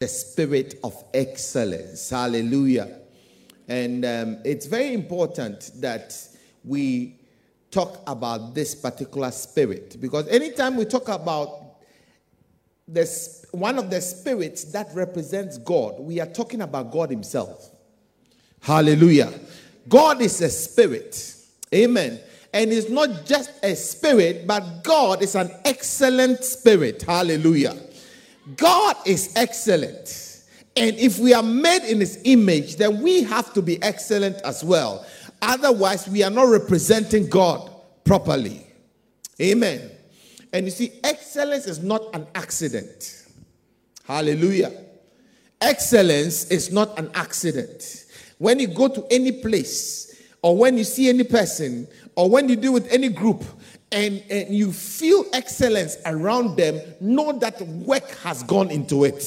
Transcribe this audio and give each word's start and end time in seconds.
the 0.00 0.08
spirit 0.08 0.80
of 0.82 1.04
excellence. 1.12 2.08
Hallelujah. 2.08 3.00
And 3.68 4.02
um, 4.06 4.38
it's 4.46 4.64
very 4.64 4.94
important 4.94 5.72
that 5.76 6.16
we 6.64 7.16
talk 7.70 8.02
about 8.06 8.54
this 8.54 8.74
particular 8.74 9.30
spirit 9.30 9.98
because 10.00 10.26
anytime 10.28 10.76
we 10.76 10.86
talk 10.86 11.08
about 11.10 11.82
this, 12.88 13.44
one 13.52 13.78
of 13.78 13.90
the 13.90 14.00
spirits 14.00 14.64
that 14.72 14.88
represents 14.94 15.58
God, 15.58 16.00
we 16.00 16.18
are 16.18 16.26
talking 16.26 16.62
about 16.62 16.90
God 16.90 17.10
Himself. 17.10 17.70
Hallelujah. 18.62 19.30
God 19.86 20.22
is 20.22 20.40
a 20.40 20.48
spirit. 20.48 21.36
Amen. 21.74 22.18
And 22.54 22.72
it's 22.72 22.88
not 22.88 23.26
just 23.26 23.52
a 23.62 23.76
spirit, 23.76 24.46
but 24.46 24.82
God 24.82 25.22
is 25.22 25.34
an 25.34 25.50
excellent 25.66 26.42
spirit. 26.42 27.02
Hallelujah. 27.02 27.76
God 28.56 28.96
is 29.06 29.32
excellent. 29.36 30.42
And 30.76 30.96
if 30.96 31.18
we 31.18 31.34
are 31.34 31.42
made 31.42 31.84
in 31.84 32.00
his 32.00 32.20
image, 32.24 32.76
then 32.76 33.02
we 33.02 33.22
have 33.24 33.52
to 33.54 33.62
be 33.62 33.82
excellent 33.82 34.36
as 34.42 34.64
well. 34.64 35.04
Otherwise, 35.42 36.08
we 36.08 36.22
are 36.22 36.30
not 36.30 36.44
representing 36.44 37.28
God 37.28 37.70
properly. 38.04 38.66
Amen. 39.40 39.90
And 40.52 40.66
you 40.66 40.70
see, 40.70 40.92
excellence 41.04 41.66
is 41.66 41.82
not 41.82 42.02
an 42.14 42.26
accident. 42.34 43.26
Hallelujah. 44.04 44.72
Excellence 45.60 46.46
is 46.50 46.72
not 46.72 46.98
an 46.98 47.10
accident. 47.14 48.06
When 48.38 48.58
you 48.58 48.68
go 48.68 48.88
to 48.88 49.06
any 49.10 49.32
place, 49.32 50.22
or 50.42 50.56
when 50.56 50.78
you 50.78 50.84
see 50.84 51.08
any 51.08 51.24
person, 51.24 51.86
or 52.16 52.28
when 52.30 52.48
you 52.48 52.56
deal 52.56 52.72
with 52.72 52.90
any 52.90 53.08
group, 53.08 53.44
and, 53.92 54.22
and 54.30 54.54
you 54.54 54.72
feel 54.72 55.24
excellence 55.32 55.96
around 56.06 56.56
them, 56.56 56.80
know 57.00 57.32
that 57.38 57.60
work 57.62 58.08
has 58.22 58.42
gone 58.44 58.70
into 58.70 59.04
it. 59.04 59.24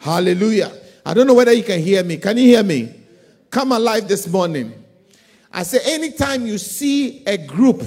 Hallelujah. 0.00 0.72
I 1.04 1.14
don't 1.14 1.26
know 1.26 1.34
whether 1.34 1.52
you 1.52 1.64
can 1.64 1.80
hear 1.80 2.04
me. 2.04 2.18
Can 2.18 2.36
you 2.36 2.44
hear 2.44 2.62
me? 2.62 2.94
Come 3.50 3.72
alive 3.72 4.06
this 4.06 4.28
morning. 4.28 4.84
I 5.50 5.62
say, 5.62 5.78
anytime 5.94 6.46
you 6.46 6.58
see 6.58 7.24
a 7.26 7.38
group 7.38 7.82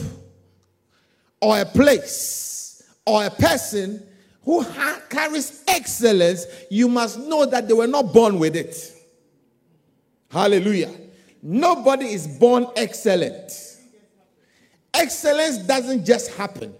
or 1.39 1.59
a 1.59 1.65
place 1.65 2.81
or 3.05 3.25
a 3.25 3.29
person 3.29 4.05
who 4.43 4.63
ha- 4.63 5.01
carries 5.09 5.63
excellence, 5.67 6.45
you 6.71 6.87
must 6.87 7.19
know 7.19 7.45
that 7.45 7.67
they 7.67 7.73
were 7.73 7.87
not 7.87 8.11
born 8.11 8.39
with 8.39 8.55
it. 8.55 8.93
Hallelujah. 10.31 10.91
Nobody 11.43 12.05
is 12.07 12.27
born 12.27 12.65
excellent. 12.75 13.70
Excellence 14.93 15.57
doesn't 15.57 16.05
just 16.05 16.31
happen. 16.33 16.73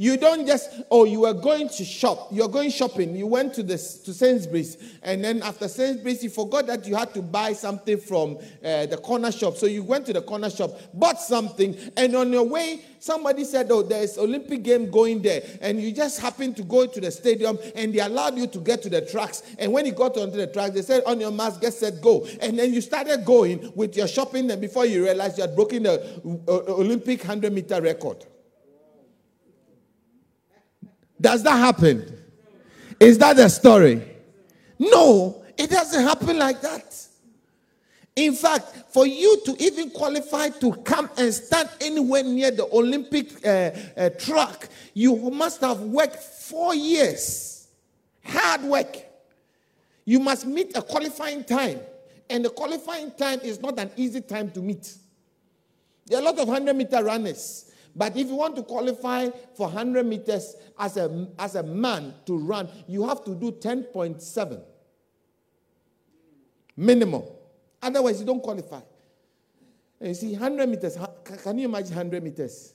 You 0.00 0.16
don't 0.16 0.46
just, 0.46 0.70
oh, 0.90 1.04
you 1.04 1.26
are 1.26 1.34
going 1.34 1.68
to 1.68 1.84
shop. 1.84 2.28
You're 2.32 2.48
going 2.48 2.70
shopping. 2.70 3.14
You 3.14 3.26
went 3.26 3.52
to, 3.52 3.62
this, 3.62 3.98
to 3.98 4.14
Sainsbury's. 4.14 4.78
And 5.02 5.22
then 5.22 5.42
after 5.42 5.68
Sainsbury's, 5.68 6.24
you 6.24 6.30
forgot 6.30 6.68
that 6.68 6.86
you 6.86 6.96
had 6.96 7.12
to 7.12 7.20
buy 7.20 7.52
something 7.52 7.98
from 7.98 8.38
uh, 8.64 8.86
the 8.86 8.96
corner 8.96 9.30
shop. 9.30 9.58
So 9.58 9.66
you 9.66 9.82
went 9.82 10.06
to 10.06 10.14
the 10.14 10.22
corner 10.22 10.48
shop, 10.48 10.70
bought 10.94 11.20
something. 11.20 11.76
And 11.98 12.16
on 12.16 12.32
your 12.32 12.44
way, 12.44 12.80
somebody 12.98 13.44
said, 13.44 13.66
oh, 13.70 13.82
there's 13.82 14.16
Olympic 14.16 14.62
game 14.62 14.90
going 14.90 15.20
there. 15.20 15.42
And 15.60 15.78
you 15.78 15.92
just 15.92 16.18
happened 16.18 16.56
to 16.56 16.62
go 16.62 16.86
to 16.86 16.98
the 16.98 17.10
stadium 17.10 17.58
and 17.74 17.92
they 17.92 18.00
allowed 18.00 18.38
you 18.38 18.46
to 18.46 18.58
get 18.58 18.80
to 18.84 18.88
the 18.88 19.02
tracks. 19.02 19.42
And 19.58 19.70
when 19.70 19.84
you 19.84 19.92
got 19.92 20.16
onto 20.16 20.38
the 20.38 20.46
tracks, 20.46 20.72
they 20.72 20.80
said, 20.80 21.02
on 21.04 21.20
your 21.20 21.30
mask, 21.30 21.60
get 21.60 21.74
set, 21.74 22.00
go. 22.00 22.26
And 22.40 22.58
then 22.58 22.72
you 22.72 22.80
started 22.80 23.26
going 23.26 23.70
with 23.74 23.94
your 23.98 24.08
shopping. 24.08 24.50
And 24.50 24.62
before 24.62 24.86
you 24.86 25.04
realized 25.04 25.36
you 25.36 25.42
had 25.42 25.54
broken 25.54 25.82
the 25.82 26.00
uh, 26.48 26.72
Olympic 26.72 27.18
100 27.18 27.52
meter 27.52 27.82
record. 27.82 28.24
Does 31.20 31.42
that 31.42 31.56
happen? 31.56 32.18
Is 32.98 33.18
that 33.18 33.36
the 33.36 33.48
story? 33.48 34.02
No, 34.78 35.44
it 35.56 35.70
doesn't 35.70 36.02
happen 36.02 36.38
like 36.38 36.60
that. 36.62 36.96
In 38.16 38.34
fact, 38.34 38.92
for 38.92 39.06
you 39.06 39.40
to 39.44 39.56
even 39.62 39.90
qualify 39.90 40.48
to 40.48 40.72
come 40.76 41.08
and 41.16 41.32
stand 41.32 41.68
anywhere 41.80 42.22
near 42.24 42.50
the 42.50 42.66
Olympic 42.66 43.46
uh, 43.46 43.70
uh, 43.96 44.10
track, 44.10 44.68
you 44.94 45.16
must 45.30 45.60
have 45.60 45.80
worked 45.80 46.16
four 46.16 46.74
years. 46.74 47.68
Hard 48.24 48.62
work. 48.62 48.96
You 50.04 50.18
must 50.18 50.46
meet 50.46 50.76
a 50.76 50.82
qualifying 50.82 51.44
time. 51.44 51.80
And 52.28 52.44
the 52.44 52.50
qualifying 52.50 53.12
time 53.12 53.40
is 53.40 53.60
not 53.60 53.78
an 53.78 53.90
easy 53.96 54.20
time 54.20 54.50
to 54.52 54.60
meet. 54.60 54.92
There 56.06 56.18
are 56.18 56.22
a 56.22 56.24
lot 56.24 56.38
of 56.38 56.48
100 56.48 56.74
meter 56.74 57.02
runners. 57.04 57.69
But 57.94 58.16
if 58.16 58.28
you 58.28 58.36
want 58.36 58.56
to 58.56 58.62
qualify 58.62 59.28
for 59.54 59.66
100 59.66 60.06
meters 60.06 60.54
as 60.78 60.96
a, 60.96 61.28
as 61.38 61.56
a 61.56 61.62
man 61.62 62.14
to 62.26 62.38
run, 62.38 62.68
you 62.86 63.06
have 63.08 63.24
to 63.24 63.34
do 63.34 63.52
10.7 63.52 64.62
minimum. 66.76 67.22
Otherwise, 67.82 68.20
you 68.20 68.26
don't 68.26 68.42
qualify. 68.42 68.80
And 69.98 70.08
you 70.08 70.14
see, 70.14 70.32
100 70.32 70.68
meters, 70.68 70.96
can 71.42 71.58
you 71.58 71.66
imagine 71.66 71.94
100 71.94 72.22
meters? 72.22 72.74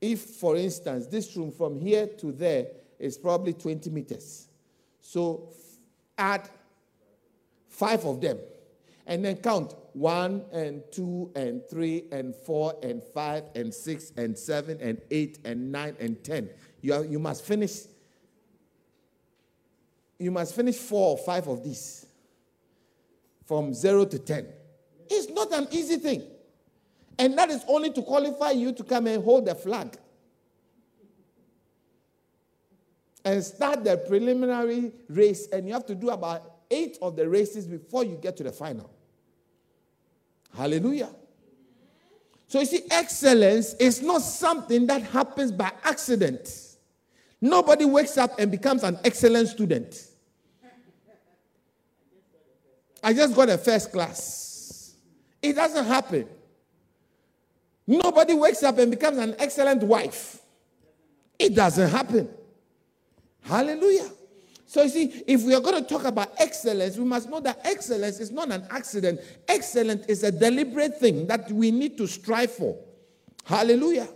If, 0.00 0.20
for 0.20 0.56
instance, 0.56 1.06
this 1.06 1.36
room 1.36 1.52
from 1.52 1.78
here 1.78 2.06
to 2.06 2.32
there 2.32 2.66
is 2.98 3.16
probably 3.16 3.52
20 3.52 3.88
meters. 3.90 4.48
So 5.00 5.52
add 6.16 6.48
five 7.68 8.04
of 8.04 8.20
them 8.20 8.38
and 9.06 9.24
then 9.24 9.36
count 9.36 9.74
one 9.92 10.44
and 10.52 10.82
two 10.90 11.30
and 11.34 11.62
three 11.68 12.04
and 12.12 12.34
four 12.34 12.74
and 12.82 13.02
five 13.02 13.44
and 13.54 13.72
six 13.72 14.12
and 14.16 14.36
seven 14.36 14.78
and 14.80 15.00
eight 15.10 15.38
and 15.44 15.70
nine 15.70 15.96
and 16.00 16.22
ten. 16.24 16.48
You, 16.80 16.94
are, 16.94 17.04
you 17.04 17.18
must 17.18 17.44
finish. 17.44 17.82
You 20.18 20.30
must 20.30 20.54
finish 20.54 20.76
four 20.76 21.10
or 21.10 21.18
five 21.18 21.48
of 21.48 21.64
these 21.64 22.06
from 23.46 23.74
zero 23.74 24.04
to 24.04 24.18
ten. 24.18 24.46
It's 25.10 25.28
not 25.30 25.52
an 25.52 25.68
easy 25.70 25.96
thing. 25.96 26.22
And 27.18 27.36
that 27.36 27.50
is 27.50 27.62
only 27.68 27.90
to 27.90 28.02
qualify 28.02 28.52
you 28.52 28.72
to 28.72 28.84
come 28.84 29.06
and 29.06 29.22
hold 29.22 29.46
the 29.46 29.54
flag. 29.54 29.96
And 33.24 33.44
start 33.44 33.84
the 33.84 33.98
preliminary 33.98 34.92
race, 35.08 35.46
and 35.52 35.66
you 35.66 35.74
have 35.74 35.86
to 35.86 35.94
do 35.94 36.10
about 36.10 36.50
eight 36.70 36.98
of 37.02 37.14
the 37.14 37.28
races 37.28 37.66
before 37.66 38.02
you 38.02 38.16
get 38.16 38.36
to 38.38 38.42
the 38.42 38.52
final. 38.52 38.90
Hallelujah. 40.56 41.10
So 42.46 42.60
you 42.60 42.66
see, 42.66 42.82
excellence 42.90 43.74
is 43.74 44.02
not 44.02 44.20
something 44.20 44.86
that 44.86 45.02
happens 45.02 45.50
by 45.50 45.72
accident. 45.84 46.76
Nobody 47.40 47.84
wakes 47.84 48.18
up 48.18 48.38
and 48.38 48.50
becomes 48.50 48.84
an 48.84 48.98
excellent 49.04 49.48
student. 49.48 50.08
I 53.02 53.12
just 53.12 53.34
got 53.34 53.48
a 53.48 53.58
first 53.58 53.90
class. 53.90 54.94
It 55.40 55.54
doesn't 55.54 55.86
happen. 55.86 56.28
Nobody 57.86 58.34
wakes 58.34 58.62
up 58.62 58.78
and 58.78 58.90
becomes 58.90 59.18
an 59.18 59.34
excellent 59.38 59.82
wife. 59.82 60.40
It 61.38 61.54
doesn't 61.54 61.90
happen. 61.90 62.28
Hallelujah. 63.40 64.08
So 64.72 64.82
you 64.84 64.88
see, 64.88 65.22
if 65.26 65.42
we 65.42 65.54
are 65.54 65.60
going 65.60 65.82
to 65.82 65.86
talk 65.86 66.04
about 66.04 66.32
excellence, 66.38 66.96
we 66.96 67.04
must 67.04 67.28
know 67.28 67.40
that 67.40 67.60
excellence 67.62 68.20
is 68.20 68.30
not 68.30 68.50
an 68.50 68.66
accident. 68.70 69.20
Excellence 69.46 70.06
is 70.06 70.22
a 70.22 70.32
deliberate 70.32 70.98
thing 70.98 71.26
that 71.26 71.52
we 71.52 71.70
need 71.70 71.98
to 71.98 72.06
strive 72.06 72.52
for. 72.52 72.78
Hallelujah. 73.44 74.08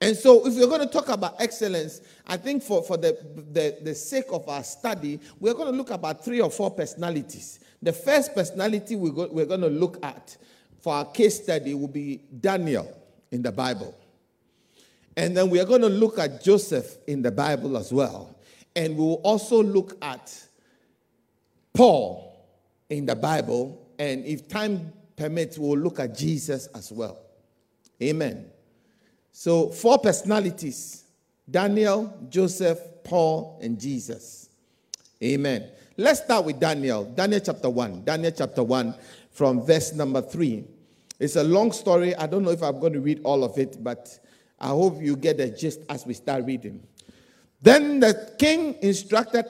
And 0.00 0.16
so, 0.16 0.46
if 0.46 0.54
we're 0.54 0.68
going 0.68 0.80
to 0.80 0.86
talk 0.86 1.10
about 1.10 1.34
excellence, 1.38 2.00
I 2.26 2.38
think 2.38 2.62
for, 2.62 2.82
for 2.82 2.96
the, 2.96 3.18
the, 3.52 3.76
the 3.82 3.94
sake 3.94 4.24
of 4.32 4.48
our 4.48 4.64
study, 4.64 5.20
we're 5.38 5.52
going 5.52 5.70
to 5.70 5.76
look 5.76 5.90
about 5.90 6.24
three 6.24 6.40
or 6.40 6.50
four 6.50 6.70
personalities. 6.70 7.60
The 7.82 7.92
first 7.92 8.34
personality 8.34 8.96
we're, 8.96 9.12
go, 9.12 9.28
we're 9.30 9.44
going 9.44 9.60
to 9.60 9.68
look 9.68 10.02
at 10.02 10.34
for 10.80 10.94
our 10.94 11.04
case 11.04 11.42
study 11.42 11.74
will 11.74 11.88
be 11.88 12.22
Daniel 12.40 12.90
in 13.30 13.42
the 13.42 13.52
Bible. 13.52 13.94
And 15.14 15.36
then 15.36 15.50
we 15.50 15.60
are 15.60 15.66
going 15.66 15.82
to 15.82 15.90
look 15.90 16.18
at 16.18 16.42
Joseph 16.42 16.96
in 17.06 17.20
the 17.20 17.30
Bible 17.30 17.76
as 17.76 17.92
well. 17.92 18.32
And 18.76 18.96
we 18.96 19.02
will 19.02 19.22
also 19.24 19.62
look 19.62 19.96
at 20.02 20.32
Paul 21.72 22.46
in 22.90 23.06
the 23.06 23.16
Bible. 23.16 23.90
And 23.98 24.24
if 24.24 24.46
time 24.46 24.92
permits, 25.16 25.58
we'll 25.58 25.78
look 25.78 25.98
at 25.98 26.16
Jesus 26.16 26.68
as 26.74 26.92
well. 26.92 27.18
Amen. 28.02 28.46
So, 29.32 29.70
four 29.70 29.98
personalities 29.98 31.04
Daniel, 31.50 32.12
Joseph, 32.28 32.78
Paul, 33.04 33.58
and 33.62 33.78
Jesus. 33.78 34.50
Amen. 35.22 35.70
Let's 35.96 36.22
start 36.22 36.44
with 36.44 36.60
Daniel. 36.60 37.04
Daniel 37.04 37.40
chapter 37.40 37.70
1. 37.70 38.04
Daniel 38.04 38.32
chapter 38.36 38.62
1 38.62 38.94
from 39.30 39.64
verse 39.64 39.94
number 39.94 40.20
3. 40.20 40.64
It's 41.18 41.36
a 41.36 41.44
long 41.44 41.72
story. 41.72 42.14
I 42.16 42.26
don't 42.26 42.42
know 42.42 42.50
if 42.50 42.62
I'm 42.62 42.78
going 42.80 42.92
to 42.92 43.00
read 43.00 43.20
all 43.24 43.44
of 43.44 43.56
it, 43.56 43.82
but 43.82 44.18
I 44.60 44.68
hope 44.68 45.00
you 45.00 45.16
get 45.16 45.38
the 45.38 45.48
gist 45.48 45.80
as 45.88 46.04
we 46.04 46.12
start 46.12 46.44
reading. 46.44 46.82
Then 47.62 48.00
the 48.00 48.34
king 48.38 48.76
instructed 48.82 49.46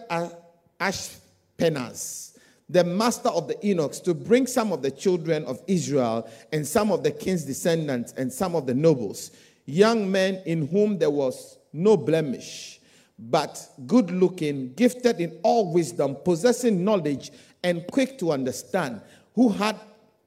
Ashpenaz, 0.81 2.39
the 2.69 2.85
master 2.85 3.29
of 3.29 3.49
the 3.49 3.57
eunuchs, 3.63 4.01
to 4.01 4.15
bring 4.15 4.47
some 4.47 4.73
of 4.73 4.83
the 4.83 4.91
children 4.91 5.45
of 5.45 5.63
Israel 5.67 6.29
and 6.53 6.67
some 6.67 6.91
of 6.93 7.03
the 7.03 7.11
king's 7.11 7.45
descendants 7.45 8.13
and 8.17 8.33
some 8.33 8.55
of 8.55 8.67
the 8.67 8.75
nobles, 8.75 9.33
young 9.67 10.11
men 10.11 10.43
in 10.47 10.67
whom 10.69 10.99
there 10.99 11.11
was 11.11 11.59
no 11.73 11.97
blemish, 11.97 12.81
but 13.19 13.71
good 13.87 14.11
looking, 14.11 14.73
gifted 14.75 15.21
in 15.21 15.39
all 15.43 15.73
wisdom, 15.73 16.17
possessing 16.25 16.85
knowledge, 16.85 17.33
and 17.63 17.87
quick 17.89 18.19
to 18.19 18.33
understand, 18.33 19.01
who 19.35 19.49
had 19.49 19.77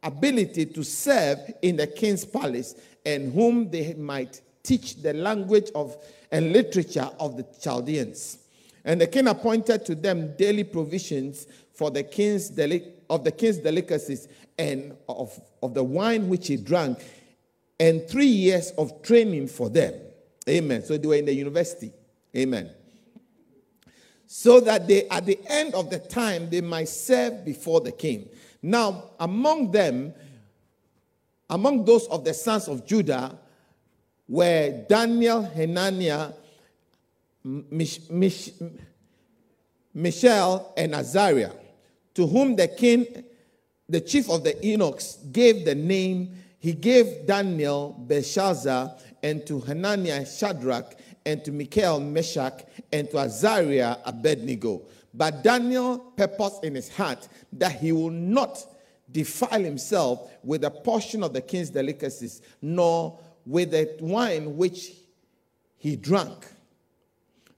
ability 0.03 0.65
to 0.65 0.83
serve 0.83 1.39
in 1.61 1.75
the 1.77 1.87
king's 1.87 2.25
palace, 2.25 2.75
and 3.05 3.33
whom 3.33 3.69
they 3.69 3.93
might 3.93 4.41
teach 4.63 5.01
the 5.01 5.13
language 5.13 5.69
of 5.73 5.97
and 6.31 6.53
literature 6.53 7.09
of 7.19 7.37
the 7.37 7.45
Chaldeans. 7.61 8.37
And 8.85 9.01
the 9.01 9.07
king 9.07 9.27
appointed 9.27 9.85
to 9.85 9.95
them 9.95 10.35
daily 10.37 10.63
provisions 10.63 11.47
for 11.73 11.91
the 11.91 12.03
king's 12.03 12.49
of 13.09 13.23
the 13.23 13.31
king's 13.31 13.57
delicacies 13.57 14.27
and 14.57 14.95
of, 15.07 15.39
of 15.63 15.73
the 15.73 15.83
wine 15.83 16.27
which 16.27 16.47
he 16.47 16.57
drank, 16.57 16.99
and 17.79 18.07
three 18.07 18.25
years 18.25 18.71
of 18.71 19.01
training 19.01 19.47
for 19.47 19.69
them. 19.69 19.93
Amen. 20.47 20.83
So 20.83 20.97
they 20.97 21.07
were 21.07 21.15
in 21.15 21.25
the 21.25 21.33
university. 21.33 21.91
Amen. 22.35 22.69
So 24.27 24.59
that 24.59 24.87
they, 24.87 25.07
at 25.07 25.25
the 25.25 25.39
end 25.47 25.73
of 25.73 25.89
the 25.89 25.97
time, 25.97 26.49
they 26.49 26.61
might 26.61 26.89
serve 26.89 27.45
before 27.45 27.81
the 27.81 27.91
king. 27.91 28.29
Now, 28.61 29.11
among 29.19 29.71
them, 29.71 30.13
among 31.49 31.85
those 31.85 32.05
of 32.07 32.25
the 32.25 32.33
sons 32.33 32.67
of 32.67 32.85
Judah, 32.85 33.37
were 34.29 34.85
Daniel, 34.87 35.41
Hananiah, 35.41 36.31
Mishael, 39.93 40.73
and 40.77 40.93
Azariah, 40.95 41.51
to 42.13 42.27
whom 42.27 42.55
the 42.55 42.67
king, 42.67 43.07
the 43.89 43.99
chief 43.99 44.29
of 44.29 44.43
the 44.43 44.55
eunuchs, 44.61 45.17
gave 45.31 45.65
the 45.65 45.73
name. 45.73 46.35
He 46.59 46.73
gave 46.73 47.25
Daniel 47.25 47.95
Belteshazzar, 48.07 48.95
and 49.23 49.45
to 49.47 49.61
Hananiah 49.61 50.25
Shadrach, 50.25 50.95
and 51.25 51.43
to 51.43 51.51
Mishael 51.51 51.99
Meshach, 51.99 52.65
and 52.93 53.09
to 53.09 53.17
Azariah 53.17 53.97
Abednego. 54.05 54.83
But 55.11 55.41
Daniel 55.43 55.97
purposed 56.15 56.63
in 56.63 56.75
his 56.75 56.87
heart 56.89 57.27
that 57.53 57.71
he 57.71 57.91
will 57.91 58.11
not 58.11 58.63
defile 59.11 59.63
himself 59.63 60.31
with 60.43 60.63
a 60.65 60.69
portion 60.69 61.23
of 61.23 61.33
the 61.33 61.41
king's 61.41 61.71
delicacies, 61.71 62.43
nor 62.61 63.19
with 63.45 63.71
the 63.71 63.95
wine 64.00 64.57
which 64.57 64.91
he 65.77 65.95
drank. 65.95 66.45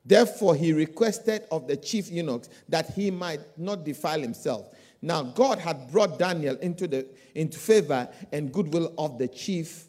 Therefore, 0.05 0.55
he 0.55 0.73
requested 0.73 1.43
of 1.51 1.67
the 1.67 1.77
chief 1.77 2.09
eunuchs 2.09 2.49
that 2.69 2.93
he 2.93 3.11
might 3.11 3.41
not 3.57 3.83
defile 3.83 4.19
himself. 4.19 4.73
Now, 5.01 5.23
God 5.23 5.59
had 5.59 5.91
brought 5.91 6.19
Daniel 6.19 6.55
into, 6.57 6.87
the, 6.87 7.07
into 7.35 7.57
favor 7.57 8.07
and 8.31 8.51
goodwill 8.51 8.93
of 8.97 9.17
the 9.17 9.27
chief 9.27 9.85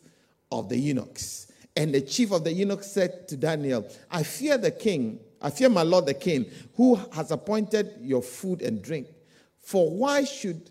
of 0.50 0.68
the 0.68 0.76
eunuchs. 0.76 1.50
And 1.76 1.94
the 1.94 2.00
chief 2.00 2.32
of 2.32 2.44
the 2.44 2.52
eunuchs 2.52 2.90
said 2.90 3.28
to 3.28 3.36
Daniel, 3.36 3.88
I 4.10 4.22
fear 4.22 4.58
the 4.58 4.70
king, 4.70 5.20
I 5.40 5.50
fear 5.50 5.68
my 5.68 5.82
lord 5.82 6.06
the 6.06 6.14
king, 6.14 6.46
who 6.76 6.96
has 7.12 7.30
appointed 7.30 7.94
your 8.00 8.22
food 8.22 8.62
and 8.62 8.82
drink. 8.82 9.08
For 9.58 9.90
why 9.90 10.24
should 10.24 10.70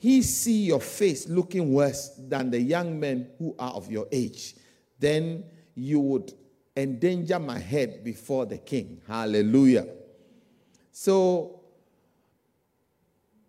he 0.00 0.22
see 0.22 0.64
your 0.64 0.80
face 0.80 1.28
looking 1.28 1.74
worse 1.74 2.12
than 2.18 2.50
the 2.50 2.58
young 2.58 2.98
men 2.98 3.28
who 3.38 3.54
are 3.58 3.72
of 3.72 3.90
your 3.92 4.06
age? 4.10 4.56
Then 4.98 5.44
you 5.74 6.00
would 6.00 6.32
endanger 6.74 7.38
my 7.38 7.58
head 7.58 8.02
before 8.02 8.46
the 8.46 8.56
king. 8.56 9.02
Hallelujah. 9.06 9.86
So, 10.90 11.60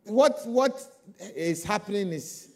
what, 0.03 0.45
what 0.45 0.77
is 1.35 1.63
happening 1.63 2.09
is 2.09 2.49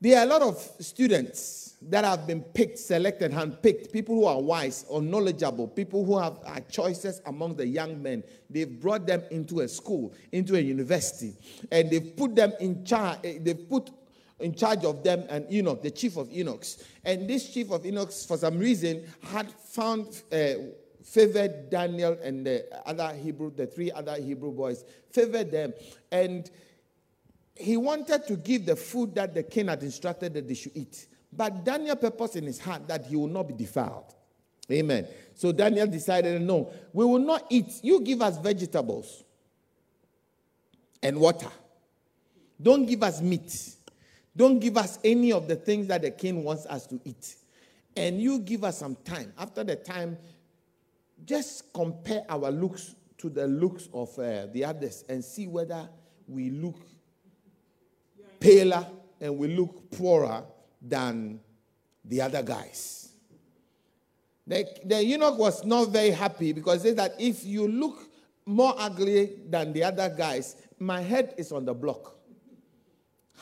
there 0.00 0.20
are 0.20 0.24
a 0.24 0.28
lot 0.28 0.42
of 0.42 0.56
students 0.78 1.69
that 1.82 2.04
have 2.04 2.26
been 2.26 2.42
picked, 2.42 2.78
selected, 2.78 3.32
handpicked, 3.32 3.90
people 3.92 4.14
who 4.14 4.24
are 4.26 4.40
wise 4.40 4.84
or 4.88 5.00
knowledgeable, 5.00 5.66
people 5.66 6.04
who 6.04 6.18
have 6.18 6.38
choices 6.68 7.22
among 7.26 7.56
the 7.56 7.66
young 7.66 8.02
men. 8.02 8.22
They've 8.50 8.80
brought 8.80 9.06
them 9.06 9.22
into 9.30 9.60
a 9.60 9.68
school, 9.68 10.12
into 10.32 10.56
a 10.56 10.60
university, 10.60 11.34
and 11.72 11.90
they've 11.90 12.14
put 12.14 12.36
them 12.36 12.52
in 12.60 12.84
charge. 12.84 13.18
Eh, 13.24 13.38
they've 13.40 13.68
put 13.68 13.90
in 14.40 14.54
charge 14.54 14.84
of 14.84 15.02
them 15.02 15.24
and 15.28 15.50
Enoch, 15.52 15.82
the 15.82 15.90
chief 15.90 16.16
of 16.16 16.30
eunuchs. 16.30 16.84
And 17.04 17.28
this 17.28 17.52
chief 17.52 17.70
of 17.70 17.84
eunuchs, 17.84 18.24
for 18.24 18.36
some 18.36 18.58
reason, 18.58 19.06
had 19.22 19.50
found 19.50 20.22
uh, 20.32 20.54
favored 21.02 21.70
Daniel 21.70 22.18
and 22.22 22.46
the 22.46 22.66
other 22.86 23.14
Hebrew, 23.14 23.52
the 23.54 23.66
three 23.66 23.90
other 23.90 24.16
Hebrew 24.16 24.52
boys, 24.52 24.84
favored 25.10 25.50
them, 25.50 25.72
and 26.12 26.50
he 27.54 27.76
wanted 27.76 28.26
to 28.26 28.36
give 28.36 28.64
the 28.64 28.76
food 28.76 29.14
that 29.14 29.34
the 29.34 29.42
king 29.42 29.68
had 29.68 29.82
instructed 29.82 30.34
that 30.34 30.48
they 30.48 30.54
should 30.54 30.72
eat. 30.74 31.06
But 31.32 31.64
Daniel 31.64 31.96
purposed 31.96 32.36
in 32.36 32.44
his 32.44 32.58
heart 32.58 32.88
that 32.88 33.06
he 33.06 33.16
will 33.16 33.28
not 33.28 33.48
be 33.48 33.54
defiled. 33.54 34.14
Amen. 34.70 35.06
So 35.34 35.52
Daniel 35.52 35.86
decided, 35.86 36.42
no, 36.42 36.72
we 36.92 37.04
will 37.04 37.18
not 37.18 37.46
eat. 37.50 37.80
You 37.82 38.00
give 38.00 38.22
us 38.22 38.38
vegetables 38.38 39.24
and 41.02 41.18
water. 41.18 41.50
Don't 42.60 42.86
give 42.86 43.02
us 43.02 43.20
meat. 43.20 43.74
Don't 44.36 44.58
give 44.58 44.76
us 44.76 44.98
any 45.02 45.32
of 45.32 45.48
the 45.48 45.56
things 45.56 45.86
that 45.88 46.02
the 46.02 46.10
king 46.10 46.44
wants 46.44 46.66
us 46.66 46.86
to 46.88 47.00
eat. 47.04 47.36
And 47.96 48.20
you 48.20 48.38
give 48.38 48.64
us 48.64 48.78
some 48.78 48.96
time. 49.04 49.32
After 49.38 49.64
the 49.64 49.76
time, 49.76 50.18
just 51.24 51.72
compare 51.72 52.24
our 52.28 52.50
looks 52.50 52.94
to 53.18 53.28
the 53.28 53.46
looks 53.46 53.88
of 53.92 54.16
uh, 54.18 54.46
the 54.52 54.64
others 54.64 55.04
and 55.08 55.24
see 55.24 55.46
whether 55.46 55.88
we 56.26 56.50
look 56.50 56.76
paler 58.38 58.86
and 59.20 59.36
we 59.36 59.48
look 59.48 59.90
poorer 59.90 60.42
than 60.80 61.40
the 62.04 62.20
other 62.20 62.42
guys. 62.42 63.10
The, 64.46 64.66
the 64.84 65.04
eunuch 65.04 65.38
was 65.38 65.64
not 65.64 65.90
very 65.90 66.10
happy 66.10 66.52
because 66.52 66.82
he 66.82 66.88
said 66.88 66.98
that 66.98 67.14
if 67.18 67.44
you 67.44 67.68
look 67.68 68.10
more 68.46 68.74
ugly 68.78 69.36
than 69.48 69.72
the 69.72 69.84
other 69.84 70.08
guys, 70.08 70.56
my 70.78 71.00
head 71.00 71.34
is 71.36 71.52
on 71.52 71.64
the 71.64 71.74
block. 71.74 72.16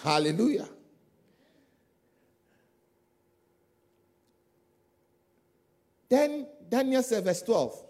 Hallelujah. 0.02 0.68
Then 6.08 6.46
Daniel 6.68 7.02
said, 7.02 7.24
verse 7.24 7.42
12. 7.42 7.84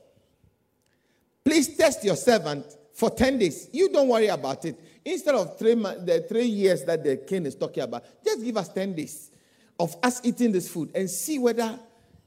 Please 1.44 1.76
test 1.76 2.04
your 2.04 2.16
servant 2.16 2.66
for 2.92 3.10
10 3.10 3.38
days. 3.38 3.68
You 3.72 3.90
don't 3.90 4.08
worry 4.08 4.26
about 4.26 4.64
it. 4.64 4.78
Instead 5.04 5.34
of 5.34 5.58
three, 5.58 5.74
the 5.74 6.24
three 6.28 6.46
years 6.46 6.84
that 6.84 7.02
the 7.02 7.16
king 7.16 7.46
is 7.46 7.54
talking 7.54 7.82
about, 7.82 8.04
just 8.24 8.44
give 8.44 8.56
us 8.56 8.68
10 8.68 8.94
days 8.94 9.30
of 9.78 9.96
us 10.02 10.20
eating 10.25 10.52
this 10.52 10.69
food 10.69 10.90
and 10.94 11.08
see 11.08 11.38
whether 11.38 11.78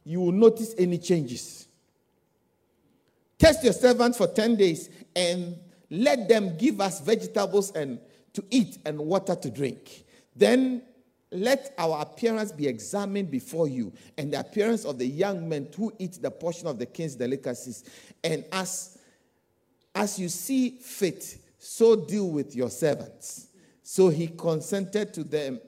you 0.03 0.19
will 0.19 0.31
notice 0.31 0.74
any 0.77 0.98
changes. 0.98 1.68
Test 3.38 3.63
your 3.63 3.74
servants 3.74 4.18
for 4.18 4.27
10 4.27 4.56
days 4.56 4.89
and 5.15 5.57
let 5.89 6.30
them 6.30 6.58
give 6.58 6.79
us 6.79 7.01
vegetables 7.01 7.72
and 7.72 8.00
to 8.34 8.43
eat 8.50 8.77
and 8.86 8.98
water 9.00 9.36
to 9.36 9.50
drink. 9.50 10.05
Then 10.36 10.84
let 11.31 11.74
our 11.77 12.01
appearance 12.01 12.51
be 12.51 12.67
examined 12.67 13.31
before 13.31 13.67
you 13.67 13.93
and 14.17 14.34
the 14.34 14.39
appearance 14.39 14.86
of 14.86 14.98
the 14.98 15.05
young 15.05 15.48
men 15.48 15.67
who 15.75 15.93
eat 15.98 16.22
the 16.22 16.31
portion 16.31 16.67
of 16.67 16.77
the 16.77 16.86
king's 16.86 17.15
delicacies. 17.15 17.84
And 18.24 18.46
as, 18.51 18.98
as 19.96 20.20
you 20.20 20.29
see 20.29 20.77
fit, 20.77 21.38
so 21.58 21.96
deal 21.96 22.29
with 22.29 22.55
your 22.55 22.70
servants. 22.70 23.48
So 23.84 24.10
he 24.10 24.27
consented 24.27 25.13
to 25.13 25.24
them 25.24 25.60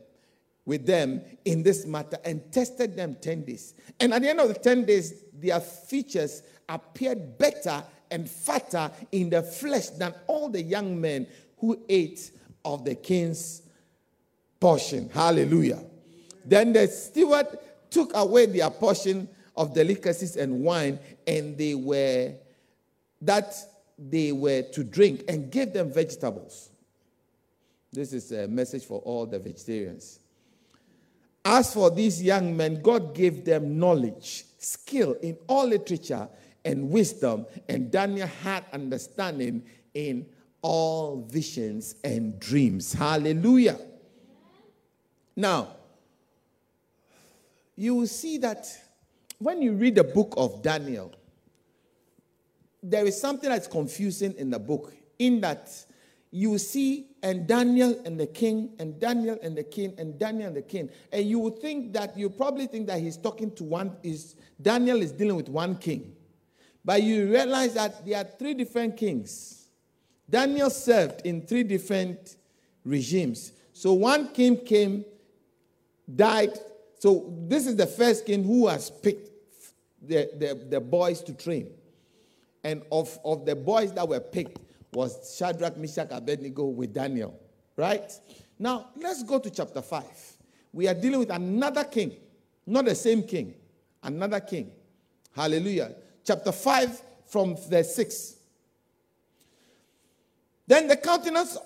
with 0.65 0.85
them 0.85 1.21
in 1.45 1.63
this 1.63 1.85
matter 1.85 2.17
and 2.23 2.51
tested 2.51 2.95
them 2.95 3.15
10 3.19 3.43
days. 3.43 3.73
And 3.99 4.13
at 4.13 4.21
the 4.21 4.29
end 4.29 4.39
of 4.39 4.47
the 4.47 4.53
10 4.55 4.85
days, 4.85 5.23
their 5.33 5.59
features 5.59 6.43
appeared 6.69 7.37
better 7.37 7.83
and 8.09 8.29
fatter 8.29 8.91
in 9.11 9.29
the 9.29 9.41
flesh 9.41 9.89
than 9.89 10.13
all 10.27 10.49
the 10.49 10.61
young 10.61 10.99
men 10.99 11.27
who 11.57 11.83
ate 11.89 12.31
of 12.63 12.85
the 12.85 12.95
king's 12.95 13.63
portion. 14.59 15.09
Hallelujah. 15.09 15.83
Then 16.45 16.73
the 16.73 16.87
steward 16.87 17.47
took 17.89 18.11
away 18.15 18.45
their 18.45 18.69
portion 18.69 19.27
of 19.55 19.73
delicacies 19.73 20.35
and 20.35 20.61
wine, 20.61 20.99
and 21.27 21.57
they 21.57 21.75
were 21.75 22.33
that 23.21 23.55
they 23.97 24.31
were 24.31 24.63
to 24.63 24.83
drink 24.83 25.23
and 25.27 25.51
gave 25.51 25.73
them 25.73 25.91
vegetables. 25.91 26.69
This 27.91 28.11
is 28.11 28.31
a 28.31 28.47
message 28.47 28.85
for 28.85 28.99
all 29.01 29.25
the 29.25 29.39
vegetarians. 29.39 30.19
As 31.45 31.73
for 31.73 31.89
these 31.89 32.23
young 32.23 32.55
men, 32.55 32.81
God 32.81 33.13
gave 33.13 33.43
them 33.43 33.77
knowledge, 33.77 34.45
skill 34.57 35.13
in 35.21 35.37
all 35.47 35.67
literature 35.67 36.29
and 36.63 36.89
wisdom, 36.89 37.45
and 37.67 37.91
Daniel 37.91 38.27
had 38.27 38.63
understanding 38.71 39.63
in 39.93 40.25
all 40.61 41.27
visions 41.29 41.95
and 42.03 42.39
dreams. 42.39 42.93
Hallelujah. 42.93 43.77
Now, 45.35 45.75
you 47.75 47.95
will 47.95 48.07
see 48.07 48.37
that 48.37 48.65
when 49.39 49.61
you 49.61 49.73
read 49.73 49.95
the 49.95 50.03
book 50.03 50.33
of 50.37 50.61
Daniel, 50.61 51.11
there 52.81 53.05
is 53.05 53.19
something 53.19 53.49
that's 53.49 53.67
confusing 53.67 54.33
in 54.37 54.49
the 54.49 54.59
book, 54.59 54.93
in 55.19 55.41
that 55.41 55.69
you 56.33 56.57
see 56.57 57.05
and 57.21 57.45
Daniel 57.45 58.01
and 58.05 58.19
the 58.19 58.25
king 58.25 58.71
and 58.79 58.99
Daniel 58.99 59.37
and 59.43 59.55
the 59.55 59.63
king 59.63 59.93
and 59.99 60.17
Daniel 60.17 60.47
and 60.47 60.57
the 60.57 60.63
king, 60.63 60.89
and 61.11 61.25
you 61.25 61.37
would 61.37 61.59
think 61.59 61.93
that 61.93 62.17
you 62.17 62.27
probably 62.27 62.65
think 62.65 62.87
that 62.87 62.99
he's 62.99 63.17
talking 63.17 63.51
to 63.51 63.63
one 63.63 63.95
is 64.01 64.35
Daniel 64.59 64.99
is 65.03 65.11
dealing 65.11 65.35
with 65.35 65.47
one 65.47 65.77
king, 65.77 66.15
But 66.83 67.03
you 67.03 67.31
realize 67.31 67.75
that 67.75 68.03
there 68.03 68.17
are 68.17 68.23
three 68.23 68.55
different 68.55 68.97
kings. 68.97 69.67
Daniel 70.27 70.71
served 70.71 71.21
in 71.23 71.45
three 71.45 71.61
different 71.61 72.35
regimes. 72.83 73.51
So 73.71 73.93
one 73.93 74.29
king 74.29 74.57
came, 74.57 75.05
died. 76.13 76.57
So 76.97 77.31
this 77.47 77.67
is 77.67 77.75
the 77.75 77.85
first 77.85 78.25
king 78.25 78.43
who 78.43 78.67
has 78.67 78.89
picked 78.89 79.29
the, 80.01 80.31
the, 80.35 80.65
the 80.67 80.79
boys 80.79 81.21
to 81.23 81.33
train. 81.33 81.69
And 82.63 82.81
of, 82.91 83.19
of 83.23 83.45
the 83.45 83.55
boys 83.55 83.93
that 83.93 84.07
were 84.07 84.19
picked 84.19 84.57
was 84.95 85.35
Shadrach, 85.37 85.77
Meshach, 85.77 86.07
Abednego 86.11 86.65
with 86.65 86.93
Daniel. 86.93 87.39
Right? 87.75 88.11
Now, 88.59 88.89
let's 88.95 89.23
go 89.23 89.39
to 89.39 89.49
chapter 89.49 89.81
5. 89.81 90.03
We 90.73 90.87
are 90.87 90.93
dealing 90.93 91.19
with 91.19 91.29
another 91.29 91.83
king, 91.83 92.15
not 92.65 92.85
the 92.85 92.95
same 92.95 93.23
king, 93.23 93.53
another 94.01 94.39
king. 94.39 94.71
Hallelujah. 95.35 95.95
Chapter 96.23 96.51
5 96.51 97.01
from 97.25 97.57
verse 97.69 97.95
6. 97.95 98.35
Then 100.65 100.87
the 100.87 100.95
countenance, 100.95 101.57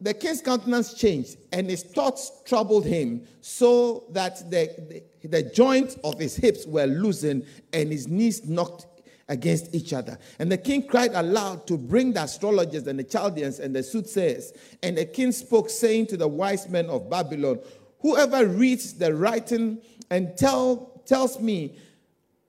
the 0.00 0.12
king's 0.12 0.40
countenance 0.40 0.94
changed, 0.94 1.36
and 1.52 1.70
his 1.70 1.82
thoughts 1.82 2.42
troubled 2.44 2.84
him, 2.84 3.26
so 3.40 4.04
that 4.10 4.50
the, 4.50 5.02
the, 5.22 5.28
the 5.28 5.42
joints 5.44 5.96
of 6.02 6.18
his 6.18 6.36
hips 6.36 6.66
were 6.66 6.86
loosened, 6.86 7.46
and 7.72 7.92
his 7.92 8.08
knees 8.08 8.44
knocked 8.46 8.86
against 9.30 9.74
each 9.74 9.94
other. 9.94 10.18
And 10.38 10.52
the 10.52 10.58
king 10.58 10.86
cried 10.86 11.12
aloud 11.14 11.66
to 11.68 11.78
bring 11.78 12.12
the 12.12 12.24
astrologers 12.24 12.86
and 12.86 12.98
the 12.98 13.04
Chaldeans 13.04 13.60
and 13.60 13.74
the 13.74 13.82
soothsayers. 13.82 14.52
And 14.82 14.98
the 14.98 15.06
king 15.06 15.32
spoke, 15.32 15.70
saying 15.70 16.08
to 16.08 16.18
the 16.18 16.28
wise 16.28 16.68
men 16.68 16.90
of 16.90 17.08
Babylon, 17.08 17.60
Whoever 18.00 18.46
reads 18.46 18.94
the 18.94 19.14
writing 19.14 19.78
and 20.10 20.36
tell, 20.36 21.00
tells 21.06 21.40
me 21.40 21.78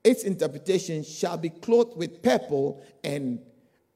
its 0.03 0.23
interpretation 0.23 1.03
shall 1.03 1.37
be 1.37 1.49
clothed 1.49 1.95
with 1.95 2.21
purple 2.23 2.83
and 3.03 3.39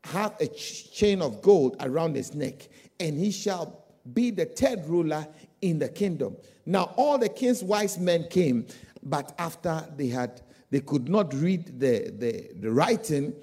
have 0.04 0.36
a 0.40 0.48
chain 0.48 1.22
of 1.22 1.42
gold 1.42 1.76
around 1.80 2.16
his 2.16 2.36
neck, 2.36 2.70
and 3.00 3.18
he 3.18 3.32
shall 3.32 3.86
be 4.14 4.30
the 4.30 4.46
third 4.46 4.86
ruler 4.86 5.28
in 5.62 5.80
the 5.80 5.90
kingdom. 5.90 6.38
Now 6.68 6.94
all 6.96 7.18
the 7.18 7.30
king's 7.30 7.64
wise 7.64 7.98
men 7.98 8.28
came, 8.30 8.68
but 9.02 9.34
after 9.40 9.84
they 9.98 10.08
had 10.08 10.42
they 10.72 10.80
could 10.80 11.10
not 11.10 11.34
read 11.34 11.80
the, 11.80 12.12
the, 12.18 12.50
the 12.60 12.72
writing 12.72 13.34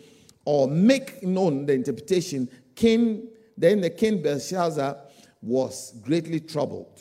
or 0.44 0.68
make 0.68 1.22
known 1.22 1.66
the 1.66 1.72
interpretation, 1.72 2.48
king 2.74 3.28
then 3.56 3.80
the 3.80 3.90
king 3.90 4.22
Belshazzar 4.22 4.96
was 5.42 5.94
greatly 6.02 6.40
troubled 6.40 7.00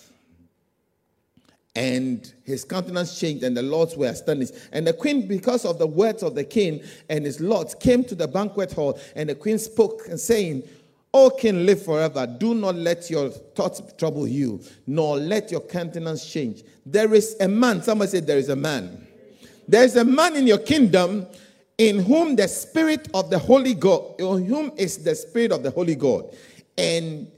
and 1.75 2.33
his 2.43 2.65
countenance 2.65 3.17
changed, 3.17 3.43
and 3.43 3.55
the 3.55 3.61
lords 3.61 3.95
were 3.95 4.07
astonished. 4.07 4.53
And 4.71 4.85
the 4.85 4.93
queen, 4.93 5.27
because 5.27 5.63
of 5.63 5.79
the 5.79 5.87
words 5.87 6.21
of 6.21 6.35
the 6.35 6.43
king 6.43 6.83
and 7.09 7.25
his 7.25 7.39
lords, 7.39 7.75
came 7.75 8.03
to 8.05 8.15
the 8.15 8.27
banquet 8.27 8.73
hall, 8.73 8.99
and 9.15 9.29
the 9.29 9.35
queen 9.35 9.57
spoke, 9.57 10.07
and 10.09 10.19
saying, 10.19 10.63
O 11.13 11.29
king, 11.29 11.65
live 11.65 11.83
forever. 11.83 12.25
Do 12.25 12.53
not 12.53 12.75
let 12.75 13.09
your 13.09 13.29
thoughts 13.29 13.81
trouble 13.97 14.27
you, 14.27 14.61
nor 14.87 15.17
let 15.17 15.51
your 15.51 15.61
countenance 15.61 16.25
change. 16.29 16.63
There 16.85 17.13
is 17.13 17.35
a 17.39 17.47
man, 17.47 17.81
somebody 17.81 18.11
said, 18.11 18.27
There 18.27 18.37
is 18.37 18.49
a 18.49 18.55
man. 18.55 19.07
There 19.67 19.83
is 19.83 19.95
a 19.95 20.05
man 20.05 20.35
in 20.35 20.47
your 20.47 20.57
kingdom 20.57 21.27
in 21.77 21.99
whom 21.99 22.35
the 22.35 22.47
spirit 22.47 23.07
of 23.13 23.29
the 23.29 23.39
Holy 23.39 23.73
God, 23.73 24.19
in 24.19 24.45
whom 24.45 24.71
is 24.77 25.03
the 25.03 25.15
spirit 25.15 25.51
of 25.51 25.63
the 25.63 25.71
Holy 25.71 25.95
God. 25.95 26.35
And 26.77 27.31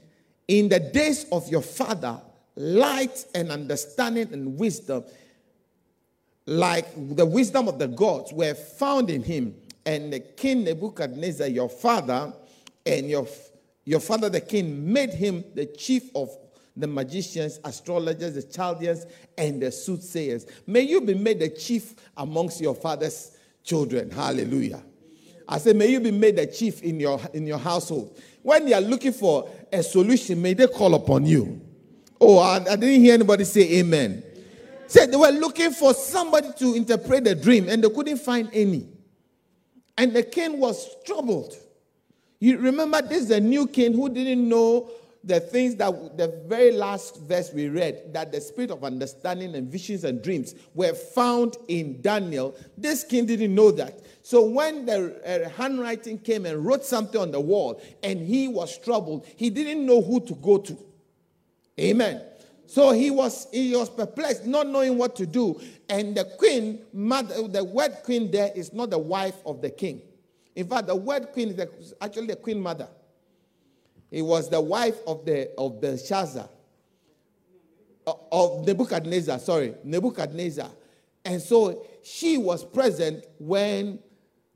in 0.48 0.68
the 0.68 0.80
days 0.80 1.26
of 1.32 1.48
your 1.48 1.62
father, 1.62 2.20
light 2.56 3.24
and 3.34 3.50
understanding 3.50 4.32
and 4.32 4.58
wisdom, 4.58 5.04
like 6.46 6.86
the 7.16 7.24
wisdom 7.24 7.68
of 7.68 7.78
the 7.78 7.88
gods, 7.88 8.32
were 8.32 8.54
found 8.54 9.10
in 9.10 9.22
him. 9.22 9.54
And 9.86 10.12
the 10.12 10.20
king 10.20 10.64
Nebuchadnezzar, 10.64 11.46
your 11.48 11.68
father, 11.68 12.32
and 12.84 13.08
your, 13.08 13.26
your 13.84 14.00
father 14.00 14.28
the 14.28 14.40
king, 14.40 14.92
made 14.92 15.14
him 15.14 15.44
the 15.54 15.66
chief 15.66 16.10
of 16.14 16.28
the 16.76 16.86
magicians, 16.86 17.60
astrologers, 17.64 18.34
the 18.34 18.42
Chaldeans, 18.42 19.06
and 19.38 19.62
the 19.62 19.70
soothsayers. 19.70 20.46
May 20.66 20.82
you 20.82 21.00
be 21.00 21.14
made 21.14 21.38
the 21.38 21.48
chief 21.48 21.94
amongst 22.16 22.60
your 22.60 22.74
father's 22.74 23.36
children. 23.62 24.10
Hallelujah. 24.10 24.82
I 25.46 25.58
say, 25.58 25.72
may 25.72 25.88
you 25.88 26.00
be 26.00 26.10
made 26.10 26.36
the 26.36 26.46
chief 26.46 26.82
in 26.82 26.98
your 26.98 27.20
in 27.32 27.46
your 27.46 27.58
household. 27.58 28.18
When 28.42 28.64
they 28.64 28.72
are 28.72 28.80
looking 28.80 29.12
for 29.12 29.48
a 29.72 29.82
solution, 29.82 30.40
may 30.40 30.54
they 30.54 30.66
call 30.66 30.94
upon 30.94 31.26
you. 31.26 31.60
Oh, 32.20 32.38
I, 32.38 32.56
I 32.56 32.76
didn't 32.76 33.00
hear 33.00 33.14
anybody 33.14 33.44
say 33.44 33.78
amen. 33.78 34.22
Said 34.86 35.10
they 35.12 35.16
were 35.16 35.30
looking 35.30 35.70
for 35.70 35.92
somebody 35.94 36.48
to 36.58 36.74
interpret 36.74 37.24
the 37.24 37.34
dream 37.34 37.68
and 37.68 37.82
they 37.82 37.88
couldn't 37.88 38.18
find 38.18 38.48
any. 38.52 38.88
And 39.96 40.12
the 40.12 40.22
king 40.22 40.58
was 40.58 40.88
troubled. 41.04 41.56
You 42.40 42.58
remember, 42.58 43.00
this 43.02 43.24
is 43.24 43.30
a 43.30 43.40
new 43.40 43.66
king 43.66 43.92
who 43.92 44.08
didn't 44.08 44.48
know 44.48 44.90
the 45.26 45.40
things 45.40 45.74
that 45.76 46.16
the 46.16 46.42
very 46.46 46.72
last 46.72 47.20
verse 47.22 47.50
we 47.52 47.68
read 47.68 48.12
that 48.12 48.30
the 48.30 48.40
spirit 48.40 48.70
of 48.70 48.84
understanding 48.84 49.54
and 49.54 49.70
visions 49.70 50.04
and 50.04 50.22
dreams 50.22 50.54
were 50.74 50.94
found 50.94 51.56
in 51.68 52.00
Daniel. 52.02 52.54
This 52.76 53.04
king 53.04 53.26
didn't 53.26 53.54
know 53.54 53.70
that. 53.72 54.00
So 54.22 54.44
when 54.44 54.86
the 54.86 55.46
uh, 55.46 55.48
handwriting 55.50 56.18
came 56.18 56.46
and 56.46 56.64
wrote 56.64 56.84
something 56.84 57.20
on 57.20 57.30
the 57.30 57.40
wall 57.40 57.80
and 58.02 58.20
he 58.20 58.48
was 58.48 58.78
troubled, 58.78 59.26
he 59.36 59.50
didn't 59.50 59.84
know 59.84 60.02
who 60.02 60.20
to 60.20 60.34
go 60.34 60.58
to. 60.58 60.78
Amen. 61.80 62.22
So 62.66 62.92
he 62.92 63.10
was 63.10 63.46
he 63.52 63.76
was 63.76 63.90
perplexed, 63.90 64.46
not 64.46 64.66
knowing 64.66 64.98
what 64.98 65.16
to 65.16 65.26
do. 65.26 65.60
And 65.88 66.16
the 66.16 66.24
queen, 66.38 66.80
mother, 66.92 67.46
the 67.48 67.64
word 67.64 67.98
queen 68.04 68.30
there 68.30 68.50
is 68.54 68.72
not 68.72 68.90
the 68.90 68.98
wife 68.98 69.36
of 69.46 69.60
the 69.60 69.70
king. 69.70 70.02
In 70.54 70.68
fact, 70.68 70.86
the 70.86 70.96
word 70.96 71.32
queen 71.32 71.48
is 71.50 71.94
actually 72.00 72.28
the 72.28 72.36
queen 72.36 72.60
mother. 72.60 72.88
It 74.14 74.22
was 74.22 74.48
the 74.48 74.60
wife 74.60 74.94
of 75.08 75.24
the 75.24 75.50
of 75.58 75.80
Belshazzar, 75.80 76.48
uh, 78.06 78.12
of 78.30 78.64
Nebuchadnezzar. 78.64 79.40
Sorry, 79.40 79.74
Nebuchadnezzar. 79.82 80.70
And 81.24 81.42
so 81.42 81.84
she 82.04 82.38
was 82.38 82.64
present 82.64 83.24
when 83.40 83.98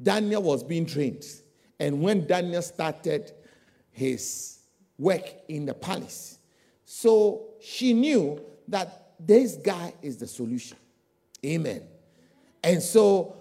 Daniel 0.00 0.45
was 0.45 0.62
being 0.62 0.87
trained, 0.87 1.25
and 1.81 2.00
when 2.00 2.25
Daniel 2.25 2.62
started 2.62 3.33
his 3.91 4.61
work 4.97 5.25
in 5.49 5.67
the 5.67 5.75
palace. 5.75 6.38
So 6.85 7.49
she 7.61 7.95
knew 7.95 8.41
that 8.69 9.15
this 9.19 9.57
guy 9.57 9.93
is 10.03 10.19
the 10.19 10.29
solution. 10.29 10.77
Amen. 11.45 11.83
And 12.62 12.81
so 12.81 13.35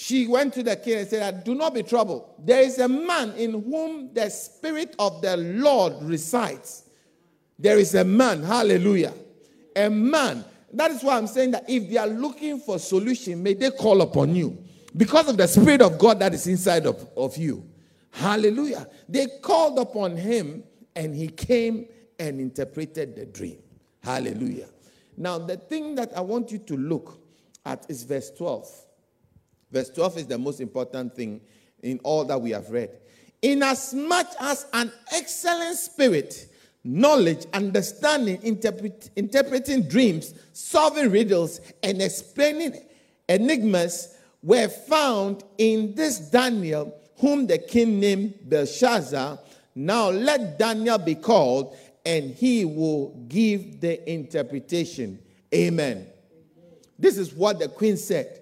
she 0.00 0.28
went 0.28 0.54
to 0.54 0.62
the 0.62 0.76
king 0.76 0.98
and 0.98 1.08
said, 1.08 1.42
Do 1.42 1.56
not 1.56 1.74
be 1.74 1.82
troubled. 1.82 2.34
There 2.38 2.62
is 2.62 2.78
a 2.78 2.86
man 2.86 3.32
in 3.32 3.50
whom 3.50 4.14
the 4.14 4.30
Spirit 4.30 4.94
of 4.96 5.20
the 5.22 5.36
Lord 5.36 5.94
resides. 6.02 6.84
There 7.58 7.80
is 7.80 7.96
a 7.96 8.04
man, 8.04 8.44
hallelujah. 8.44 9.12
A 9.74 9.90
man. 9.90 10.44
That 10.72 10.92
is 10.92 11.02
why 11.02 11.18
I'm 11.18 11.26
saying 11.26 11.50
that 11.50 11.68
if 11.68 11.90
they 11.90 11.96
are 11.96 12.06
looking 12.06 12.60
for 12.60 12.78
solution, 12.78 13.42
may 13.42 13.54
they 13.54 13.72
call 13.72 14.00
upon 14.02 14.36
you 14.36 14.56
because 14.96 15.28
of 15.28 15.36
the 15.36 15.48
Spirit 15.48 15.82
of 15.82 15.98
God 15.98 16.20
that 16.20 16.32
is 16.32 16.46
inside 16.46 16.86
of, 16.86 17.04
of 17.16 17.36
you. 17.36 17.68
Hallelujah. 18.12 18.86
They 19.08 19.26
called 19.42 19.80
upon 19.80 20.16
him 20.16 20.62
and 20.94 21.12
he 21.12 21.26
came 21.26 21.88
and 22.20 22.40
interpreted 22.40 23.16
the 23.16 23.26
dream. 23.26 23.58
Hallelujah. 24.04 24.68
Now, 25.16 25.38
the 25.38 25.56
thing 25.56 25.96
that 25.96 26.16
I 26.16 26.20
want 26.20 26.52
you 26.52 26.58
to 26.58 26.76
look 26.76 27.18
at 27.66 27.84
is 27.90 28.04
verse 28.04 28.30
12. 28.30 28.84
Verse 29.70 29.90
12 29.90 30.18
is 30.18 30.26
the 30.26 30.38
most 30.38 30.60
important 30.60 31.14
thing 31.14 31.40
in 31.82 32.00
all 32.02 32.24
that 32.24 32.40
we 32.40 32.50
have 32.50 32.70
read. 32.70 32.90
Inasmuch 33.42 34.26
as 34.40 34.66
an 34.72 34.90
excellent 35.12 35.76
spirit, 35.76 36.48
knowledge, 36.82 37.46
understanding, 37.52 38.40
interpret, 38.42 39.10
interpreting 39.14 39.82
dreams, 39.82 40.34
solving 40.52 41.10
riddles, 41.10 41.60
and 41.82 42.02
explaining 42.02 42.74
enigmas 43.28 44.16
were 44.42 44.68
found 44.68 45.44
in 45.58 45.94
this 45.94 46.18
Daniel, 46.18 46.94
whom 47.18 47.46
the 47.46 47.58
king 47.58 48.00
named 48.00 48.34
Belteshazzar. 48.48 49.38
Now 49.74 50.10
let 50.10 50.58
Daniel 50.58 50.98
be 50.98 51.14
called 51.14 51.76
and 52.04 52.30
he 52.30 52.64
will 52.64 53.10
give 53.28 53.80
the 53.80 54.10
interpretation. 54.10 55.18
Amen. 55.54 56.06
This 56.98 57.18
is 57.18 57.32
what 57.32 57.58
the 57.58 57.68
queen 57.68 57.96
said 57.96 58.37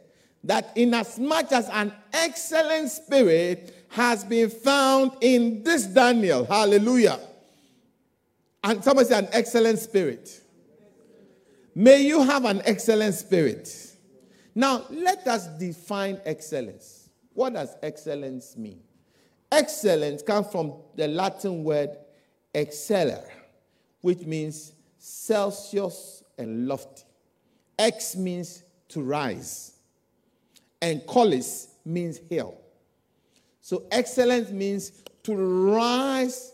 that 0.46 0.72
inasmuch 0.76 1.52
as 1.52 1.68
an 1.68 1.92
excellent 2.12 2.90
spirit 2.90 3.86
has 3.88 4.24
been 4.24 4.50
found 4.50 5.12
in 5.20 5.62
this 5.62 5.84
Daniel, 5.86 6.44
hallelujah. 6.44 7.18
And 8.64 8.82
somebody 8.82 9.08
say, 9.08 9.18
an 9.18 9.28
excellent 9.32 9.78
spirit. 9.78 10.42
May 11.74 12.02
you 12.02 12.22
have 12.22 12.44
an 12.44 12.62
excellent 12.64 13.14
spirit. 13.14 13.96
Now, 14.54 14.86
let 14.90 15.26
us 15.26 15.46
define 15.58 16.20
excellence. 16.24 17.10
What 17.34 17.52
does 17.52 17.76
excellence 17.82 18.56
mean? 18.56 18.80
Excellence 19.52 20.22
comes 20.22 20.48
from 20.50 20.74
the 20.96 21.06
Latin 21.06 21.62
word 21.62 21.90
exceller 22.54 23.22
which 24.06 24.20
means 24.20 24.72
Celsius 24.98 26.22
and 26.38 26.68
lofty. 26.68 27.02
X 27.76 28.14
means 28.14 28.62
to 28.88 29.02
rise, 29.02 29.72
and 30.80 31.06
collis 31.06 31.68
means 31.84 32.18
hill. 32.18 32.58
So 33.60 33.84
excellence 33.90 34.50
means 34.50 34.92
to 35.24 35.34
rise 35.34 36.52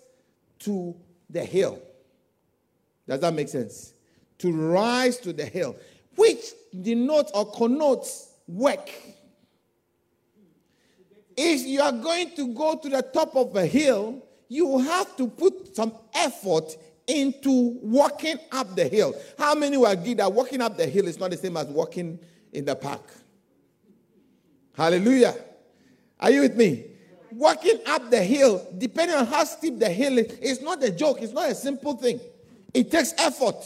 to 0.61 0.97
the 1.29 1.45
hill. 1.45 1.81
Does 3.07 3.21
that 3.21 3.35
make 3.35 3.49
sense? 3.49 3.95
To 4.39 4.53
rise 4.53 5.19
to 5.19 5.33
the 5.33 5.45
hill, 5.45 5.77
which 6.17 6.53
denotes 6.81 7.31
or 7.33 7.51
connotes 7.53 8.33
work. 8.47 8.91
If 11.37 11.67
you 11.67 11.81
are 11.81 11.93
going 11.93 12.35
to 12.37 12.55
go 12.55 12.77
to 12.77 12.89
the 12.89 13.03
top 13.03 13.37
of 13.37 13.57
a 13.57 13.67
hill, 13.67 14.25
you 14.49 14.79
have 14.79 15.17
to 15.17 15.29
put 15.29 15.75
some 15.75 15.95
effort 16.15 16.77
into 17.07 17.79
walking 17.83 18.37
up 18.53 18.77
the 18.77 18.87
hill. 18.87 19.15
How 19.39 19.55
many 19.55 19.77
will 19.77 19.87
agree 19.87 20.15
that 20.15 20.33
walking 20.33 20.61
up 20.61 20.77
the 20.77 20.87
hill 20.87 21.09
is 21.09 21.19
not 21.19 21.31
the 21.31 21.37
same 21.37 21.57
as 21.57 21.67
walking 21.67 22.19
in 22.53 22.65
the 22.65 22.77
park? 22.77 23.03
Hallelujah. 24.75 25.35
Are 26.19 26.31
you 26.31 26.43
with 26.43 26.57
me? 26.57 26.87
Walking 27.33 27.81
up 27.87 28.11
the 28.11 28.23
hill, 28.23 28.67
depending 28.77 29.17
on 29.17 29.27
how 29.27 29.45
steep 29.45 29.79
the 29.79 29.89
hill 29.89 30.19
is, 30.19 30.27
it's 30.41 30.63
not 30.63 30.83
a 30.83 30.91
joke, 30.91 31.19
it's 31.21 31.33
not 31.33 31.51
a 31.51 31.55
simple 31.55 31.97
thing. 31.97 32.21
It 32.75 32.91
takes 32.91 33.15
effort. 33.19 33.57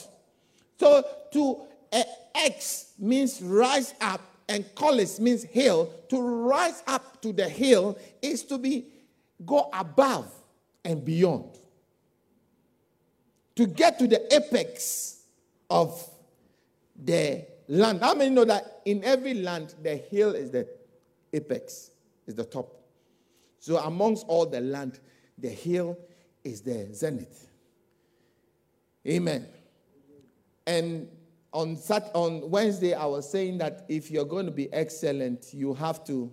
So 0.79 1.05
to 1.33 1.63
uh, 1.93 2.03
ex 2.35 2.93
means 2.99 3.41
rise 3.43 3.95
up, 4.01 4.21
and 4.49 4.65
collis 4.75 5.19
means 5.19 5.43
hill. 5.43 5.93
To 6.09 6.21
rise 6.21 6.83
up 6.87 7.21
to 7.23 7.33
the 7.33 7.49
hill 7.49 7.99
is 8.23 8.45
to 8.45 8.59
be 8.59 8.87
go 9.45 9.69
above 9.73 10.31
and 10.85 11.05
beyond. 11.05 11.59
To 13.57 13.67
get 13.67 13.99
to 13.99 14.07
the 14.07 14.35
apex 14.35 15.23
of 15.69 16.09
the 16.97 17.45
land. 17.69 18.01
How 18.01 18.15
many 18.15 18.31
know 18.31 18.45
that 18.45 18.83
in 18.85 19.03
every 19.03 19.35
land 19.35 19.75
the 19.83 19.97
hill 19.97 20.35
is 20.35 20.51
the 20.51 20.69
apex, 21.37 21.91
is 22.27 22.35
the 22.35 22.45
top? 22.45 22.75
So 23.59 23.79
amongst 23.79 24.27
all 24.27 24.47
the 24.47 24.61
land, 24.61 25.01
the 25.39 25.49
hill 25.49 25.99
is 26.45 26.63
the 26.63 26.93
zenith. 26.95 27.51
Amen. 29.07 29.47
And 30.67 31.09
on 31.53 31.77
Sat- 31.77 32.11
on 32.15 32.51
Wednesday, 32.51 32.95
I 32.95 33.07
was 33.07 33.31
saying 33.31 33.59
that 33.59 33.85
if 33.89 34.11
you're 34.11 34.25
going 34.25 34.47
to 34.47 34.53
be 34.53 34.73
excellent, 34.73 35.55
you 35.55 35.75
have 35.75 36.05
to. 36.05 36.33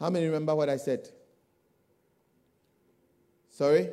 How 0.00 0.10
many 0.10 0.26
remember 0.26 0.54
what 0.54 0.68
I 0.68 0.76
said? 0.76 1.08
Sorry? 3.50 3.90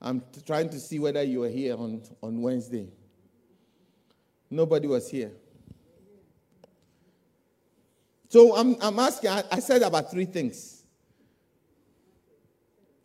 I'm 0.00 0.20
t- 0.20 0.40
trying 0.44 0.68
to 0.70 0.80
see 0.80 0.98
whether 0.98 1.22
you 1.22 1.40
were 1.40 1.48
here 1.48 1.76
on, 1.76 2.02
on 2.22 2.40
Wednesday. 2.40 2.88
Nobody 4.50 4.86
was 4.88 5.10
here. 5.10 5.32
So 8.28 8.54
I'm, 8.54 8.76
I'm 8.80 8.98
asking, 8.98 9.30
I, 9.30 9.42
I 9.50 9.58
said 9.58 9.82
about 9.82 10.10
three 10.10 10.26
things. 10.26 10.84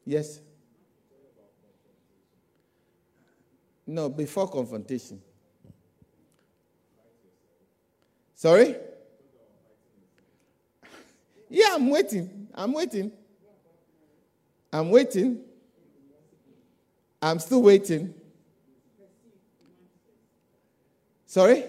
Yes? 0.05 0.41
No, 3.87 4.09
before 4.09 4.49
confrontation. 4.49 5.21
Sorry? 8.35 8.75
Yeah, 11.49 11.69
I'm 11.73 11.89
waiting. 11.89 12.47
I'm 12.53 12.73
waiting. 12.73 13.11
I'm 14.71 14.89
waiting. 14.89 15.39
I'm 17.21 17.39
still 17.39 17.61
waiting. 17.61 18.13
Sorry? 21.25 21.63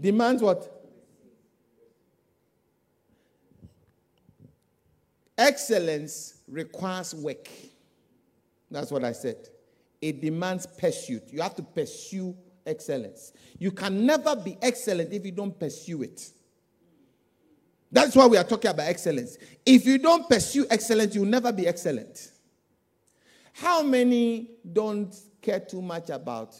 Demands 0.00 0.42
what? 0.42 0.77
Excellence 5.38 6.40
requires 6.48 7.14
work. 7.14 7.48
That's 8.70 8.90
what 8.90 9.04
I 9.04 9.12
said. 9.12 9.48
It 10.02 10.20
demands 10.20 10.66
pursuit. 10.66 11.22
You 11.32 11.40
have 11.40 11.54
to 11.54 11.62
pursue 11.62 12.36
excellence. 12.66 13.32
You 13.58 13.70
can 13.70 14.04
never 14.04 14.36
be 14.36 14.58
excellent 14.60 15.12
if 15.12 15.24
you 15.24 15.32
don't 15.32 15.58
pursue 15.58 16.02
it. 16.02 16.30
That's 17.90 18.14
why 18.14 18.26
we 18.26 18.36
are 18.36 18.44
talking 18.44 18.70
about 18.70 18.86
excellence. 18.86 19.38
If 19.64 19.86
you 19.86 19.98
don't 19.98 20.28
pursue 20.28 20.66
excellence, 20.68 21.14
you'll 21.14 21.24
never 21.24 21.52
be 21.52 21.66
excellent. 21.66 22.32
How 23.54 23.82
many 23.82 24.50
don't 24.70 25.14
care 25.40 25.60
too 25.60 25.80
much 25.80 26.10
about 26.10 26.54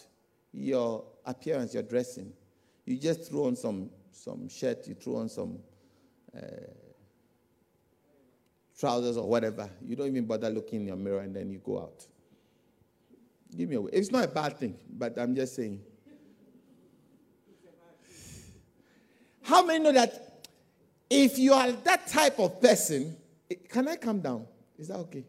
your 0.52 1.04
appearance, 1.26 1.74
your 1.74 1.82
dressing? 1.82 2.32
You 2.86 2.96
just 2.96 3.28
throw 3.28 3.46
on 3.46 3.56
some, 3.56 3.90
some 4.12 4.48
shirt, 4.48 4.86
you 4.88 4.94
throw 4.94 5.16
on 5.16 5.28
some 5.28 5.58
uh, 6.34 6.40
trousers 8.78 9.16
or 9.16 9.28
whatever. 9.28 9.68
You 9.84 9.96
don't 9.96 10.06
even 10.06 10.24
bother 10.24 10.48
looking 10.50 10.82
in 10.82 10.86
your 10.86 10.96
mirror 10.96 11.20
and 11.20 11.34
then 11.34 11.50
you 11.50 11.58
go 11.58 11.80
out. 11.80 12.06
Give 13.56 13.68
me 13.68 13.76
away. 13.76 13.90
It's 13.92 14.10
not 14.10 14.24
a 14.24 14.28
bad 14.28 14.58
thing, 14.58 14.78
but 14.90 15.18
I'm 15.18 15.34
just 15.34 15.56
saying. 15.56 15.80
How 19.42 19.64
many 19.64 19.82
know 19.82 19.92
that 19.92 20.46
if 21.08 21.38
you 21.38 21.54
are 21.54 21.72
that 21.72 22.06
type 22.06 22.38
of 22.38 22.60
person, 22.60 23.16
can 23.70 23.88
I 23.88 23.96
come 23.96 24.20
down? 24.20 24.46
Is 24.78 24.88
that 24.88 24.98
okay? 24.98 25.24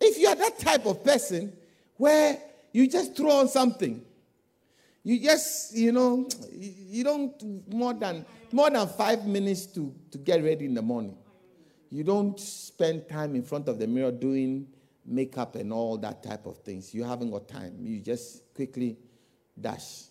If 0.00 0.16
you 0.16 0.28
are 0.28 0.36
that 0.36 0.60
type 0.60 0.86
of 0.86 1.02
person 1.02 1.52
where 1.96 2.38
you 2.72 2.88
just 2.88 3.16
throw 3.16 3.32
on 3.32 3.48
something, 3.48 4.00
you 5.02 5.20
just, 5.20 5.76
you 5.76 5.90
know, 5.90 6.28
you 6.52 7.02
don't 7.02 7.68
more 7.68 7.94
than 7.94 8.24
more 8.52 8.70
than 8.70 8.86
five 8.86 9.26
minutes 9.26 9.66
to, 9.66 9.92
to 10.12 10.18
get 10.18 10.42
ready 10.42 10.64
in 10.64 10.74
the 10.74 10.82
morning. 10.82 11.17
You 11.90 12.04
don't 12.04 12.38
spend 12.38 13.08
time 13.08 13.34
in 13.34 13.42
front 13.42 13.68
of 13.68 13.78
the 13.78 13.86
mirror 13.86 14.12
doing 14.12 14.66
makeup 15.04 15.54
and 15.54 15.72
all 15.72 15.96
that 15.98 16.22
type 16.22 16.46
of 16.46 16.58
things. 16.58 16.94
You 16.94 17.04
haven't 17.04 17.30
got 17.30 17.48
time. 17.48 17.76
You 17.80 18.00
just 18.00 18.54
quickly 18.54 18.98
dash. 19.58 20.04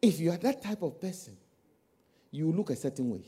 If 0.00 0.20
you 0.20 0.30
are 0.30 0.36
that 0.38 0.62
type 0.62 0.82
of 0.82 1.00
person, 1.00 1.36
you 2.30 2.50
look 2.50 2.70
a 2.70 2.76
certain 2.76 3.10
way. 3.10 3.24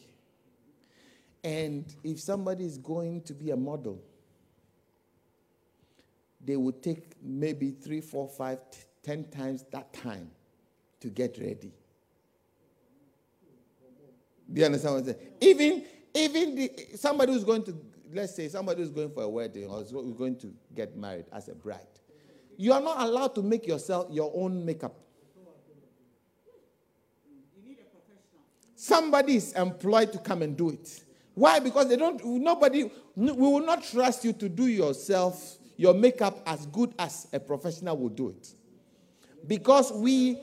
And 1.44 1.84
if 2.02 2.20
somebody 2.20 2.64
is 2.64 2.76
going 2.76 3.22
to 3.22 3.34
be 3.34 3.50
a 3.50 3.56
model, 3.56 4.02
they 6.44 6.56
would 6.56 6.82
take 6.82 7.12
maybe 7.22 7.70
three, 7.70 8.00
four, 8.00 8.28
five, 8.28 8.58
t- 8.70 8.78
ten 9.02 9.24
times 9.30 9.64
that 9.70 9.92
time 9.92 10.30
to 11.00 11.08
get 11.08 11.38
ready. 11.38 11.72
Do 14.52 14.60
you 14.60 14.66
understand 14.66 14.94
what 14.94 15.00
I'm 15.00 15.06
saying? 15.06 15.18
Even, 15.40 15.84
even 16.16 16.54
the, 16.54 16.70
somebody 16.96 17.32
who's 17.32 17.44
going 17.44 17.62
to 17.64 17.76
let's 18.12 18.34
say 18.34 18.48
somebody 18.48 18.82
who's 18.82 18.90
going 18.90 19.10
for 19.10 19.22
a 19.22 19.28
wedding 19.28 19.66
or 19.66 19.82
is 19.82 19.92
going 19.92 20.36
to 20.36 20.52
get 20.74 20.96
married 20.96 21.26
as 21.32 21.48
a 21.48 21.54
bride, 21.54 21.80
you 22.56 22.72
are 22.72 22.80
not 22.80 23.00
allowed 23.00 23.34
to 23.34 23.42
make 23.42 23.66
yourself 23.66 24.06
your 24.10 24.30
own 24.34 24.64
makeup. 24.64 24.94
Somebody 28.74 29.36
is 29.36 29.52
employed 29.54 30.12
to 30.12 30.18
come 30.18 30.42
and 30.42 30.56
do 30.56 30.70
it. 30.70 31.04
Why? 31.34 31.58
Because 31.58 31.88
they 31.88 31.96
don't, 31.96 32.24
nobody, 32.24 32.90
we 33.14 33.32
will 33.32 33.64
not 33.64 33.82
trust 33.82 34.24
you 34.24 34.32
to 34.34 34.48
do 34.48 34.66
yourself, 34.66 35.56
your 35.76 35.92
makeup 35.92 36.42
as 36.46 36.66
good 36.66 36.94
as 36.98 37.26
a 37.32 37.40
professional 37.40 37.96
will 37.96 38.08
do 38.10 38.28
it. 38.30 38.48
Because 39.46 39.92
we, 39.92 40.38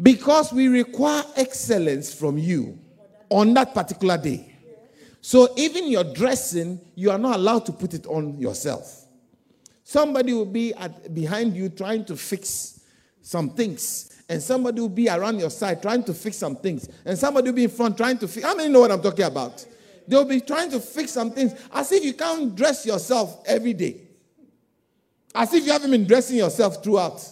because 0.00 0.52
we 0.52 0.68
require 0.68 1.22
excellence 1.36 2.12
from 2.14 2.38
you 2.38 2.78
on 3.28 3.54
that 3.54 3.74
particular 3.74 4.16
day. 4.16 4.49
So 5.20 5.52
even 5.56 5.88
your 5.88 6.04
dressing, 6.04 6.80
you 6.94 7.10
are 7.10 7.18
not 7.18 7.36
allowed 7.36 7.66
to 7.66 7.72
put 7.72 7.94
it 7.94 8.06
on 8.06 8.38
yourself. 8.38 9.04
Somebody 9.84 10.32
will 10.32 10.46
be 10.46 10.72
at, 10.74 11.14
behind 11.14 11.56
you 11.56 11.68
trying 11.68 12.04
to 12.06 12.16
fix 12.16 12.80
some 13.22 13.50
things, 13.50 14.22
and 14.28 14.40
somebody 14.42 14.80
will 14.80 14.88
be 14.88 15.08
around 15.08 15.38
your 15.38 15.50
side 15.50 15.82
trying 15.82 16.04
to 16.04 16.14
fix 16.14 16.36
some 16.36 16.56
things, 16.56 16.88
and 17.04 17.18
somebody 17.18 17.50
will 17.50 17.56
be 17.56 17.64
in 17.64 17.70
front 17.70 17.96
trying 17.96 18.16
to 18.18 18.28
fix. 18.28 18.46
How 18.46 18.54
many 18.54 18.72
know 18.72 18.80
what 18.80 18.92
I'm 18.92 19.02
talking 19.02 19.24
about? 19.24 19.66
They'll 20.08 20.24
be 20.24 20.40
trying 20.40 20.70
to 20.70 20.80
fix 20.80 21.12
some 21.12 21.30
things 21.30 21.52
as 21.72 21.92
if 21.92 22.04
you 22.04 22.14
can't 22.14 22.54
dress 22.54 22.86
yourself 22.86 23.42
every 23.46 23.74
day, 23.74 24.00
as 25.34 25.52
if 25.52 25.66
you 25.66 25.72
haven't 25.72 25.90
been 25.90 26.06
dressing 26.06 26.38
yourself 26.38 26.82
throughout. 26.82 27.24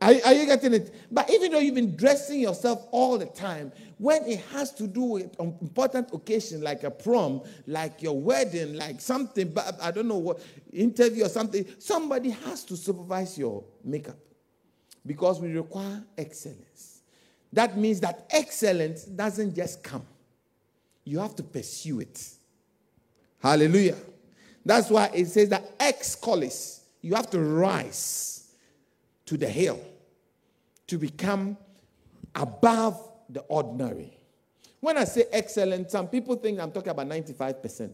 Are, 0.00 0.14
are, 0.26 0.32
you 0.32 0.46
getting 0.46 0.74
it? 0.74 0.94
But 1.10 1.28
even 1.28 1.50
though 1.50 1.58
you've 1.58 1.74
been 1.74 1.96
dressing 1.96 2.40
yourself 2.40 2.86
all 2.92 3.18
the 3.18 3.26
time, 3.26 3.72
when 3.98 4.24
it 4.26 4.40
has 4.52 4.72
to 4.74 4.86
do 4.86 5.02
with 5.02 5.40
an 5.40 5.56
important 5.60 6.10
occasion 6.12 6.60
like 6.62 6.84
a 6.84 6.90
prom, 6.90 7.42
like 7.66 8.00
your 8.00 8.18
wedding, 8.18 8.74
like 8.74 9.00
something, 9.00 9.48
but 9.48 9.76
I 9.82 9.90
don't 9.90 10.06
know 10.06 10.18
what 10.18 10.40
interview 10.72 11.24
or 11.24 11.28
something, 11.28 11.66
somebody 11.78 12.30
has 12.30 12.62
to 12.66 12.76
supervise 12.76 13.36
your 13.36 13.64
makeup 13.82 14.18
because 15.04 15.40
we 15.40 15.52
require 15.52 16.04
excellence. 16.16 17.02
That 17.52 17.76
means 17.76 17.98
that 18.00 18.26
excellence 18.30 19.04
doesn't 19.04 19.56
just 19.56 19.82
come, 19.82 20.06
you 21.04 21.18
have 21.18 21.34
to 21.36 21.42
pursue 21.42 22.00
it. 22.00 22.24
Hallelujah. 23.40 23.96
That's 24.64 24.90
why 24.90 25.10
it 25.12 25.26
says 25.26 25.48
that 25.48 25.72
ex 25.80 26.14
collis, 26.14 26.84
you 27.00 27.14
have 27.14 27.30
to 27.30 27.40
rise 27.40 28.37
to 29.28 29.36
the 29.36 29.48
hill 29.48 29.78
to 30.86 30.96
become 30.96 31.54
above 32.34 32.98
the 33.28 33.40
ordinary. 33.40 34.16
When 34.80 34.96
I 34.96 35.04
say 35.04 35.24
excellent, 35.30 35.90
some 35.90 36.08
people 36.08 36.36
think 36.36 36.58
I'm 36.58 36.72
talking 36.72 36.88
about 36.88 37.06
95%. 37.08 37.92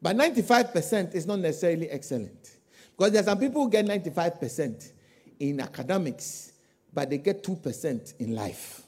But 0.00 0.14
95% 0.16 1.16
is 1.16 1.26
not 1.26 1.40
necessarily 1.40 1.90
excellent. 1.90 2.58
Because 2.96 3.12
there 3.14 3.22
are 3.22 3.24
some 3.24 3.40
people 3.40 3.64
who 3.64 3.70
get 3.70 3.84
95% 3.84 4.92
in 5.40 5.58
academics, 5.58 6.52
but 6.94 7.10
they 7.10 7.18
get 7.18 7.42
2% 7.42 8.20
in 8.20 8.32
life. 8.32 8.82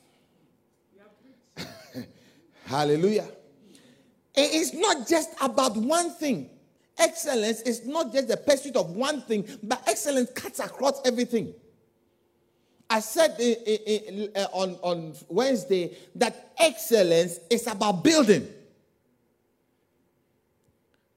Hallelujah. 2.64 3.26
It 4.36 4.54
is 4.54 4.72
not 4.72 5.08
just 5.08 5.30
about 5.40 5.76
one 5.76 6.12
thing. 6.12 6.48
Excellence 6.98 7.60
is 7.62 7.86
not 7.86 8.12
just 8.12 8.28
the 8.28 8.36
pursuit 8.36 8.76
of 8.76 8.90
one 8.90 9.22
thing, 9.22 9.46
but 9.62 9.82
excellence 9.86 10.30
cuts 10.32 10.58
across 10.58 11.00
everything. 11.04 11.54
I 12.90 13.00
said 13.00 13.38
in, 13.38 13.54
in, 13.54 14.30
uh, 14.34 14.46
on, 14.52 14.74
on 14.82 15.14
Wednesday 15.28 15.96
that 16.16 16.52
excellence 16.58 17.38
is 17.50 17.66
about 17.66 18.02
building. 18.02 18.48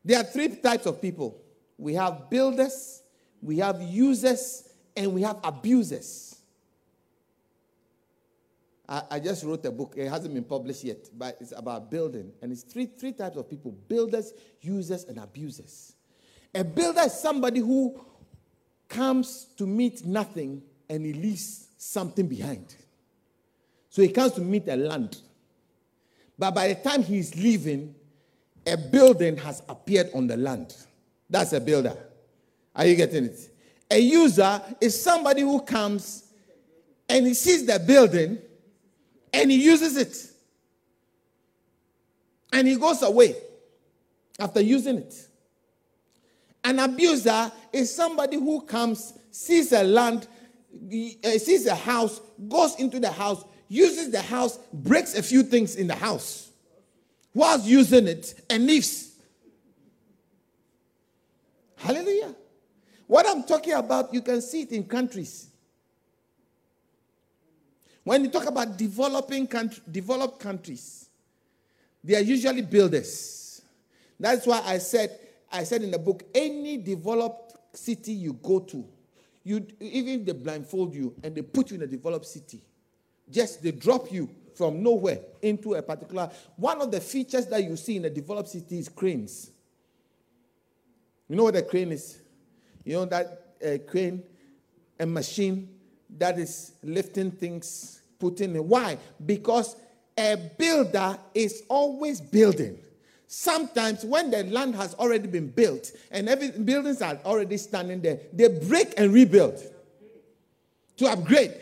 There 0.04 0.20
are 0.20 0.24
three 0.24 0.50
types 0.58 0.86
of 0.86 1.02
people 1.02 1.42
we 1.78 1.96
have 1.96 2.30
builders, 2.30 3.02
we 3.42 3.58
have 3.58 3.82
users, 3.82 4.70
and 4.96 5.14
we 5.14 5.24
have 5.24 5.38
abusers. 5.44 6.41
I, 8.92 9.04
I, 9.10 9.20
just 9.22 9.46
wrote 9.46 9.66
a 9.66 9.72
book, 9.72 9.94
it 9.96 10.10
hasn't 10.10 10.34
been 10.34 10.44
published 10.44 10.84
yet, 10.84 11.08
but 11.18 11.38
it's 11.40 11.54
about 11.56 11.90
building. 11.90 12.34
And 12.42 12.52
it's 12.52 12.64
three, 12.64 12.88
three 12.88 13.14
types 13.14 13.38
of 13.38 13.50
people 13.50 13.72
builders, 13.72 14.34
users, 14.60 15.06
and 15.06 15.18
abusers. 15.18 15.94
A 16.54 16.66
builder 16.66 17.04
is 17.06 17.14
somebody 17.14 17.62
who 17.62 17.98
comes 18.90 19.46
to 19.56 19.66
meet 19.66 20.06
nothing 20.06 20.62
and 20.90 21.06
he 21.06 21.14
leaves 21.14 21.70
something 21.78 22.28
behind. 22.28 22.76
So 23.90 24.02
he 24.02 24.10
comes 24.10 24.34
to 24.34 24.42
meet 24.42 24.68
a 24.68 24.76
land. 24.76 25.18
But 26.38 26.54
by 26.54 26.68
the 26.68 26.76
time 26.76 27.02
he's 27.02 27.34
leaving, 27.34 27.96
a 28.68 28.76
building 28.76 29.38
has 29.38 29.64
appeared 29.70 30.10
on 30.14 30.28
the 30.28 30.36
land. 30.36 30.76
That's 31.30 31.54
a 31.54 31.62
builder. 31.62 31.96
Are 32.76 32.86
you 32.86 32.98
getting 32.98 33.24
it? 33.24 33.40
A 33.90 34.00
user 34.00 34.62
is 34.82 35.02
somebody 35.02 35.44
who 35.44 35.62
comes 35.62 36.26
and 37.08 37.26
he 37.26 37.34
sees 37.34 37.66
the 37.66 37.80
building 37.80 38.38
and 39.34 39.52
he 39.52 39.64
uses 39.64 39.98
it. 39.98 40.28
And 42.54 42.68
he 42.68 42.76
goes 42.76 43.02
away 43.02 43.36
after 44.40 44.62
using 44.62 44.98
it. 44.98 45.28
An 46.64 46.80
abuser 46.80 47.52
is 47.72 47.94
somebody 47.94 48.38
who 48.38 48.62
comes, 48.62 49.14
sees 49.32 49.72
a 49.72 49.84
land, 49.84 50.28
uh, 51.24 51.30
sees 51.32 51.66
a 51.66 51.76
house, 51.76 52.22
goes 52.48 52.76
into 52.76 53.00
the 53.00 53.12
house, 53.12 53.44
uses 53.68 54.12
the 54.12 54.22
house, 54.22 54.60
breaks 54.74 55.16
a 55.16 55.24
few 55.24 55.44
things 55.44 55.76
in 55.76 55.88
the 55.88 55.96
house 55.96 56.52
whilst 57.34 57.66
using 57.66 58.08
it, 58.08 58.34
and 58.50 58.66
leaves. 58.66 59.14
Hallelujah. 61.78 62.36
What 63.08 63.28
I'm 63.28 63.44
talking 63.44 63.74
about, 63.74 64.14
you 64.14 64.22
can 64.22 64.42
see 64.42 64.64
it 64.64 64.72
in 64.72 64.84
countries. 64.84 65.51
When 68.04 68.24
you 68.24 68.32
talk 68.32 68.48
about 68.48 68.78
developing 68.78 69.48
country, 69.48 69.84
developed 69.90 70.40
countries, 70.40 71.10
they 72.04 72.16
are 72.16 72.22
usually 72.22 72.64
builders. 72.64 73.62
That's 74.20 74.46
why 74.46 74.62
I 74.66 74.80
said, 74.80 75.20
I 75.52 75.64
said 75.64 75.84
in 75.84 75.92
the 75.92 76.00
book, 76.00 76.24
any 76.34 76.78
developed 76.78 77.56
city 77.78 78.14
you 78.14 78.34
go 78.34 78.60
to, 78.60 78.86
you 79.44 79.66
even 79.80 80.22
if 80.22 80.26
they 80.26 80.32
blindfold 80.34 80.94
you 80.94 81.16
and 81.24 81.36
they 81.36 81.42
put 81.42 81.72
you 81.72 81.78
in 81.78 81.84
a 81.84 81.88
developed 81.88 82.26
city, 82.26 82.62
just 83.30 83.64
they 83.64 83.72
drop 83.72 84.12
you 84.12 84.30
from 84.56 84.84
nowhere 84.84 85.20
into 85.42 85.76
a 85.76 85.82
particular. 85.82 86.30
One 86.56 86.82
of 86.82 86.92
the 86.92 87.00
features 87.00 87.48
that 87.48 87.64
you 87.64 87.76
see 87.78 87.98
in 87.98 88.06
a 88.06 88.10
developed 88.10 88.50
city 88.50 88.80
is 88.80 88.90
cranes. 88.90 89.52
You 91.28 91.36
know 91.36 91.44
what 91.44 91.56
a 91.56 91.62
crane 91.62 91.92
is? 91.92 92.20
You 92.84 92.94
know 92.94 93.06
that 93.06 93.56
a 93.62 93.80
crane, 93.80 94.24
a 95.00 95.06
machine 95.06 95.70
that 96.18 96.40
is 96.40 96.74
lifting 96.84 97.32
things, 97.32 98.02
putting 98.20 98.56
it. 98.56 98.64
Why? 98.64 98.98
Because 99.26 99.76
a 100.18 100.38
builder 100.58 101.18
is 101.34 101.64
always 101.70 102.22
building. 102.22 102.78
Sometimes 103.28 104.04
when 104.04 104.30
the 104.30 104.44
land 104.44 104.76
has 104.76 104.94
already 104.96 105.28
been 105.28 105.48
built 105.48 105.92
and 106.12 106.28
every 106.28 106.52
buildings 106.52 107.02
are 107.02 107.18
already 107.24 107.58
standing 107.58 108.02
there, 108.02 108.20
they 108.34 108.48
break 108.48 108.94
and 108.98 109.14
rebuild 109.14 109.62
to 110.98 111.08
upgrade. 111.08 111.54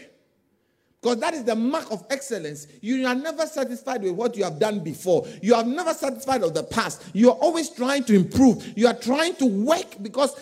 Because 1.01 1.19
that 1.19 1.33
is 1.33 1.45
the 1.45 1.55
mark 1.55 1.91
of 1.91 2.03
excellence. 2.09 2.67
You 2.81 3.07
are 3.07 3.15
never 3.15 3.45
satisfied 3.45 4.01
with 4.01 4.11
what 4.13 4.35
you 4.35 4.43
have 4.43 4.59
done 4.59 4.79
before. 4.83 5.25
You 5.41 5.55
are 5.55 5.63
never 5.63 5.93
satisfied 5.93 6.43
of 6.43 6.53
the 6.53 6.63
past. 6.63 7.03
You 7.13 7.29
are 7.29 7.37
always 7.37 7.69
trying 7.69 8.03
to 8.05 8.15
improve. 8.15 8.77
You 8.77 8.87
are 8.87 8.93
trying 8.93 9.35
to 9.35 9.45
work 9.45 10.01
because 10.01 10.35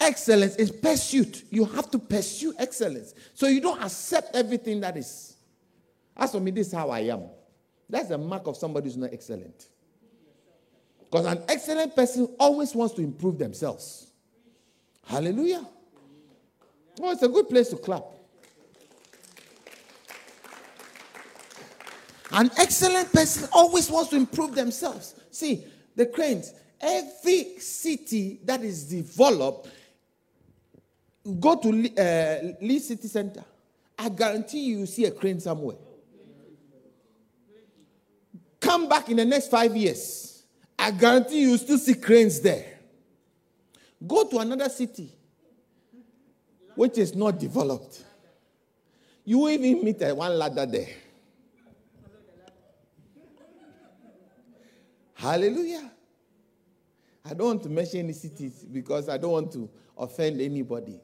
excellence 0.00 0.56
is 0.56 0.70
pursuit. 0.70 1.44
You 1.50 1.64
have 1.64 1.90
to 1.90 1.98
pursue 1.98 2.54
excellence. 2.58 3.14
So 3.34 3.46
you 3.46 3.60
don't 3.60 3.82
accept 3.82 4.34
everything 4.34 4.80
that 4.80 4.96
is. 4.96 5.36
As 6.16 6.32
for 6.32 6.40
me, 6.40 6.50
this 6.50 6.68
is 6.68 6.72
how 6.72 6.90
I 6.90 7.00
am. 7.00 7.22
That's 7.88 8.08
the 8.08 8.18
mark 8.18 8.46
of 8.46 8.56
somebody 8.56 8.88
who's 8.88 8.96
not 8.96 9.12
excellent. 9.12 9.68
Because 11.00 11.26
an 11.26 11.42
excellent 11.48 11.94
person 11.94 12.28
always 12.38 12.74
wants 12.74 12.94
to 12.94 13.02
improve 13.02 13.38
themselves. 13.38 14.08
Hallelujah. 15.06 15.66
Oh, 17.00 17.12
it's 17.12 17.22
a 17.22 17.28
good 17.28 17.48
place 17.48 17.68
to 17.68 17.76
clap. 17.76 18.04
An 22.32 22.50
excellent 22.58 23.12
person 23.12 23.48
always 23.52 23.88
wants 23.90 24.10
to 24.10 24.16
improve 24.16 24.54
themselves. 24.54 25.14
See, 25.30 25.64
the 25.94 26.06
cranes, 26.06 26.52
every 26.80 27.58
city 27.60 28.40
that 28.44 28.62
is 28.64 28.84
developed, 28.84 29.68
go 31.40 31.56
to 31.56 31.68
uh, 31.68 32.54
Leeds 32.60 32.88
City 32.88 33.08
Center. 33.08 33.44
I 33.98 34.08
guarantee 34.08 34.64
you, 34.64 34.80
you 34.80 34.86
see 34.86 35.04
a 35.04 35.10
crane 35.10 35.40
somewhere. 35.40 35.76
Come 38.60 38.88
back 38.88 39.08
in 39.08 39.16
the 39.16 39.24
next 39.24 39.50
five 39.50 39.76
years. 39.76 40.42
I 40.78 40.90
guarantee 40.90 41.42
you, 41.42 41.56
still 41.56 41.78
see 41.78 41.94
cranes 41.94 42.40
there. 42.40 42.66
Go 44.06 44.24
to 44.28 44.38
another 44.38 44.68
city 44.68 45.10
which 46.74 46.98
is 46.98 47.14
not 47.14 47.38
developed. 47.38 48.02
You 49.24 49.38
will 49.38 49.50
even 49.50 49.84
meet 49.84 50.02
a 50.02 50.14
one 50.14 50.36
ladder 50.38 50.66
there. 50.66 50.88
Hallelujah. 55.14 55.90
I 57.24 57.32
don't 57.32 57.46
want 57.46 57.62
to 57.62 57.70
mention 57.70 58.00
any 58.00 58.12
cities 58.12 58.64
because 58.70 59.08
I 59.08 59.16
don't 59.16 59.30
want 59.32 59.52
to 59.52 59.70
offend 59.96 60.40
anybody. 60.40 61.00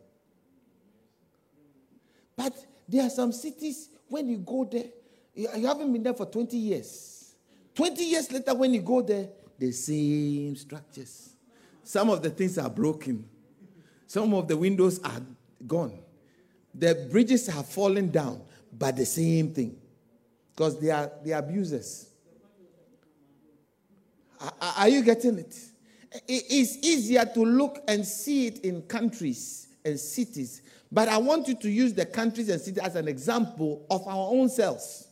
But 2.42 2.54
there 2.88 3.04
are 3.04 3.10
some 3.10 3.32
cities 3.32 3.90
when 4.08 4.26
you 4.30 4.38
go 4.38 4.64
there, 4.64 4.86
you 5.34 5.66
haven't 5.66 5.92
been 5.92 6.02
there 6.02 6.14
for 6.14 6.24
20 6.24 6.56
years. 6.56 7.34
20 7.74 8.02
years 8.02 8.32
later, 8.32 8.54
when 8.54 8.72
you 8.72 8.80
go 8.80 9.02
there, 9.02 9.28
the 9.58 9.70
same 9.72 10.56
structures. 10.56 11.34
Some 11.84 12.08
of 12.08 12.22
the 12.22 12.30
things 12.30 12.56
are 12.56 12.70
broken, 12.70 13.28
some 14.06 14.32
of 14.32 14.48
the 14.48 14.56
windows 14.56 15.00
are 15.04 15.20
gone. 15.66 15.98
The 16.74 17.06
bridges 17.10 17.46
have 17.48 17.66
fallen 17.66 18.10
down, 18.10 18.40
but 18.72 18.96
the 18.96 19.04
same 19.04 19.52
thing. 19.52 19.76
Because 20.56 20.80
they 20.80 20.90
are, 20.90 21.12
are 21.26 21.38
abusers. 21.38 22.08
Are 24.78 24.88
you 24.88 25.02
getting 25.02 25.40
it? 25.40 25.54
It's 26.26 26.78
easier 26.78 27.26
to 27.34 27.44
look 27.44 27.80
and 27.86 28.06
see 28.06 28.46
it 28.46 28.60
in 28.60 28.80
countries 28.80 29.68
and 29.84 30.00
cities, 30.00 30.62
but 30.92 31.08
I 31.08 31.18
want 31.18 31.46
you 31.48 31.54
to 31.54 31.70
use 31.70 31.94
the 31.94 32.04
countries 32.04 32.48
and 32.48 32.60
cities 32.60 32.82
as 32.82 32.96
an 32.96 33.06
example 33.06 33.86
of 33.90 34.06
our 34.06 34.28
own 34.30 34.48
selves. 34.48 35.06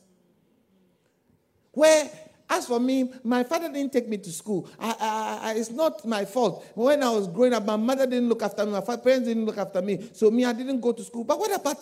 Where, 1.72 2.10
as 2.50 2.66
for 2.66 2.80
me, 2.80 3.12
my 3.22 3.44
father 3.44 3.70
didn't 3.72 3.92
take 3.92 4.08
me 4.08 4.16
to 4.18 4.32
school. 4.32 4.68
I, 4.80 5.40
I, 5.42 5.54
it's 5.54 5.70
not 5.70 6.04
my 6.04 6.24
fault. 6.24 6.66
When 6.74 7.02
I 7.02 7.10
was 7.10 7.28
growing 7.28 7.52
up, 7.52 7.64
my 7.64 7.76
mother 7.76 8.06
didn't 8.06 8.28
look 8.28 8.42
after 8.42 8.66
me, 8.66 8.72
my 8.72 8.80
parents 8.80 9.28
didn't 9.28 9.44
look 9.44 9.58
after 9.58 9.80
me, 9.80 10.10
so 10.12 10.30
me, 10.30 10.44
I 10.44 10.52
didn't 10.52 10.80
go 10.80 10.92
to 10.92 11.04
school. 11.04 11.24
But 11.24 11.38
what 11.38 11.54
about 11.54 11.78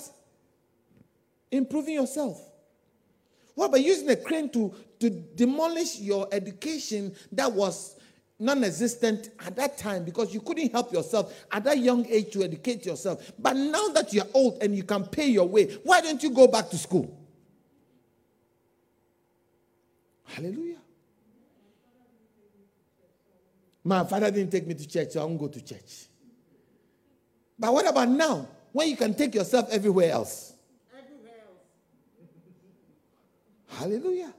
improving 1.50 1.94
yourself? 1.94 2.38
What 3.54 3.66
about 3.66 3.80
using 3.80 4.11
a 4.11 4.16
crane 4.16 4.50
to, 4.50 4.74
to 5.00 5.09
demolish 5.09 6.00
your 6.00 6.28
education 6.30 7.14
that 7.32 7.50
was 7.50 7.95
non 8.38 8.62
existent 8.64 9.31
at 9.44 9.57
that 9.57 9.79
time 9.79 10.05
because 10.05 10.33
you 10.35 10.40
couldn't 10.40 10.72
help 10.72 10.92
yourself 10.92 11.33
at 11.51 11.64
that 11.64 11.79
young 11.79 12.07
age 12.07 12.33
to 12.33 12.42
educate 12.42 12.85
yourself? 12.85 13.33
But 13.38 13.57
now 13.57 13.88
that 13.88 14.12
you're 14.12 14.27
old 14.35 14.62
and 14.62 14.77
you 14.77 14.83
can 14.83 15.05
pay 15.05 15.27
your 15.27 15.49
way, 15.49 15.75
why 15.85 16.01
don't 16.01 16.22
you 16.22 16.31
go 16.31 16.46
back 16.46 16.68
to 16.70 16.79
school? 16.79 17.18
Hallelujah. 20.25 20.77
My 23.85 24.05
father 24.05 24.31
didn't 24.31 24.51
take 24.51 24.66
me 24.66 24.75
to 24.75 24.87
church, 24.87 25.12
so 25.12 25.22
I 25.22 25.25
won't 25.25 25.38
go 25.38 25.49
to 25.49 25.64
church. 25.64 26.07
But 27.59 27.72
what 27.72 27.88
about 27.88 28.09
now, 28.09 28.49
when 28.72 28.88
you 28.88 28.96
can 28.96 29.14
take 29.14 29.35
yourself 29.35 29.68
everywhere 29.70 30.11
else? 30.11 30.53
Hallelujah. 33.68 34.35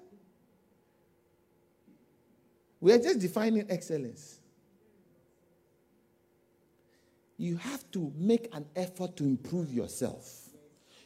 We 2.80 2.92
are 2.94 3.00
just 3.00 3.20
defining 3.20 3.66
excellence. 3.70 4.40
You 7.38 7.58
have 7.58 7.90
to 7.92 8.12
make 8.18 8.50
an 8.54 8.66
effort 8.76 9.16
to 9.18 9.24
improve 9.24 9.72
yourself. 9.74 10.48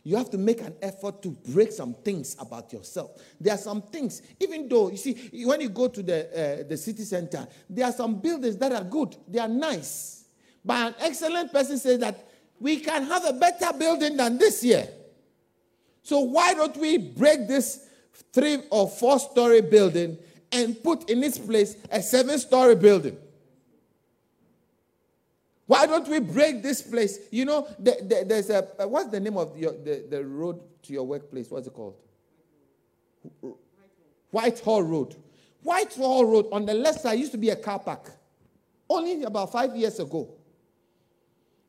You 0.03 0.15
have 0.15 0.31
to 0.31 0.37
make 0.37 0.61
an 0.61 0.73
effort 0.81 1.21
to 1.21 1.29
break 1.29 1.71
some 1.71 1.93
things 1.93 2.35
about 2.39 2.73
yourself. 2.73 3.11
There 3.39 3.53
are 3.53 3.57
some 3.57 3.83
things, 3.83 4.21
even 4.39 4.67
though 4.67 4.89
you 4.89 4.97
see, 4.97 5.29
when 5.45 5.61
you 5.61 5.69
go 5.69 5.89
to 5.89 6.01
the 6.01 6.61
uh, 6.61 6.67
the 6.67 6.77
city 6.77 7.03
center, 7.03 7.47
there 7.69 7.85
are 7.85 7.91
some 7.91 8.15
buildings 8.15 8.57
that 8.57 8.71
are 8.71 8.83
good, 8.83 9.15
they 9.27 9.39
are 9.39 9.47
nice. 9.47 10.25
But 10.65 10.87
an 10.87 10.95
excellent 11.01 11.51
person 11.51 11.77
says 11.77 11.99
that 11.99 12.27
we 12.59 12.77
can 12.77 13.03
have 13.03 13.25
a 13.25 13.33
better 13.33 13.77
building 13.77 14.17
than 14.17 14.37
this 14.37 14.63
year. 14.63 14.87
So 16.03 16.21
why 16.21 16.53
don't 16.53 16.77
we 16.77 16.97
break 16.97 17.47
this 17.47 17.87
three 18.33 18.63
or 18.69 18.89
four 18.89 19.19
story 19.19 19.61
building 19.61 20.17
and 20.51 20.81
put 20.83 21.09
in 21.09 21.23
its 21.23 21.37
place 21.37 21.75
a 21.89 22.01
seven 22.01 22.37
story 22.39 22.75
building? 22.75 23.17
Why 25.65 25.85
don't 25.85 26.07
we 26.07 26.19
break 26.19 26.61
this 26.61 26.81
place? 26.81 27.19
You 27.31 27.45
know, 27.45 27.67
the, 27.79 27.97
the, 28.01 28.25
there's 28.27 28.49
a, 28.49 28.61
what's 28.87 29.09
the 29.09 29.21
name 29.21 29.37
of 29.37 29.57
your, 29.57 29.71
the, 29.71 30.05
the 30.09 30.25
road 30.25 30.59
to 30.83 30.93
your 30.93 31.03
workplace? 31.03 31.49
What's 31.49 31.67
it 31.67 31.73
called? 31.73 31.95
Whitehall 34.31 34.83
Road. 34.83 35.15
Whitehall 35.63 36.25
Road 36.25 36.47
on 36.51 36.65
the 36.65 36.73
left 36.73 36.99
side 37.01 37.19
used 37.19 37.31
to 37.31 37.37
be 37.37 37.49
a 37.49 37.55
car 37.55 37.79
park. 37.79 38.11
Only 38.89 39.23
about 39.23 39.51
five 39.51 39.73
years 39.75 39.99
ago. 39.99 40.29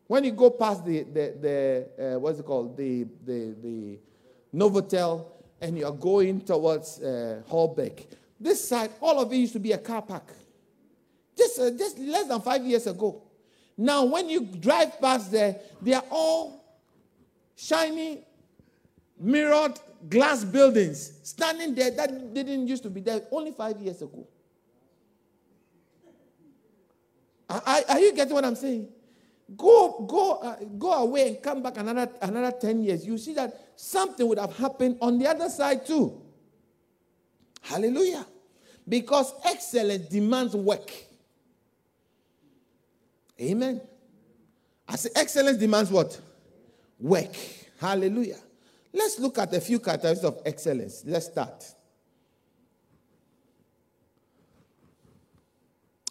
When 0.08 0.24
you 0.24 0.32
go 0.32 0.50
past 0.50 0.84
the, 0.84 1.04
the, 1.04 1.86
the 1.96 2.14
uh, 2.14 2.18
what's 2.18 2.40
it 2.40 2.44
called? 2.44 2.76
The, 2.76 3.04
the, 3.24 3.54
the 3.62 3.98
Novotel 4.52 5.26
and 5.60 5.78
you're 5.78 5.92
going 5.92 6.40
towards 6.40 7.00
uh, 7.00 7.42
Holbeck. 7.48 8.06
This 8.42 8.68
side, 8.68 8.90
all 9.00 9.20
of 9.20 9.32
it 9.32 9.36
used 9.36 9.52
to 9.52 9.60
be 9.60 9.70
a 9.72 9.78
car 9.78 10.02
park. 10.02 10.34
Just, 11.36 11.58
uh, 11.60 11.70
just 11.70 11.98
less 11.98 12.26
than 12.26 12.40
five 12.40 12.64
years 12.64 12.86
ago. 12.88 13.22
Now, 13.78 14.04
when 14.04 14.28
you 14.28 14.40
drive 14.44 15.00
past 15.00 15.30
there, 15.30 15.60
they 15.80 15.94
are 15.94 16.04
all 16.10 16.64
shiny, 17.54 18.24
mirrored 19.18 19.78
glass 20.08 20.44
buildings 20.44 21.12
standing 21.22 21.74
there 21.74 21.92
that 21.92 22.34
didn't 22.34 22.66
used 22.66 22.82
to 22.82 22.90
be 22.90 23.00
there 23.00 23.22
only 23.30 23.52
five 23.52 23.80
years 23.80 24.02
ago. 24.02 24.26
Are, 27.48 27.62
are 27.88 28.00
you 28.00 28.12
getting 28.12 28.34
what 28.34 28.44
I'm 28.44 28.56
saying? 28.56 28.88
Go, 29.56 30.04
go, 30.08 30.38
uh, 30.38 30.56
go 30.78 30.92
away 30.92 31.28
and 31.28 31.42
come 31.42 31.62
back 31.62 31.76
another, 31.76 32.10
another 32.20 32.56
10 32.58 32.82
years. 32.82 33.06
You 33.06 33.18
see 33.18 33.34
that 33.34 33.72
something 33.76 34.26
would 34.26 34.38
have 34.38 34.56
happened 34.56 34.98
on 35.00 35.18
the 35.18 35.28
other 35.28 35.48
side 35.48 35.86
too. 35.86 36.20
Hallelujah. 37.60 38.26
Because 38.88 39.32
excellence 39.44 40.08
demands 40.08 40.54
work. 40.54 40.90
Amen. 43.40 43.80
I 44.88 44.96
say 44.96 45.10
excellence 45.14 45.58
demands 45.58 45.90
what? 45.90 46.20
Work. 47.00 47.34
Hallelujah. 47.80 48.38
Let's 48.92 49.18
look 49.18 49.38
at 49.38 49.54
a 49.54 49.60
few 49.60 49.78
characteristics 49.78 50.24
of 50.24 50.40
excellence. 50.44 51.02
Let's 51.06 51.26
start. 51.26 51.64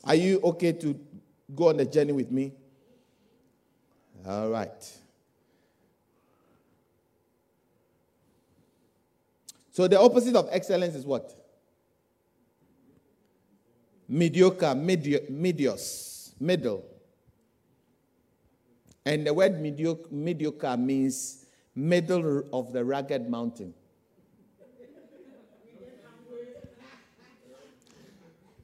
Are 0.03 0.15
you 0.15 0.39
okay 0.41 0.71
to 0.73 0.99
go 1.53 1.69
on 1.69 1.77
the 1.77 1.86
journey 1.86 2.12
with 2.12 2.31
me? 2.31 2.53
All 4.25 4.49
right. 4.49 4.97
So 9.71 9.88
the 9.88 9.99
opposite 9.99 10.36
of 10.36 10.49
excellence 10.51 10.95
is 10.95 11.05
what? 11.05 11.34
Mediocre, 14.13 14.76
medi- 14.76 15.26
medios, 15.32 16.34
middle. 16.38 16.84
And 19.06 19.26
the 19.26 19.34
word 19.34 19.62
mediocre, 19.62 20.10
mediocre 20.12 20.76
means 20.76 21.45
middle 21.74 22.43
of 22.52 22.74
the 22.74 22.84
rugged 22.84 23.30
mountain. 23.30 23.74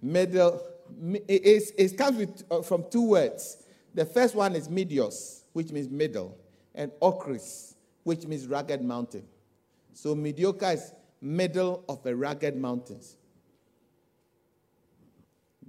middle, 0.01 0.61
it, 1.29 1.71
it 1.77 1.97
comes 1.97 2.17
with, 2.17 2.43
uh, 2.51 2.61
from 2.61 2.83
two 2.91 3.03
words. 3.03 3.63
The 3.93 4.03
first 4.03 4.35
one 4.35 4.53
is 4.53 4.67
medios, 4.67 5.43
which 5.53 5.71
means 5.71 5.89
middle, 5.89 6.37
and 6.75 6.91
ochris, 7.01 7.75
which 8.03 8.27
means 8.27 8.47
rugged 8.47 8.81
mountain. 8.81 9.23
So 9.93 10.13
mediocre 10.13 10.71
is 10.71 10.91
middle 11.21 11.85
of 11.87 12.03
the 12.03 12.17
rugged 12.17 12.57
mountains. 12.57 13.15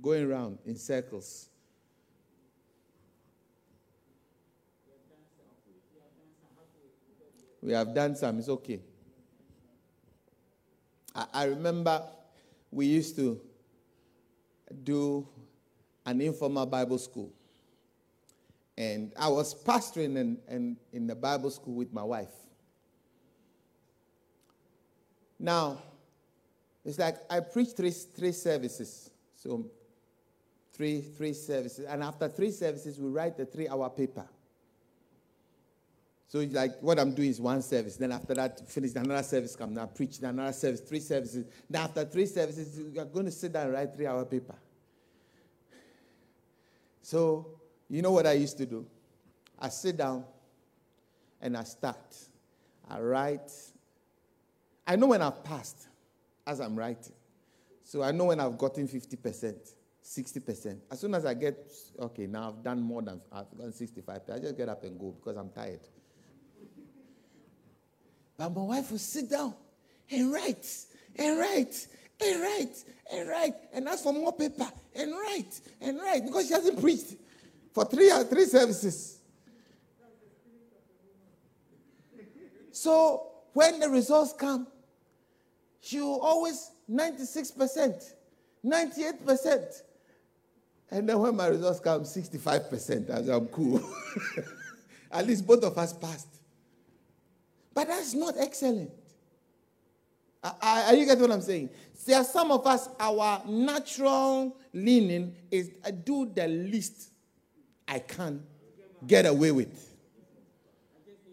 Going 0.01 0.31
around 0.31 0.59
in 0.65 0.77
circles. 0.77 1.49
We 7.61 7.73
have 7.73 7.93
done 7.95 8.15
some, 8.15 8.39
it's 8.39 8.49
okay. 8.49 8.81
I, 11.15 11.27
I 11.33 11.45
remember 11.45 12.03
we 12.71 12.87
used 12.87 13.17
to 13.17 13.41
do 14.85 15.27
an 16.07 16.21
informal 16.21 16.67
Bible 16.67 16.99
school. 16.99 17.33
And 18.77 19.13
I 19.19 19.29
was 19.29 19.55
pastoring 19.55 20.17
in, 20.17 20.39
in, 20.49 20.77
in 20.93 21.07
the 21.09 21.15
Bible 21.17 21.51
school 21.51 21.75
with 21.75 21.93
my 21.93 22.05
wife. 22.05 22.31
Now, 25.39 25.83
it's 26.85 26.99
like 26.99 27.17
I 27.29 27.41
preach 27.41 27.71
three, 27.77 27.91
three 27.91 28.33
services. 28.33 29.11
So, 29.35 29.67
three, 30.79 31.01
three 31.01 31.35
services. 31.35 31.85
And 31.85 32.05
after 32.05 32.29
three 32.29 32.53
services, 32.53 32.99
we 33.01 33.11
write 33.11 33.39
a 33.41 33.45
three 33.45 33.69
hour 33.69 33.91
paper. 33.91 34.25
So 36.29 36.39
it's 36.39 36.55
like 36.55 36.79
what 36.81 37.01
I'm 37.01 37.13
doing 37.15 37.31
is 37.31 37.41
one 37.41 37.63
service. 37.63 37.97
Then 37.97 38.13
after 38.13 38.35
that, 38.35 38.71
finish 38.71 38.95
another 38.95 39.23
service, 39.25 39.57
come 39.57 39.75
now, 39.75 39.87
preach 39.87 40.21
another 40.21 40.53
service, 40.53 40.81
three 40.81 41.01
services. 41.01 41.47
Then 41.69 41.83
after 41.83 42.05
three 42.05 42.27
services, 42.27 42.81
you're 42.95 43.07
going 43.07 43.25
to 43.25 43.33
sit 43.33 43.53
down 43.53 43.65
and 43.65 43.75
write 43.75 43.95
three-hour 43.95 44.25
paper. 44.27 44.55
So 47.03 47.59
you 47.89 48.03
know 48.03 48.13
what 48.13 48.27
I 48.27 48.33
used 48.33 48.59
to 48.59 48.67
do? 48.67 48.87
I 49.59 49.71
sit 49.71 49.97
down 49.97 50.25
and 51.41 51.57
I 51.57 51.65
start. 51.65 52.17
I 52.89 53.01
write. 53.01 53.51
I 54.87 54.95
know 54.95 55.09
when 55.09 55.23
I've 55.23 55.43
passed 55.43 55.89
as 56.47 56.61
I'm 56.61 56.77
writing. 56.77 57.15
So 57.83 58.03
I 58.03 58.13
know 58.13 58.27
when 58.27 58.39
I've 58.39 58.59
gotten 58.59 58.87
50%, 58.87 59.75
60%. 60.09 60.79
As 60.91 61.01
soon 61.01 61.15
as 61.15 61.27
I 61.27 61.35
get, 61.35 61.71
okay, 62.01 62.27
now 62.27 62.49
I've 62.49 62.65
done 62.65 62.81
more 62.81 63.03
than, 63.03 63.21
I've 63.31 63.51
done 63.57 63.73
65%, 63.73 64.31
I 64.35 64.39
just 64.39 64.57
get 64.57 64.69
up 64.69 64.83
and 64.85 64.99
go 64.99 65.11
because 65.11 65.37
I'm 65.37 65.51
tired. 65.51 65.81
But 68.39 68.55
my 68.55 68.63
wife 68.63 68.91
will 68.91 68.99
sit 68.99 69.29
down 69.29 69.53
and 70.11 70.33
write, 70.33 70.67
and 71.15 71.39
write, 71.39 71.87
and 72.25 72.41
write, 72.41 72.85
and 73.13 73.29
write, 73.29 73.55
and 73.75 73.87
ask 73.87 74.03
for 74.03 74.15
more 74.15 74.33
paper, 74.33 74.67
and 74.95 75.13
write, 75.13 75.61
and 75.83 75.99
write, 75.99 76.25
because 76.25 76.47
she 76.47 76.55
hasn't 76.55 76.81
preached 76.81 77.17
for 77.75 77.85
three, 77.85 78.11
three 78.31 78.47
services. 78.47 79.21
So 82.73 83.27
when 83.53 83.79
the 83.79 83.91
results 83.91 84.33
come, 84.33 84.69
she 85.81 86.01
will 86.01 86.21
always 86.21 86.71
96%, 86.91 88.15
98%. 88.65 89.83
And 90.91 91.09
then 91.09 91.19
when 91.19 91.37
my 91.37 91.49
results 91.49 91.81
come, 91.81 92.03
65%, 92.03 93.11
as 93.11 93.29
I'm 93.29 93.47
cool. 93.47 93.83
At 95.13 95.27
least 95.27 95.47
both 95.47 95.63
of 95.65 95.77
us 95.77 95.93
passed. 95.93 96.29
But 97.75 97.89
that's 97.89 98.15
not 98.15 98.35
excellent. 98.39 98.91
Are 100.43 100.95
you 100.95 101.05
getting 101.05 101.23
what 101.23 101.33
I'm 101.33 101.43
saying? 101.43 101.71
There 102.07 102.17
are 102.17 102.25
some 102.25 102.51
of 102.51 102.67
us, 102.67 102.89
our 102.99 103.43
natural 103.47 104.57
leaning 104.73 105.35
is 105.51 105.71
I 105.85 105.91
do 105.91 106.31
the 106.35 106.47
least 106.47 107.11
I 107.87 107.99
can 107.99 108.43
get 109.07 109.27
away 109.27 109.51
with. 109.53 109.95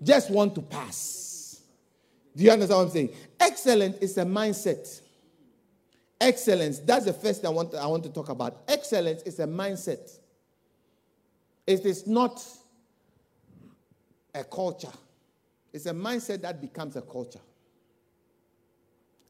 Just 0.01 0.29
want 0.29 0.55
to 0.55 0.61
pass. 0.61 1.61
Do 2.35 2.43
you 2.43 2.51
understand 2.51 2.77
what 2.77 2.85
I'm 2.85 2.91
saying? 2.91 3.09
Excellent 3.39 4.01
is 4.01 4.17
a 4.17 4.25
mindset. 4.25 5.01
Excellence, 6.19 6.79
that's 6.79 7.05
the 7.05 7.13
first 7.13 7.41
thing 7.41 7.49
I 7.49 7.53
want 7.53 7.71
to, 7.71 7.77
I 7.77 7.85
want 7.87 8.03
to 8.03 8.09
talk 8.09 8.29
about. 8.29 8.61
Excellence 8.67 9.21
is 9.23 9.39
a 9.39 9.47
mindset. 9.47 10.17
It 11.67 11.85
is 11.85 12.07
not 12.07 12.43
a 14.33 14.43
culture. 14.43 14.91
It's 15.73 15.85
a 15.87 15.93
mindset 15.93 16.41
that 16.41 16.61
becomes 16.61 16.95
a 16.95 17.01
culture. 17.01 17.39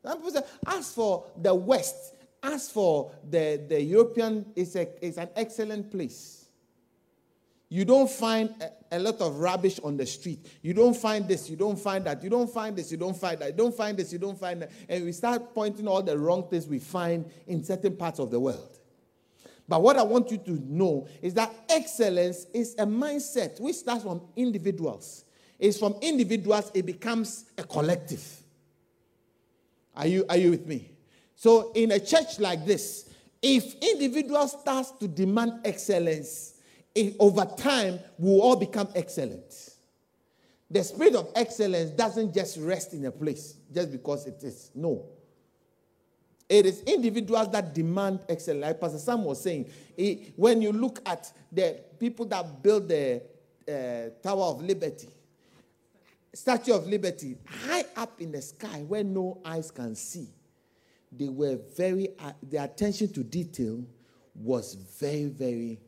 Some 0.03 0.17
people 0.17 0.31
say, 0.31 0.43
as 0.67 0.93
for 0.93 1.25
the 1.41 1.55
West, 1.55 2.15
as 2.43 2.69
for 2.69 3.11
the, 3.27 3.63
the 3.67 3.81
European, 3.81 4.45
it's, 4.55 4.75
a, 4.75 4.87
it's 5.03 5.17
an 5.17 5.29
excellent 5.35 5.91
place. 5.91 6.44
You 7.69 7.83
don't 7.83 8.09
find 8.09 8.53
a, 8.61 8.97
a, 8.97 8.99
lot 8.99 9.19
of 9.21 9.39
rubbish 9.39 9.79
on 9.83 9.97
the 9.97 10.05
street. 10.05 10.45
You 10.61 10.73
don't 10.73 10.95
find 10.95 11.27
this, 11.27 11.49
you 11.49 11.55
don't 11.55 11.79
find 11.79 12.05
that. 12.05 12.23
You 12.23 12.29
don't 12.29 12.49
find 12.49 12.75
this, 12.75 12.91
you 12.91 12.97
don't 12.97 13.17
find 13.17 13.39
that. 13.39 13.47
You 13.47 13.53
don't 13.53 13.75
find 13.75 13.97
this, 13.97 14.13
you 14.13 14.19
don't 14.19 14.39
find 14.39 14.61
that. 14.61 14.71
And 14.87 15.05
we 15.05 15.11
start 15.11 15.53
pointing 15.53 15.87
all 15.87 16.03
the 16.03 16.17
wrong 16.17 16.47
things 16.47 16.67
we 16.67 16.79
find 16.79 17.25
in 17.47 17.63
certain 17.63 17.95
parts 17.95 18.19
of 18.19 18.29
the 18.29 18.39
world. 18.39 18.77
But 19.67 19.81
what 19.81 19.97
I 19.97 20.03
want 20.03 20.29
you 20.29 20.37
to 20.37 20.51
know 20.51 21.07
is 21.21 21.33
that 21.33 21.51
excellence 21.69 22.45
is 22.53 22.75
a 22.77 22.85
mindset 22.85 23.59
which 23.59 23.77
starts 23.77 24.03
from 24.03 24.21
individuals. 24.35 25.25
It's 25.57 25.79
from 25.79 25.95
individuals, 26.01 26.69
it 26.73 26.85
becomes 26.85 27.45
a 27.57 27.63
collective. 27.63 28.23
Are 29.95 30.05
you, 30.05 30.25
are 30.29 30.37
you 30.37 30.51
with 30.51 30.67
me? 30.67 30.91
So, 31.35 31.71
in 31.73 31.91
a 31.91 31.99
church 31.99 32.39
like 32.39 32.65
this, 32.65 33.09
if 33.41 33.75
individuals 33.75 34.51
start 34.51 34.99
to 34.99 35.07
demand 35.07 35.61
excellence, 35.63 36.54
over 37.19 37.45
time, 37.57 37.99
we'll 38.17 38.41
all 38.41 38.55
become 38.55 38.87
excellent. 38.95 39.71
The 40.69 40.83
spirit 40.83 41.15
of 41.15 41.31
excellence 41.35 41.91
doesn't 41.91 42.33
just 42.33 42.57
rest 42.57 42.93
in 42.93 43.05
a 43.05 43.11
place 43.11 43.55
just 43.73 43.91
because 43.91 44.25
it 44.25 44.43
is. 44.43 44.71
No. 44.73 45.05
It 46.47 46.65
is 46.65 46.81
individuals 46.81 47.51
that 47.51 47.73
demand 47.73 48.19
excellence. 48.29 48.61
Like 48.61 48.79
Pastor 48.79 48.99
Sam 48.99 49.23
was 49.23 49.41
saying, 49.41 49.69
when 50.35 50.61
you 50.61 50.71
look 50.71 51.01
at 51.05 51.31
the 51.51 51.79
people 51.99 52.25
that 52.27 52.61
built 52.61 52.87
the 52.87 53.21
uh, 53.67 54.09
Tower 54.21 54.43
of 54.45 54.61
Liberty, 54.61 55.09
Statue 56.33 56.73
of 56.73 56.87
Liberty, 56.87 57.37
high 57.45 57.85
up 57.95 58.19
in 58.21 58.31
the 58.31 58.41
sky 58.41 58.83
where 58.87 59.03
no 59.03 59.39
eyes 59.43 59.71
can 59.71 59.95
see, 59.95 60.27
they 61.11 61.29
were 61.29 61.57
very, 61.77 62.09
uh, 62.19 62.33
the 62.43 62.57
attention 62.57 63.11
to 63.13 63.23
detail 63.23 63.83
was 64.35 64.73
very, 64.99 65.25
very, 65.25 65.79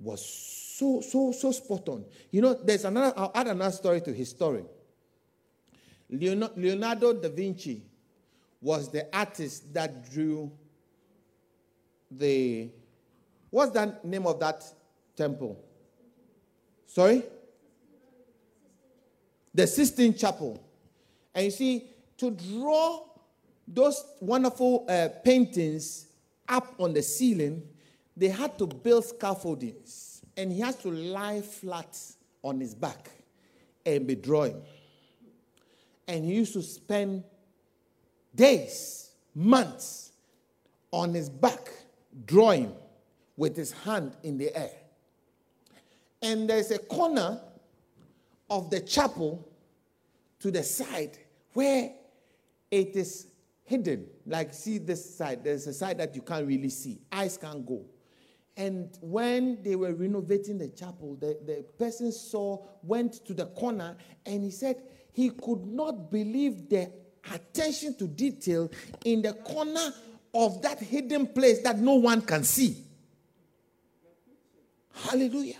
was 0.00 0.24
so, 0.24 1.00
so, 1.00 1.32
so 1.32 1.52
spot 1.52 1.88
on. 1.88 2.04
You 2.30 2.42
know, 2.42 2.54
there's 2.54 2.84
another, 2.84 3.12
I'll 3.16 3.32
add 3.34 3.48
another 3.48 3.72
story 3.72 4.00
to 4.02 4.12
his 4.12 4.30
story. 4.30 4.64
Leonardo 6.10 7.12
da 7.12 7.28
Vinci 7.28 7.82
was 8.60 8.90
the 8.90 9.06
artist 9.16 9.72
that 9.72 10.10
drew 10.10 10.50
the, 12.10 12.70
what's 13.50 13.72
the 13.72 13.96
name 14.02 14.26
of 14.26 14.40
that 14.40 14.64
temple? 15.16 15.62
Sorry? 16.86 17.22
The 19.54 19.66
Sistine 19.66 20.14
Chapel. 20.14 20.62
And 21.34 21.44
you 21.44 21.50
see, 21.50 21.86
to 22.18 22.30
draw 22.30 23.04
those 23.66 24.04
wonderful 24.20 24.84
uh, 24.88 25.08
paintings 25.24 26.06
up 26.48 26.74
on 26.78 26.92
the 26.92 27.02
ceiling, 27.02 27.62
they 28.20 28.28
had 28.28 28.58
to 28.58 28.66
build 28.66 29.04
scaffoldings. 29.04 30.20
And 30.36 30.52
he 30.52 30.60
has 30.60 30.76
to 30.76 30.90
lie 30.90 31.40
flat 31.40 31.98
on 32.42 32.60
his 32.60 32.74
back 32.74 33.10
and 33.84 34.06
be 34.06 34.14
drawing. 34.14 34.60
And 36.06 36.24
he 36.24 36.34
used 36.34 36.52
to 36.52 36.62
spend 36.62 37.24
days, 38.34 39.10
months 39.34 40.12
on 40.92 41.14
his 41.14 41.30
back 41.30 41.70
drawing 42.26 42.74
with 43.38 43.56
his 43.56 43.72
hand 43.72 44.14
in 44.22 44.36
the 44.36 44.54
air. 44.54 44.70
And 46.20 46.48
there's 46.48 46.70
a 46.70 46.78
corner 46.78 47.40
of 48.50 48.68
the 48.68 48.80
chapel 48.80 49.48
to 50.40 50.50
the 50.50 50.62
side 50.62 51.16
where 51.54 51.92
it 52.70 52.94
is 52.96 53.28
hidden. 53.64 54.06
Like, 54.26 54.52
see 54.52 54.76
this 54.76 55.16
side, 55.16 55.42
there's 55.42 55.66
a 55.66 55.72
side 55.72 55.96
that 55.98 56.14
you 56.14 56.20
can't 56.20 56.46
really 56.46 56.68
see, 56.68 56.98
eyes 57.10 57.38
can't 57.38 57.64
go. 57.64 57.82
And 58.60 58.90
when 59.00 59.62
they 59.62 59.74
were 59.74 59.94
renovating 59.94 60.58
the 60.58 60.68
chapel, 60.68 61.16
the, 61.18 61.38
the 61.46 61.64
person 61.78 62.12
saw, 62.12 62.62
went 62.82 63.24
to 63.24 63.32
the 63.32 63.46
corner, 63.46 63.96
and 64.26 64.44
he 64.44 64.50
said 64.50 64.82
he 65.14 65.30
could 65.30 65.64
not 65.64 66.10
believe 66.10 66.68
the 66.68 66.92
attention 67.32 67.96
to 67.96 68.06
detail 68.06 68.70
in 69.06 69.22
the 69.22 69.32
corner 69.32 69.94
of 70.34 70.60
that 70.60 70.78
hidden 70.78 71.28
place 71.28 71.62
that 71.62 71.78
no 71.78 71.94
one 71.94 72.20
can 72.20 72.44
see. 72.44 72.84
Hallelujah. 74.92 75.56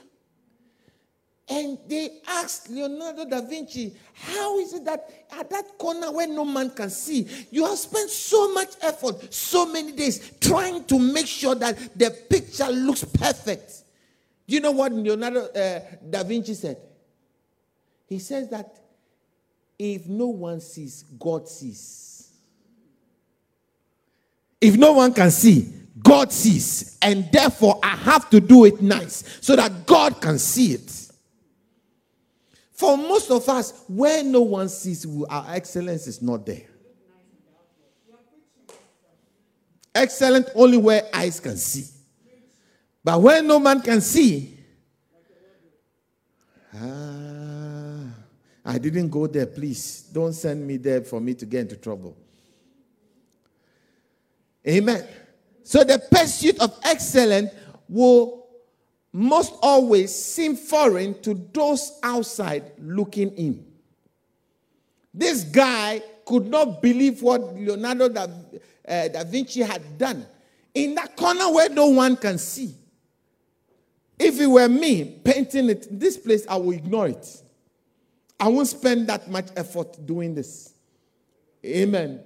And 1.50 1.78
they 1.88 2.20
asked 2.28 2.70
Leonardo 2.70 3.24
da 3.24 3.40
Vinci, 3.40 3.92
How 4.14 4.60
is 4.60 4.72
it 4.72 4.84
that 4.84 5.10
at 5.32 5.50
that 5.50 5.76
corner 5.76 6.12
where 6.12 6.28
no 6.28 6.44
man 6.44 6.70
can 6.70 6.90
see, 6.90 7.26
you 7.50 7.66
have 7.66 7.76
spent 7.76 8.08
so 8.08 8.54
much 8.54 8.68
effort, 8.80 9.34
so 9.34 9.66
many 9.66 9.90
days 9.90 10.30
trying 10.40 10.84
to 10.84 10.96
make 10.96 11.26
sure 11.26 11.56
that 11.56 11.98
the 11.98 12.10
picture 12.30 12.68
looks 12.68 13.02
perfect? 13.02 13.82
Do 14.46 14.54
you 14.54 14.60
know 14.60 14.70
what 14.70 14.92
Leonardo 14.92 15.46
uh, 15.46 15.80
da 16.08 16.22
Vinci 16.22 16.54
said? 16.54 16.76
He 18.06 18.20
says 18.20 18.48
that 18.50 18.76
if 19.76 20.06
no 20.06 20.28
one 20.28 20.60
sees, 20.60 21.02
God 21.18 21.48
sees. 21.48 22.30
If 24.60 24.76
no 24.76 24.92
one 24.92 25.12
can 25.12 25.32
see, 25.32 25.72
God 26.00 26.30
sees. 26.30 26.96
And 27.02 27.30
therefore, 27.32 27.80
I 27.82 27.96
have 27.96 28.30
to 28.30 28.40
do 28.40 28.66
it 28.66 28.80
nice 28.80 29.38
so 29.40 29.56
that 29.56 29.84
God 29.86 30.20
can 30.20 30.38
see 30.38 30.74
it. 30.74 31.09
For 32.80 32.96
most 32.96 33.30
of 33.30 33.46
us, 33.46 33.84
where 33.88 34.24
no 34.24 34.40
one 34.40 34.70
sees, 34.70 35.06
our 35.28 35.44
excellence 35.50 36.06
is 36.06 36.22
not 36.22 36.46
there. 36.46 36.64
Excellent 39.94 40.48
only 40.54 40.78
where 40.78 41.02
eyes 41.12 41.40
can 41.40 41.58
see. 41.58 41.84
But 43.04 43.20
where 43.20 43.42
no 43.42 43.58
man 43.58 43.82
can 43.82 44.00
see, 44.00 44.56
ah, 46.74 48.06
I 48.64 48.78
didn't 48.78 49.10
go 49.10 49.26
there, 49.26 49.44
please. 49.44 50.08
Don't 50.10 50.32
send 50.32 50.66
me 50.66 50.78
there 50.78 51.02
for 51.02 51.20
me 51.20 51.34
to 51.34 51.44
get 51.44 51.60
into 51.60 51.76
trouble. 51.76 52.16
Amen. 54.66 55.06
So 55.64 55.84
the 55.84 55.98
pursuit 56.10 56.58
of 56.60 56.80
excellence 56.82 57.50
will 57.90 58.39
must 59.12 59.54
always 59.62 60.14
seem 60.14 60.56
foreign 60.56 61.20
to 61.22 61.34
those 61.52 61.98
outside 62.02 62.72
looking 62.78 63.30
in. 63.32 63.66
This 65.12 65.42
guy 65.42 66.02
could 66.24 66.46
not 66.46 66.80
believe 66.80 67.20
what 67.22 67.54
Leonardo 67.56 68.08
da, 68.08 68.26
uh, 68.86 69.08
da 69.08 69.24
Vinci 69.24 69.62
had 69.62 69.98
done 69.98 70.24
in 70.74 70.94
that 70.94 71.16
corner 71.16 71.50
where 71.52 71.68
no 71.68 71.88
one 71.88 72.16
can 72.16 72.38
see. 72.38 72.74
If 74.18 74.40
it 74.40 74.46
were 74.46 74.68
me 74.68 75.20
painting 75.24 75.70
it, 75.70 75.88
this 75.98 76.16
place, 76.16 76.46
I 76.48 76.56
will 76.56 76.72
ignore 76.72 77.08
it. 77.08 77.42
I 78.38 78.48
won't 78.48 78.68
spend 78.68 79.08
that 79.08 79.28
much 79.30 79.48
effort 79.56 80.06
doing 80.06 80.34
this. 80.34 80.72
Amen. 81.64 82.20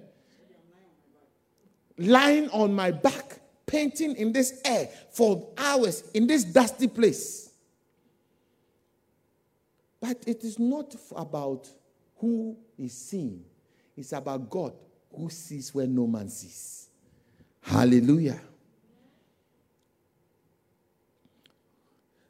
Lying 1.97 2.51
on 2.51 2.75
my 2.75 2.91
back 2.91 3.41
painting 3.67 4.15
in 4.17 4.33
this 4.33 4.61
air 4.65 4.89
for 5.11 5.49
hours 5.57 6.05
in 6.15 6.27
this 6.27 6.45
dusty 6.45 6.89
place. 6.89 7.51
But 10.01 10.23
it 10.27 10.45
is 10.45 10.59
not 10.59 10.95
about 11.17 11.69
who 12.17 12.57
is 12.79 12.93
seeing, 12.93 13.45
it's 13.97 14.13
about 14.13 14.51
God 14.51 14.75
who 15.17 15.31
sees 15.31 15.75
where 15.75 15.87
no 15.87 16.07
man 16.07 16.29
sees. 16.29 16.89
Hallelujah. 17.63 18.41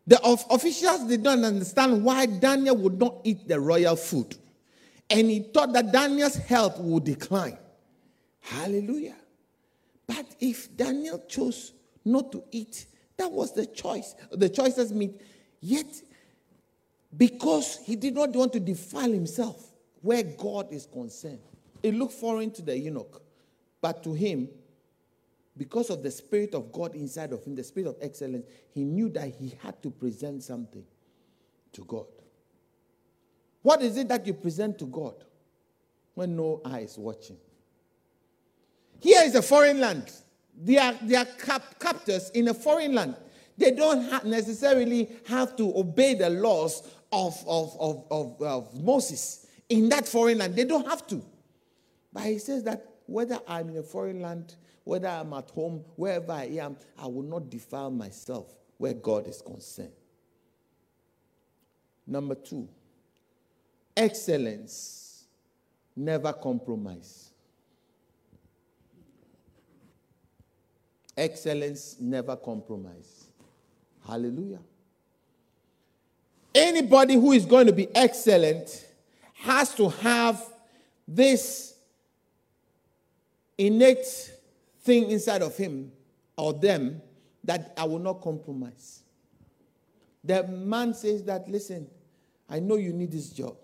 The 0.07 0.21
officials 0.23 1.09
did 1.09 1.23
not 1.23 1.39
understand 1.39 2.05
why 2.05 2.27
Daniel 2.27 2.77
would 2.77 2.99
not 2.99 3.17
eat 3.25 3.49
the 3.49 3.59
royal 3.59 3.97
food. 3.97 4.37
And 5.09 5.31
he 5.31 5.41
thought 5.41 5.73
that 5.73 5.93
Daniel's 5.93 6.37
health 6.37 6.79
would 6.79 7.05
decline. 7.05 7.59
Hallelujah. 8.41 9.17
But 10.07 10.27
if 10.41 10.77
Daniel 10.77 11.23
chose 11.29 11.73
not 12.05 12.33
to 12.33 12.45
eat, 12.51 12.87
that 13.17 13.31
was 13.31 13.53
the 13.55 13.67
choice. 13.67 14.15
The 14.31 14.49
choices 14.49 14.93
mean, 14.93 15.19
yet, 15.61 15.87
because 17.17 17.79
he 17.85 17.97
did 17.97 18.15
not 18.15 18.31
want 18.31 18.53
to 18.55 18.61
defile 18.61 19.11
himself 19.11 19.73
where 20.03 20.23
God 20.23 20.73
is 20.73 20.87
concerned, 20.87 21.41
it 21.83 21.95
looked 21.95 22.15
foreign 22.15 22.51
to 22.53 22.63
the 22.63 22.79
eunuch. 22.79 23.23
But 23.81 24.03
to 24.05 24.13
him, 24.15 24.49
because 25.57 25.91
of 25.91 26.03
the 26.03 26.11
Spirit 26.11 26.55
of 26.55 26.73
God 26.73 26.95
inside 26.95 27.33
of 27.33 27.45
him, 27.45 27.55
the 27.55 27.63
Spirit 27.63 27.89
of 27.89 27.97
excellence, 28.01 28.47
he 28.73 28.85
knew 28.85 29.09
that 29.11 29.29
he 29.29 29.57
had 29.63 29.81
to 29.83 29.91
present 29.91 30.43
something 30.43 30.85
to 31.73 31.85
God. 31.85 32.07
What 33.63 33.81
is 33.83 33.97
it 33.97 34.09
that 34.09 34.27
you 34.27 34.35
present 34.35 34.79
to 34.81 34.87
God 34.87 35.15
when 36.15 36.37
no 36.37 36.61
eye 36.65 36.81
is 36.81 36.99
watching? 36.99 37.37
Here 39.01 39.23
is 39.25 39.35
a 39.35 39.43
foreign 39.43 39.81
land. 39.81 40.11
They 40.57 40.79
are, 40.79 40.95
they 41.03 41.17
are 41.17 41.25
cap- 41.25 41.79
captors 41.79 42.31
in 42.31 42.49
a 42.49 42.55
foreign 42.55 42.95
land. 42.95 43.17
They 43.57 43.71
don't 43.71 44.09
ha- 44.09 44.23
necessarily 44.25 45.11
have 45.27 45.57
to 45.57 45.77
obey 45.77 46.15
the 46.15 46.31
laws 46.31 46.83
of, 47.13 47.37
of, 47.47 47.77
of, 47.79 48.05
of, 48.11 48.43
of 48.43 48.83
Moses 48.83 49.47
in 49.69 49.89
that 49.91 50.07
foreign 50.07 50.39
land. 50.39 50.57
They 50.57 50.65
don't 50.65 50.87
have 50.87 51.07
to. 51.09 51.23
But 52.13 52.25
he 52.25 52.39
says 52.39 52.63
that 52.65 52.87
whether 53.07 53.39
I'm 53.47 53.69
in 53.71 53.77
a 53.79 53.83
foreign 53.83 54.21
land, 54.21 54.55
whether 54.85 55.09
I'm 55.09 55.33
at 55.33 55.51
home, 55.51 55.85
wherever 55.97 56.33
I 56.33 56.45
am, 56.45 56.77
I 56.99 57.07
will 57.07 57.23
not 57.23 57.51
defile 57.51 57.91
myself 57.91 58.55
where 58.79 58.95
God 58.95 59.27
is 59.27 59.41
concerned. 59.43 59.93
Number 62.07 62.35
two, 62.35 62.69
excellence, 63.97 65.25
never 65.97 66.33
compromise. 66.33 67.31
Excellence, 71.17 71.97
never 72.01 72.37
compromise. 72.37 73.27
Hallelujah. 74.07 74.61
Anybody 76.55 77.15
who 77.15 77.33
is 77.33 77.47
going 77.47 77.67
to 77.67 77.73
be 77.73 77.89
excellent 77.95 78.87
has 79.35 79.75
to 79.75 79.89
have 79.89 80.43
this 81.07 81.75
innate 83.59 84.07
thing 84.81 85.11
inside 85.11 85.43
of 85.43 85.57
him 85.57 85.93
or 86.37 86.53
them 86.53 87.01
that 87.45 87.73
I 87.77 87.85
will 87.85 87.99
not 87.99 88.23
compromise. 88.23 89.01
The 90.23 90.43
man 90.45 90.95
says 90.95 91.23
that, 91.25 91.49
listen, 91.49 91.87
I 92.49 92.61
know 92.61 92.77
you 92.77 92.93
need 92.93 93.13
this 93.13 93.31
job, 93.31 93.57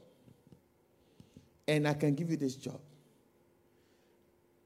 and 1.67 1.89
I 1.89 1.95
can 1.95 2.15
give 2.15 2.31
you 2.31 2.37
this 2.37 2.57
job, 2.57 2.81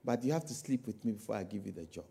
but 0.04 0.24
you 0.24 0.32
have 0.32 0.44
to 0.46 0.54
sleep 0.54 0.86
with 0.86 1.04
me 1.04 1.12
before 1.12 1.36
I 1.36 1.44
give 1.44 1.66
you 1.66 1.72
the 1.72 1.84
job. 1.84 2.04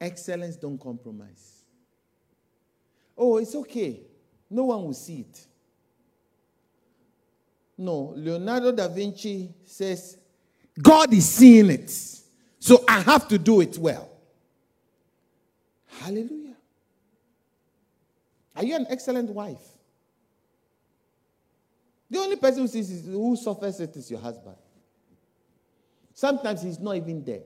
Excellence 0.00 0.56
don't 0.56 0.80
compromise. 0.80 1.64
Oh, 3.16 3.38
it's 3.38 3.54
okay. 3.54 4.00
No 4.50 4.64
one 4.64 4.84
will 4.84 4.94
see 4.94 5.20
it. 5.20 5.46
No, 7.78 8.12
Leonardo 8.16 8.72
da 8.72 8.88
Vinci 8.88 9.52
says, 9.64 10.18
God 10.80 11.12
is 11.12 11.28
seeing 11.28 11.70
it. 11.70 11.90
So 12.58 12.84
I 12.88 13.00
have 13.00 13.28
to 13.28 13.38
do 13.38 13.60
it 13.60 13.78
well. 13.78 14.10
Hallelujah. 16.00 16.56
Are 18.54 18.64
you 18.64 18.76
an 18.76 18.86
excellent 18.88 19.30
wife? 19.30 19.60
The 22.10 22.18
only 22.18 22.36
person 22.36 22.62
who 22.62 22.68
sees 22.68 22.90
it, 22.90 23.10
who 23.10 23.36
suffers 23.36 23.80
it 23.80 23.94
is 23.96 24.10
your 24.10 24.20
husband. 24.20 24.56
Sometimes 26.14 26.62
he's 26.62 26.78
not 26.78 26.96
even 26.96 27.22
there. 27.24 27.42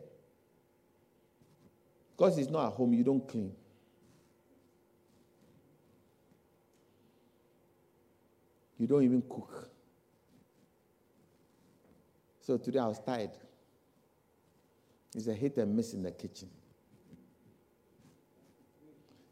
Because 2.21 2.37
it's 2.37 2.51
not 2.51 2.67
at 2.67 2.73
home, 2.75 2.93
you 2.93 3.03
don't 3.03 3.27
clean. 3.27 3.51
You 8.79 8.87
don't 8.87 9.03
even 9.05 9.23
cook. 9.23 9.71
So 12.43 12.59
today 12.59 12.79
I 12.79 12.89
was 12.89 12.99
tired. 12.99 13.31
It's 15.15 15.29
a 15.29 15.33
hit 15.33 15.57
and 15.57 15.75
miss 15.75 15.95
in 15.95 16.03
the 16.03 16.11
kitchen. 16.11 16.51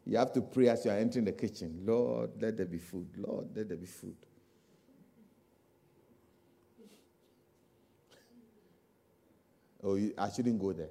You 0.07 0.17
have 0.17 0.33
to 0.33 0.41
pray 0.41 0.69
as 0.69 0.83
you 0.83 0.89
are 0.89 0.97
entering 0.97 1.25
the 1.25 1.33
kitchen. 1.33 1.83
Lord, 1.85 2.41
let 2.41 2.57
there 2.57 2.65
be 2.65 2.79
food. 2.79 3.07
Lord, 3.17 3.49
let 3.55 3.67
there 3.67 3.77
be 3.77 3.85
food. 3.85 4.17
Oh, 9.83 9.95
I 10.17 10.29
shouldn't 10.31 10.59
go 10.59 10.73
there. 10.73 10.89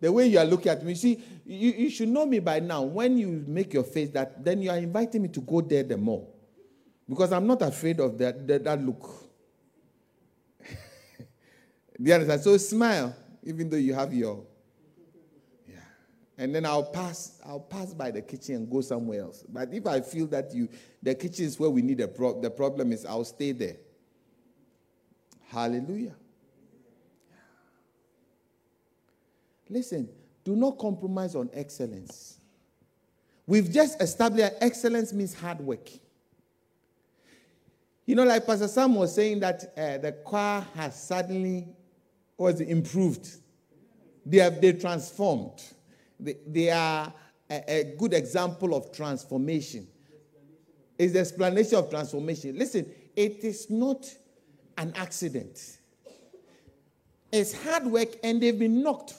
The 0.00 0.12
way 0.12 0.26
you 0.26 0.38
are 0.38 0.44
looking 0.44 0.70
at 0.70 0.84
me, 0.84 0.92
you 0.92 0.96
see, 0.96 1.22
you, 1.44 1.72
you 1.72 1.90
should 1.90 2.08
know 2.08 2.24
me 2.24 2.38
by 2.38 2.60
now. 2.60 2.82
When 2.82 3.18
you 3.18 3.44
make 3.46 3.74
your 3.74 3.82
face 3.82 4.10
that, 4.10 4.44
then 4.44 4.62
you 4.62 4.70
are 4.70 4.78
inviting 4.78 5.22
me 5.22 5.28
to 5.28 5.40
go 5.40 5.60
there 5.60 5.82
the 5.82 5.96
more. 5.96 6.26
Because 7.08 7.32
I'm 7.32 7.46
not 7.46 7.62
afraid 7.62 8.00
of 8.00 8.18
that, 8.18 8.46
that, 8.46 8.64
that 8.64 8.84
look. 8.84 9.10
the 11.98 12.08
you 12.08 12.14
understand? 12.14 12.42
So 12.42 12.56
smile, 12.58 13.16
even 13.42 13.70
though 13.70 13.76
you 13.76 13.94
have 13.94 14.12
your. 14.12 14.44
Yeah. 15.66 15.76
And 16.36 16.54
then 16.54 16.64
I'll 16.66 16.84
pass, 16.84 17.40
I'll 17.44 17.60
pass 17.60 17.92
by 17.94 18.10
the 18.10 18.22
kitchen 18.22 18.56
and 18.56 18.70
go 18.70 18.82
somewhere 18.82 19.22
else. 19.22 19.42
But 19.48 19.72
if 19.72 19.86
I 19.86 20.00
feel 20.00 20.26
that 20.28 20.54
you, 20.54 20.68
the 21.02 21.14
kitchen 21.14 21.46
is 21.46 21.58
where 21.58 21.70
we 21.70 21.82
need 21.82 22.00
a 22.00 22.08
pro, 22.08 22.40
the 22.40 22.50
problem 22.50 22.92
is 22.92 23.04
I'll 23.04 23.24
stay 23.24 23.52
there. 23.52 23.78
Hallelujah. 25.48 26.14
Listen, 29.68 30.08
do 30.44 30.56
not 30.56 30.78
compromise 30.78 31.34
on 31.34 31.50
excellence. 31.52 32.38
We've 33.46 33.70
just 33.70 34.00
established 34.00 34.54
excellence 34.60 35.12
means 35.12 35.34
hard 35.34 35.60
work. 35.60 35.88
You 38.06 38.14
know, 38.14 38.24
like 38.24 38.46
Pastor 38.46 38.68
Sam 38.68 38.94
was 38.94 39.14
saying 39.14 39.40
that 39.40 39.72
uh, 39.76 39.98
the 39.98 40.12
choir 40.24 40.64
has 40.74 41.02
suddenly 41.02 41.68
was 42.36 42.60
improved. 42.60 43.28
They 44.24 44.38
have 44.38 44.60
they 44.60 44.72
transformed. 44.72 45.62
They, 46.18 46.36
they 46.46 46.70
are 46.70 47.12
a, 47.50 47.70
a 47.70 47.94
good 47.98 48.14
example 48.14 48.74
of 48.74 48.92
transformation. 48.92 49.86
It's 50.98 51.12
the 51.12 51.20
explanation 51.20 51.76
of 51.76 51.90
transformation. 51.90 52.58
Listen, 52.58 52.90
it 53.14 53.44
is 53.44 53.68
not 53.70 54.06
an 54.76 54.92
accident. 54.96 55.78
It's 57.30 57.52
hard 57.62 57.86
work 57.86 58.08
and 58.22 58.40
they've 58.40 58.58
been 58.58 58.82
knocked. 58.82 59.14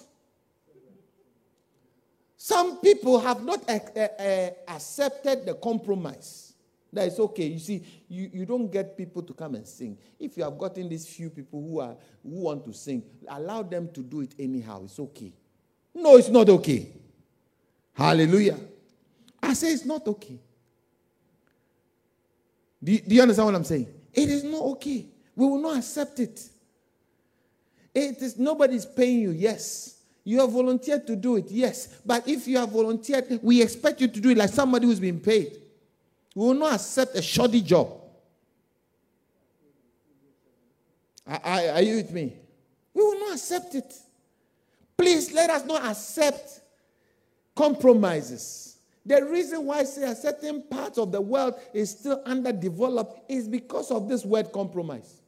Some 2.42 2.78
people 2.78 3.20
have 3.20 3.44
not 3.44 3.70
uh, 3.70 3.80
uh, 4.00 4.50
accepted 4.70 5.46
the 5.46 5.56
compromise. 5.56 6.54
That 6.94 7.08
is 7.08 7.20
okay. 7.20 7.48
You 7.48 7.60
see, 7.60 7.84
you, 8.08 8.30
you 8.34 8.46
don't 8.46 8.72
get 8.72 8.96
people 8.98 9.22
to 9.24 9.34
come 9.34 9.56
and 9.56 9.68
sing. 9.68 9.98
If 10.18 10.38
you 10.38 10.46
have 10.46 10.58
gotten 10.58 10.88
these 10.88 11.06
few 11.06 11.30
people 11.32 11.62
who 11.62 11.82
are 11.82 11.98
who 12.24 12.44
want 12.44 12.64
to 12.64 12.74
sing, 12.74 13.04
allow 13.28 13.62
them 13.64 13.90
to 13.94 14.02
do 14.02 14.22
it 14.22 14.36
anyhow. 14.40 14.86
It's 14.86 14.98
okay. 15.02 15.34
No, 15.94 16.16
it's 16.16 16.30
not 16.30 16.48
okay. 16.48 16.88
Hallelujah. 17.94 18.58
I 19.44 19.54
say 19.54 19.74
it's 19.74 19.84
not 19.84 20.08
okay. 20.08 20.40
Do 22.82 22.98
do 23.00 23.16
you 23.16 23.22
understand 23.22 23.48
what 23.48 23.56
I'm 23.56 23.66
saying? 23.66 23.88
It 24.14 24.30
is 24.30 24.46
not 24.46 24.62
okay. 24.62 25.08
We 25.36 25.46
will 25.46 25.62
not 25.62 25.76
accept 25.76 26.18
it. 26.22 26.42
It 27.94 28.22
is 28.22 28.40
nobody's 28.40 28.86
paying 28.86 29.20
you, 29.20 29.32
yes. 29.32 29.99
You 30.30 30.42
have 30.42 30.52
volunteered 30.52 31.08
to 31.08 31.16
do 31.16 31.38
it, 31.38 31.50
yes. 31.50 32.02
But 32.06 32.28
if 32.28 32.48
you 32.48 32.60
have 32.60 32.70
volunteered, 32.70 33.40
we 33.42 33.64
expect 33.64 34.00
you 34.00 34.08
to 34.08 34.22
do 34.22 34.30
it 34.30 34.38
like 34.38 34.52
somebody 34.52 34.86
who's 34.86 35.00
been 35.00 35.20
paid. 35.20 35.58
We 36.36 36.46
will 36.46 36.54
not 36.54 36.76
accept 36.76 37.16
a 37.16 37.22
shoddy 37.24 37.62
job. 37.62 38.00
Are, 41.26 41.42
are, 41.44 41.82
you 41.82 41.96
with 41.96 42.12
me? 42.12 42.36
We 42.94 43.02
will 43.02 43.20
not 43.22 43.34
accept 43.34 43.74
it. 43.74 43.92
Please 44.96 45.32
let 45.32 45.50
us 45.50 45.66
not 45.66 45.84
accept 45.84 46.62
compromises. 47.56 48.78
The 49.04 49.26
reason 49.26 49.66
why 49.66 49.84
say 49.84 50.14
certain 50.14 50.62
part 50.70 51.00
of 51.00 51.12
the 51.12 51.22
world 51.22 51.56
is 51.74 51.90
still 51.90 52.22
underdeveloped 52.24 53.32
is 53.32 53.48
because 53.48 53.90
of 53.90 54.08
this 54.08 54.24
word 54.24 54.52
compromise. 54.52 55.19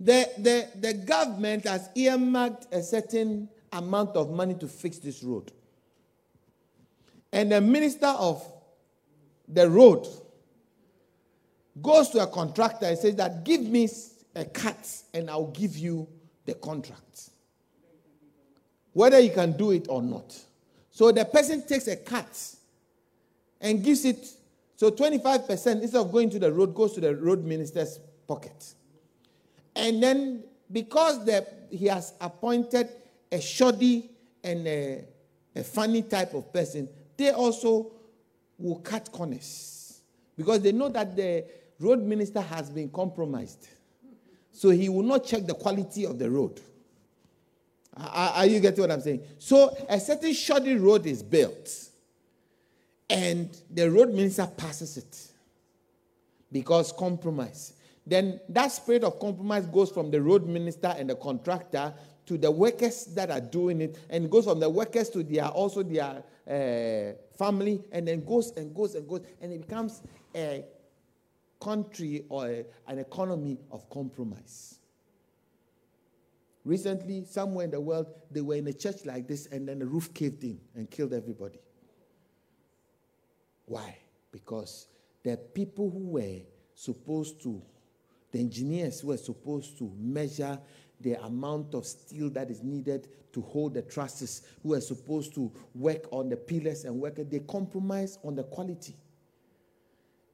The, 0.00 0.28
the, 0.38 0.68
the 0.80 0.94
government 0.94 1.64
has 1.66 1.88
earmarked 1.94 2.72
a 2.72 2.82
certain 2.82 3.48
amount 3.72 4.16
of 4.16 4.30
money 4.30 4.54
to 4.54 4.68
fix 4.68 4.98
this 4.98 5.22
road. 5.22 5.52
And 7.32 7.52
the 7.52 7.60
minister 7.60 8.06
of 8.06 8.46
the 9.48 9.68
road 9.68 10.06
goes 11.82 12.10
to 12.10 12.20
a 12.20 12.26
contractor 12.26 12.86
and 12.86 12.98
says 12.98 13.16
that 13.16 13.44
give 13.44 13.62
me 13.62 13.88
a 14.34 14.44
cut 14.44 15.02
and 15.12 15.28
I'll 15.30 15.48
give 15.48 15.76
you 15.76 16.08
the 16.46 16.54
contract. 16.54 17.30
Whether 18.92 19.20
you 19.20 19.30
can 19.30 19.56
do 19.56 19.72
it 19.72 19.86
or 19.88 20.02
not. 20.02 20.36
So 20.90 21.12
the 21.12 21.24
person 21.24 21.66
takes 21.66 21.86
a 21.86 21.96
cut 21.96 22.54
and 23.60 23.82
gives 23.82 24.04
it. 24.04 24.26
So 24.76 24.90
25% 24.90 25.82
instead 25.82 26.00
of 26.00 26.10
going 26.10 26.30
to 26.30 26.38
the 26.38 26.52
road 26.52 26.74
goes 26.74 26.94
to 26.94 27.00
the 27.00 27.14
road 27.14 27.44
minister's 27.44 27.98
pocket. 28.26 28.74
And 29.78 30.02
then 30.02 30.42
because 30.70 31.24
the, 31.24 31.46
he 31.70 31.86
has 31.86 32.12
appointed 32.20 32.88
a 33.30 33.40
shoddy 33.40 34.10
and 34.42 34.66
a, 34.66 35.04
a 35.54 35.62
funny 35.62 36.02
type 36.02 36.34
of 36.34 36.52
person, 36.52 36.88
they 37.16 37.30
also 37.30 37.92
will 38.58 38.80
cut 38.80 39.10
corners 39.12 40.00
because 40.36 40.60
they 40.60 40.72
know 40.72 40.88
that 40.88 41.14
the 41.16 41.44
road 41.78 42.02
minister 42.02 42.40
has 42.40 42.70
been 42.70 42.90
compromised. 42.90 43.68
So 44.50 44.70
he 44.70 44.88
will 44.88 45.04
not 45.04 45.24
check 45.24 45.46
the 45.46 45.54
quality 45.54 46.04
of 46.04 46.18
the 46.18 46.28
road. 46.28 46.60
Are, 47.96 48.30
are 48.30 48.46
you 48.46 48.58
getting 48.58 48.80
what 48.80 48.90
I'm 48.90 49.00
saying? 49.00 49.22
So 49.38 49.76
a 49.88 50.00
certain 50.00 50.32
shoddy 50.32 50.74
road 50.74 51.06
is 51.06 51.22
built, 51.22 51.70
and 53.08 53.56
the 53.70 53.88
road 53.88 54.12
minister 54.12 54.46
passes 54.46 54.96
it 54.96 55.28
because 56.50 56.92
compromise 56.92 57.74
then 58.08 58.40
that 58.48 58.72
spirit 58.72 59.04
of 59.04 59.18
compromise 59.20 59.66
goes 59.66 59.90
from 59.90 60.10
the 60.10 60.20
road 60.20 60.46
minister 60.46 60.94
and 60.96 61.10
the 61.10 61.16
contractor 61.16 61.94
to 62.26 62.38
the 62.38 62.50
workers 62.50 63.06
that 63.14 63.30
are 63.30 63.40
doing 63.40 63.80
it, 63.80 63.98
and 64.10 64.30
goes 64.30 64.44
from 64.44 64.60
the 64.60 64.68
workers 64.68 65.08
to 65.10 65.22
their 65.22 65.46
also 65.46 65.82
their 65.82 66.22
uh, 66.46 67.16
family, 67.36 67.82
and 67.92 68.08
then 68.08 68.24
goes 68.24 68.52
and 68.56 68.74
goes 68.74 68.94
and 68.94 69.08
goes, 69.08 69.22
and 69.40 69.52
it 69.52 69.66
becomes 69.66 70.02
a 70.34 70.64
country 71.60 72.24
or 72.28 72.46
a, 72.46 72.64
an 72.86 72.98
economy 72.98 73.58
of 73.70 73.88
compromise. 73.90 74.78
Recently, 76.64 77.24
somewhere 77.24 77.64
in 77.64 77.70
the 77.70 77.80
world, 77.80 78.08
they 78.30 78.42
were 78.42 78.56
in 78.56 78.66
a 78.66 78.72
church 78.74 79.06
like 79.06 79.26
this, 79.26 79.46
and 79.46 79.66
then 79.66 79.78
the 79.78 79.86
roof 79.86 80.12
caved 80.12 80.44
in 80.44 80.60
and 80.74 80.90
killed 80.90 81.14
everybody. 81.14 81.60
Why? 83.64 83.96
Because 84.30 84.86
the 85.22 85.38
people 85.38 85.90
who 85.90 86.08
were 86.10 86.40
supposed 86.74 87.42
to, 87.42 87.62
the 88.30 88.38
engineers 88.38 89.02
were 89.02 89.16
supposed 89.16 89.78
to 89.78 89.92
measure 89.98 90.58
the 91.00 91.14
amount 91.24 91.74
of 91.74 91.86
steel 91.86 92.30
that 92.30 92.50
is 92.50 92.62
needed 92.62 93.08
to 93.32 93.40
hold 93.40 93.74
the 93.74 93.82
trusses, 93.82 94.42
who 94.62 94.70
were 94.70 94.80
supposed 94.80 95.34
to 95.34 95.52
work 95.74 96.06
on 96.10 96.28
the 96.28 96.36
pillars 96.36 96.84
and 96.84 96.94
work, 96.94 97.16
they 97.30 97.38
compromised 97.40 98.18
on 98.24 98.34
the 98.34 98.42
quality. 98.42 98.96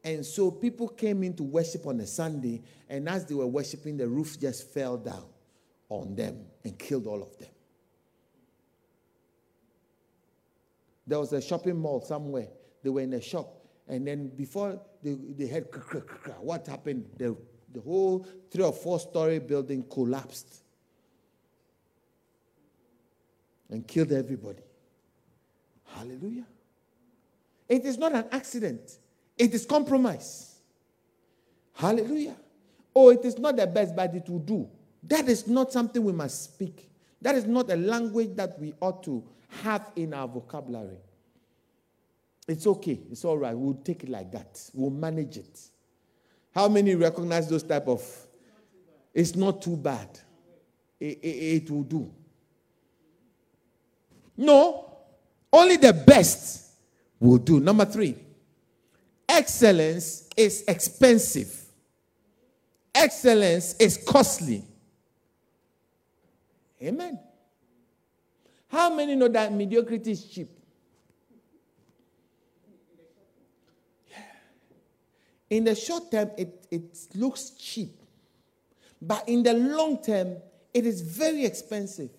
And 0.02 0.24
so 0.24 0.50
people 0.50 0.88
came 0.88 1.22
in 1.22 1.34
to 1.36 1.42
worship 1.42 1.86
on 1.86 2.00
a 2.00 2.06
Sunday, 2.06 2.62
and 2.88 3.08
as 3.08 3.24
they 3.26 3.34
were 3.34 3.46
worshiping, 3.46 3.96
the 3.96 4.08
roof 4.08 4.38
just 4.38 4.70
fell 4.72 4.96
down 4.96 5.24
on 5.88 6.14
them 6.14 6.44
and 6.62 6.78
killed 6.78 7.06
all 7.06 7.22
of 7.22 7.36
them. 7.38 7.48
There 11.06 11.18
was 11.18 11.32
a 11.32 11.40
shopping 11.40 11.76
mall 11.76 12.00
somewhere. 12.00 12.48
They 12.82 12.90
were 12.90 13.00
in 13.00 13.12
a 13.14 13.20
shop, 13.20 13.66
and 13.88 14.06
then 14.06 14.28
before 14.28 14.80
they, 15.02 15.14
they 15.14 15.46
had 15.46 15.66
what 16.40 16.66
happened, 16.66 17.06
the, 17.16 17.36
the 17.74 17.80
whole 17.80 18.26
three 18.50 18.64
or 18.64 18.72
four 18.72 19.00
story 19.00 19.40
building 19.40 19.84
collapsed 19.90 20.62
and 23.68 23.86
killed 23.86 24.12
everybody. 24.12 24.62
Hallelujah. 25.84 26.46
It 27.68 27.84
is 27.84 27.98
not 27.98 28.12
an 28.12 28.26
accident. 28.30 28.98
It 29.36 29.52
is 29.52 29.66
compromise. 29.66 30.54
Hallelujah. 31.74 32.36
Oh, 32.94 33.10
it 33.10 33.24
is 33.24 33.38
not 33.38 33.56
the 33.56 33.66
best, 33.66 33.96
but 33.96 34.14
it 34.14 34.28
will 34.28 34.38
do. 34.38 34.68
That 35.02 35.28
is 35.28 35.48
not 35.48 35.72
something 35.72 36.02
we 36.02 36.12
must 36.12 36.44
speak. 36.44 36.88
That 37.20 37.34
is 37.34 37.44
not 37.44 37.70
a 37.70 37.76
language 37.76 38.36
that 38.36 38.58
we 38.60 38.74
ought 38.80 39.02
to 39.04 39.24
have 39.62 39.90
in 39.96 40.14
our 40.14 40.28
vocabulary. 40.28 40.98
It's 42.46 42.66
okay. 42.66 43.00
It's 43.10 43.24
all 43.24 43.38
right. 43.38 43.56
We'll 43.56 43.74
take 43.74 44.04
it 44.04 44.10
like 44.10 44.30
that. 44.32 44.60
We'll 44.74 44.90
manage 44.90 45.38
it. 45.38 45.58
How 46.54 46.68
many 46.68 46.94
recognize 46.94 47.48
those 47.48 47.62
type 47.62 47.88
of? 47.88 48.02
It's 49.12 49.34
not 49.34 49.62
too 49.62 49.76
bad. 49.76 50.08
It, 51.00 51.18
it, 51.22 51.62
it 51.62 51.70
will 51.70 51.82
do. 51.82 52.10
No, 54.36 54.96
only 55.52 55.76
the 55.76 55.92
best 55.92 56.72
will 57.20 57.38
do. 57.38 57.60
Number 57.60 57.84
three, 57.84 58.16
Excellence 59.28 60.28
is 60.36 60.64
expensive. 60.68 61.60
Excellence 62.94 63.74
is 63.80 63.96
costly. 63.96 64.62
Amen. 66.80 67.18
How 68.68 68.94
many 68.94 69.16
know 69.16 69.28
that 69.28 69.52
mediocrity 69.52 70.12
is 70.12 70.24
cheap? 70.24 70.50
In 75.50 75.64
the 75.64 75.74
short 75.74 76.10
term, 76.10 76.30
it, 76.36 76.66
it 76.70 76.98
looks 77.14 77.50
cheap. 77.50 78.00
But 79.00 79.28
in 79.28 79.42
the 79.42 79.52
long 79.52 80.02
term, 80.02 80.36
it 80.72 80.86
is 80.86 81.00
very 81.02 81.44
expensive. 81.44 82.10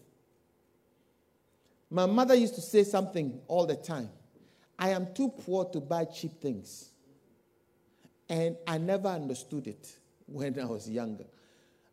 My 1.89 2.05
mother 2.05 2.35
used 2.35 2.55
to 2.55 2.61
say 2.61 2.83
something 2.83 3.39
all 3.47 3.65
the 3.65 3.75
time 3.75 4.09
I 4.77 4.89
am 4.89 5.13
too 5.13 5.29
poor 5.29 5.65
to 5.65 5.79
buy 5.79 6.05
cheap 6.05 6.41
things. 6.41 6.89
And 8.27 8.57
I 8.67 8.77
never 8.77 9.07
understood 9.07 9.67
it 9.67 9.95
when 10.25 10.59
I 10.59 10.65
was 10.65 10.89
younger. 10.89 11.25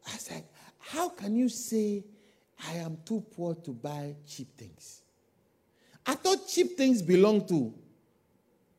I 0.07 0.17
said, 0.17 0.45
How 0.79 1.11
can 1.11 1.37
you 1.37 1.49
say 1.49 2.05
I 2.67 2.75
am 2.75 2.99
too 3.05 3.25
poor 3.37 3.55
to 3.55 3.71
buy 3.71 4.17
cheap 4.27 4.57
things? 4.57 5.03
I 6.05 6.15
thought 6.15 6.49
cheap 6.49 6.77
things 6.77 7.03
belong 7.03 7.47
to 7.49 7.73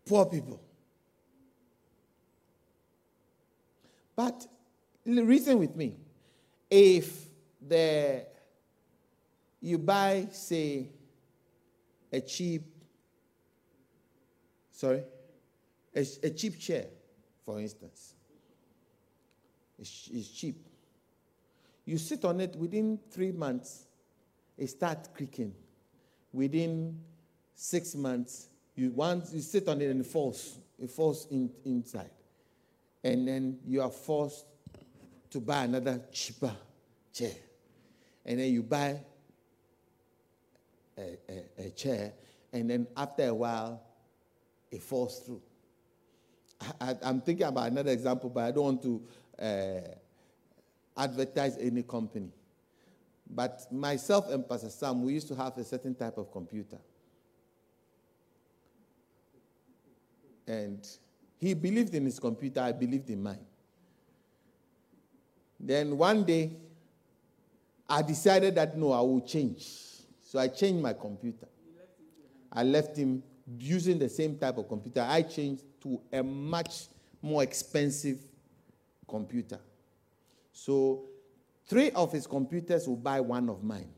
poor 0.05 0.25
people. 0.25 0.59
But 4.15 4.47
reason 5.05 5.59
with 5.59 5.75
me. 5.75 5.97
If 6.69 7.27
the 7.61 8.25
you 9.63 9.77
buy, 9.77 10.27
say, 10.31 10.89
a 12.11 12.19
cheap, 12.19 12.63
sorry, 14.71 15.03
a, 15.95 16.05
a 16.21 16.29
cheap 16.31 16.59
chair, 16.59 16.87
for 17.45 17.61
instance. 17.61 18.13
It's, 19.79 20.09
it's 20.11 20.27
cheap. 20.29 20.57
You 21.85 21.97
sit 21.97 22.25
on 22.25 22.41
it 22.41 22.57
within 22.57 22.99
three 23.09 23.31
months, 23.31 23.85
it 24.57 24.67
starts 24.67 25.09
creaking. 25.15 25.53
Within 26.33 26.99
six 27.55 27.95
months, 27.95 28.47
you 28.75 28.91
once 28.91 29.33
you 29.33 29.41
sit 29.41 29.69
on 29.69 29.79
it 29.81 29.89
and 29.89 30.01
it 30.01 30.07
falls. 30.07 30.59
It 30.77 30.89
falls 30.89 31.27
in, 31.31 31.49
inside. 31.63 32.09
And 33.03 33.27
then 33.27 33.59
you 33.65 33.81
are 33.81 33.89
forced 33.89 34.45
to 35.31 35.39
buy 35.39 35.63
another 35.63 36.01
cheaper 36.11 36.55
chair. 37.13 37.33
And 38.25 38.39
then 38.39 38.53
you 38.53 38.63
buy 38.63 38.99
a, 40.97 41.17
a, 41.29 41.65
a 41.65 41.69
chair, 41.71 42.13
and 42.51 42.69
then 42.69 42.87
after 42.95 43.27
a 43.27 43.33
while, 43.33 43.81
it 44.71 44.81
falls 44.81 45.19
through. 45.19 45.41
I, 46.79 46.95
am 47.01 47.19
thinking 47.21 47.45
about 47.45 47.71
another 47.71 47.91
example, 47.91 48.29
but 48.29 48.45
I 48.45 48.51
don't 48.51 48.63
want 48.63 48.81
to 48.83 49.01
uh, 49.43 51.01
advertise 51.01 51.57
any 51.57 51.83
company. 51.83 52.31
But 53.29 53.71
myself 53.71 54.29
and 54.29 54.47
Pastor 54.47 54.69
Sam, 54.69 55.03
we 55.03 55.13
used 55.13 55.27
to 55.29 55.35
have 55.35 55.57
a 55.57 55.63
certain 55.63 55.95
type 55.95 56.17
of 56.17 56.31
computer. 56.31 56.77
And 60.47 60.87
he 61.43 61.53
believed 61.53 61.93
in 61.93 62.05
his 62.05 62.19
computer, 62.19 62.61
I 62.61 62.71
believed 62.71 63.09
in 63.09 63.21
mine. 63.21 63.45
Then 65.59 65.97
one 65.97 66.23
day, 66.23 66.51
I 67.89 68.01
decided 68.01 68.55
that 68.55 68.77
no, 68.77 68.93
I 68.93 69.01
will 69.01 69.19
change. 69.19 69.67
So 70.21 70.39
I 70.39 70.47
changed 70.47 70.81
my 70.81 70.93
computer. 70.93 71.47
I 72.49 72.63
left 72.63 72.95
him 72.95 73.23
using 73.59 73.99
the 73.99 74.07
same 74.07 74.37
type 74.37 74.57
of 74.57 74.69
computer. 74.69 75.05
I 75.05 75.21
changed 75.21 75.63
to 75.81 75.99
a 76.13 76.23
much 76.23 76.85
more 77.21 77.43
expensive 77.43 78.19
computer. 79.05 79.59
So, 80.53 81.03
three 81.67 81.91
of 81.91 82.13
his 82.13 82.25
computers 82.25 82.87
will 82.87 82.95
buy 82.95 83.19
one 83.19 83.49
of 83.49 83.63
mine. 83.63 83.89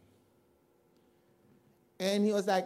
And 2.00 2.26
he 2.26 2.34
was 2.34 2.48
like, 2.48 2.66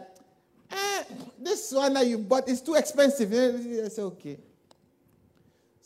eh, 0.70 1.02
this 1.38 1.70
one 1.70 1.92
that 1.92 2.06
you 2.06 2.16
bought 2.16 2.48
is 2.48 2.62
too 2.62 2.76
expensive. 2.76 3.30
I 3.30 3.88
said, 3.88 4.04
okay. 4.04 4.38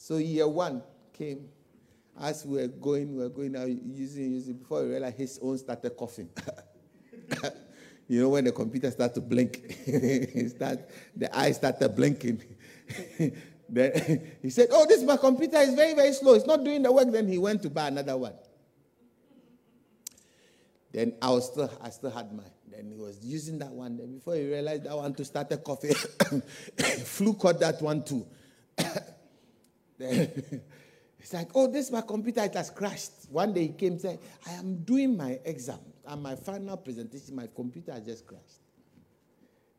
So, 0.05 0.19
year 0.19 0.47
one 0.47 0.83
came. 1.15 1.49
As 2.21 2.45
we 2.45 2.61
were 2.61 2.69
going, 2.69 3.17
we 3.17 3.23
were 3.23 3.31
going 3.31 3.57
out 3.57 3.69
using, 3.69 4.35
using, 4.35 4.53
before 4.59 4.83
we 4.83 4.91
realized 4.91 5.17
his 5.17 5.39
own 5.41 5.57
started 5.57 5.97
coughing. 5.97 6.29
you 8.09 8.21
know, 8.21 8.29
when 8.29 8.45
the 8.45 8.53
computer 8.53 8.91
starts 8.91 9.15
to 9.15 9.23
blink, 9.23 9.65
start, 10.49 10.91
the 11.17 11.31
eyes 11.35 11.57
started 11.57 11.97
blinking. 11.97 12.43
then 13.71 14.29
he 14.43 14.51
said, 14.51 14.69
Oh, 14.73 14.85
this 14.87 15.03
my 15.03 15.17
computer 15.17 15.57
is 15.57 15.73
very, 15.73 15.95
very 15.95 16.13
slow. 16.13 16.35
It's 16.35 16.47
not 16.47 16.63
doing 16.63 16.83
the 16.83 16.93
work. 16.93 17.11
Then 17.11 17.27
he 17.27 17.39
went 17.39 17.63
to 17.63 17.71
buy 17.71 17.89
another 17.89 18.19
one. 18.19 18.35
Then 20.93 21.15
I 21.23 21.31
was 21.31 21.47
still, 21.47 21.73
I 21.81 21.89
still 21.89 22.11
had 22.11 22.31
mine. 22.31 22.51
Then 22.71 22.91
he 22.91 22.99
was 22.99 23.25
using 23.25 23.59
that 23.61 23.71
one. 23.71 23.97
Then 23.97 24.17
before 24.17 24.35
he 24.35 24.45
realized 24.45 24.85
that 24.85 24.95
one 24.95 25.15
to 25.15 25.25
start 25.25 25.51
a 25.53 25.57
coffee, 25.57 25.95
flu 27.05 27.33
caught 27.33 27.59
that 27.61 27.81
one 27.81 28.05
too. 28.05 28.27
it's 29.99 31.33
like, 31.33 31.51
oh, 31.55 31.71
this 31.71 31.91
my 31.91 32.01
computer, 32.01 32.43
it 32.43 32.55
has 32.55 32.71
crashed. 32.71 33.13
One 33.31 33.53
day 33.53 33.69
he 33.69 33.73
came 33.73 33.93
and 33.93 34.01
said, 34.01 34.19
I 34.47 34.53
am 34.53 34.77
doing 34.85 35.17
my 35.17 35.39
exam. 35.45 35.79
And 36.07 36.23
my 36.23 36.37
final 36.37 36.77
presentation, 36.77 37.37
my 37.37 37.49
computer 37.55 37.93
has 37.93 38.05
just 38.05 38.27
crashed. 38.27 38.61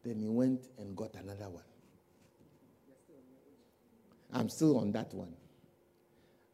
Then 0.03 0.19
he 0.19 0.27
went 0.27 0.67
and 0.77 0.95
got 0.95 1.13
another 1.15 1.49
one. 1.49 1.63
I'm 4.33 4.49
still 4.49 4.79
on 4.79 4.91
that 4.93 5.13
one. 5.13 5.33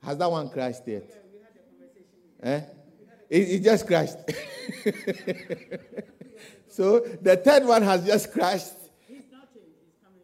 Has 0.03 0.17
that 0.17 0.29
one 0.29 0.49
crashed 0.49 0.87
yet? 0.87 1.09
Eh? 2.43 2.61
It, 3.29 3.49
it 3.49 3.63
just 3.63 3.87
crashed. 3.87 4.17
so 6.67 6.99
the 7.21 7.37
third 7.37 7.65
one 7.65 7.81
has 7.83 8.05
just 8.05 8.31
crashed. 8.31 8.73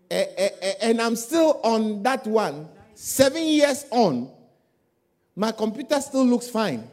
And 0.09 1.01
I'm 1.01 1.15
still 1.15 1.59
on 1.63 2.03
that 2.03 2.25
one. 2.25 2.69
Seven 2.99 3.45
years 3.45 3.85
on, 3.91 4.27
my 5.35 5.51
computer 5.51 6.01
still 6.01 6.25
looks 6.25 6.49
fine. 6.49 6.89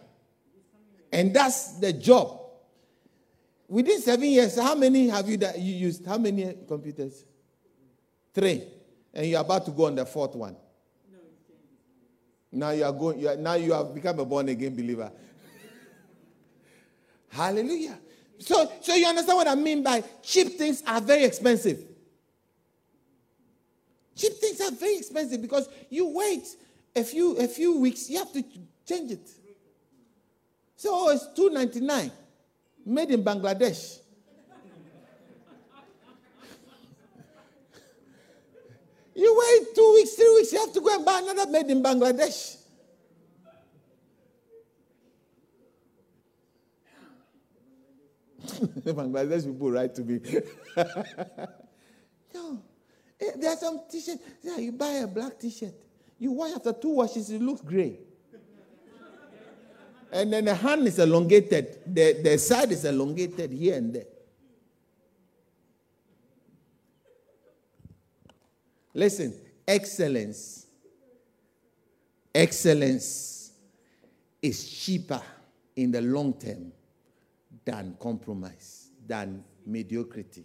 And 1.11 1.33
that's 1.33 1.79
the 1.79 1.95
job. 1.95 2.43
Within 3.67 4.03
seven 4.03 4.27
years, 4.27 4.61
how 4.61 4.75
many 4.75 5.09
have 5.09 5.27
you, 5.27 5.39
that 5.39 5.59
you 5.59 5.75
used? 5.75 6.05
How 6.05 6.19
many 6.19 6.55
computers? 6.69 7.25
Three. 8.35 8.65
And 9.15 9.25
you're 9.25 9.41
about 9.41 9.65
to 9.65 9.71
go 9.71 9.87
on 9.87 9.95
the 9.95 10.05
fourth 10.05 10.35
one. 10.35 10.55
Now 12.53 12.73
you 12.73 12.85
are 12.85 12.93
going. 12.93 13.21
You 13.21 13.31
are, 13.31 13.37
now 13.37 13.55
you 13.55 13.73
have 13.73 13.95
become 13.95 14.19
a 14.19 14.27
born 14.27 14.51
again 14.51 14.77
believer. 14.77 15.11
Hallelujah. 17.31 17.99
So, 18.41 18.71
so 18.83 18.95
you 18.95 19.07
understand 19.07 19.37
what 19.39 19.49
I 19.49 19.55
mean 19.55 19.83
by 19.83 20.05
cheap 20.23 20.59
things 20.59 20.83
are 20.87 21.01
very 21.01 21.25
expensive. 21.25 21.83
Cheap 24.17 24.35
things 24.35 24.61
are 24.61 24.71
very 24.71 24.97
expensive 24.97 25.43
because 25.43 25.69
you 25.91 26.09
wait 26.09 26.47
a 26.95 27.03
few 27.03 27.37
a 27.37 27.49
few 27.49 27.81
weeks, 27.81 28.09
you 28.09 28.19
have 28.19 28.33
to 28.33 28.45
change 28.87 29.11
it. 29.11 29.29
So 30.77 30.91
oh, 30.93 31.11
it's 31.11 31.27
two 31.35 31.51
ninety 31.51 31.81
nine, 31.81 32.13
made 32.87 33.11
in 33.11 33.25
Bangladesh. 33.25 33.99
you 39.15 39.37
wait 39.37 39.75
two 39.75 39.93
weeks, 39.95 40.13
three 40.13 40.35
weeks, 40.35 40.53
you 40.53 40.61
have 40.61 40.73
to 40.73 40.81
go 40.81 40.95
and 40.95 41.05
buy 41.05 41.21
another 41.21 41.51
made 41.51 41.67
in 41.67 41.83
Bangladesh. 41.83 42.59
The 48.77 48.95
Bangladesh 48.95 49.45
people 49.45 49.71
write 49.71 49.95
to 49.95 50.03
me. 50.03 50.21
no. 52.35 52.63
Eh, 53.25 53.33
there 53.37 53.51
are 53.51 53.57
some 53.57 53.81
t-shirts. 53.91 54.23
Yeah, 54.43 54.59
you 54.59 54.73
buy 54.73 54.93
a 54.93 55.07
black 55.07 55.39
t-shirt. 55.39 55.75
You 56.19 56.33
wash 56.33 56.53
after 56.53 56.73
two 56.73 56.91
washes, 56.91 57.31
it 57.31 57.41
looks 57.41 57.61
gray. 57.61 57.99
and 60.13 60.33
then 60.33 60.45
the 60.45 60.55
hand 60.55 60.87
is 60.87 60.99
elongated. 60.99 61.81
The, 61.87 62.21
the 62.23 62.39
side 62.39 62.73
is 62.73 62.85
elongated 62.85 63.51
here 63.53 63.77
and 63.77 63.95
there. 63.95 64.07
Listen, 68.93 69.35
excellence. 69.67 70.67
Excellence 72.33 73.53
is 74.41 74.69
cheaper 74.69 75.21
in 75.77 75.91
the 75.91 76.01
long 76.01 76.35
term 76.35 76.73
than 77.65 77.97
compromise, 78.01 78.91
than 79.07 79.43
mediocrity, 79.67 80.45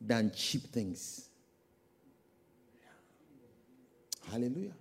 than 0.00 0.30
cheap 0.34 0.64
things. 0.64 1.28
Hallelujah. 4.30 4.74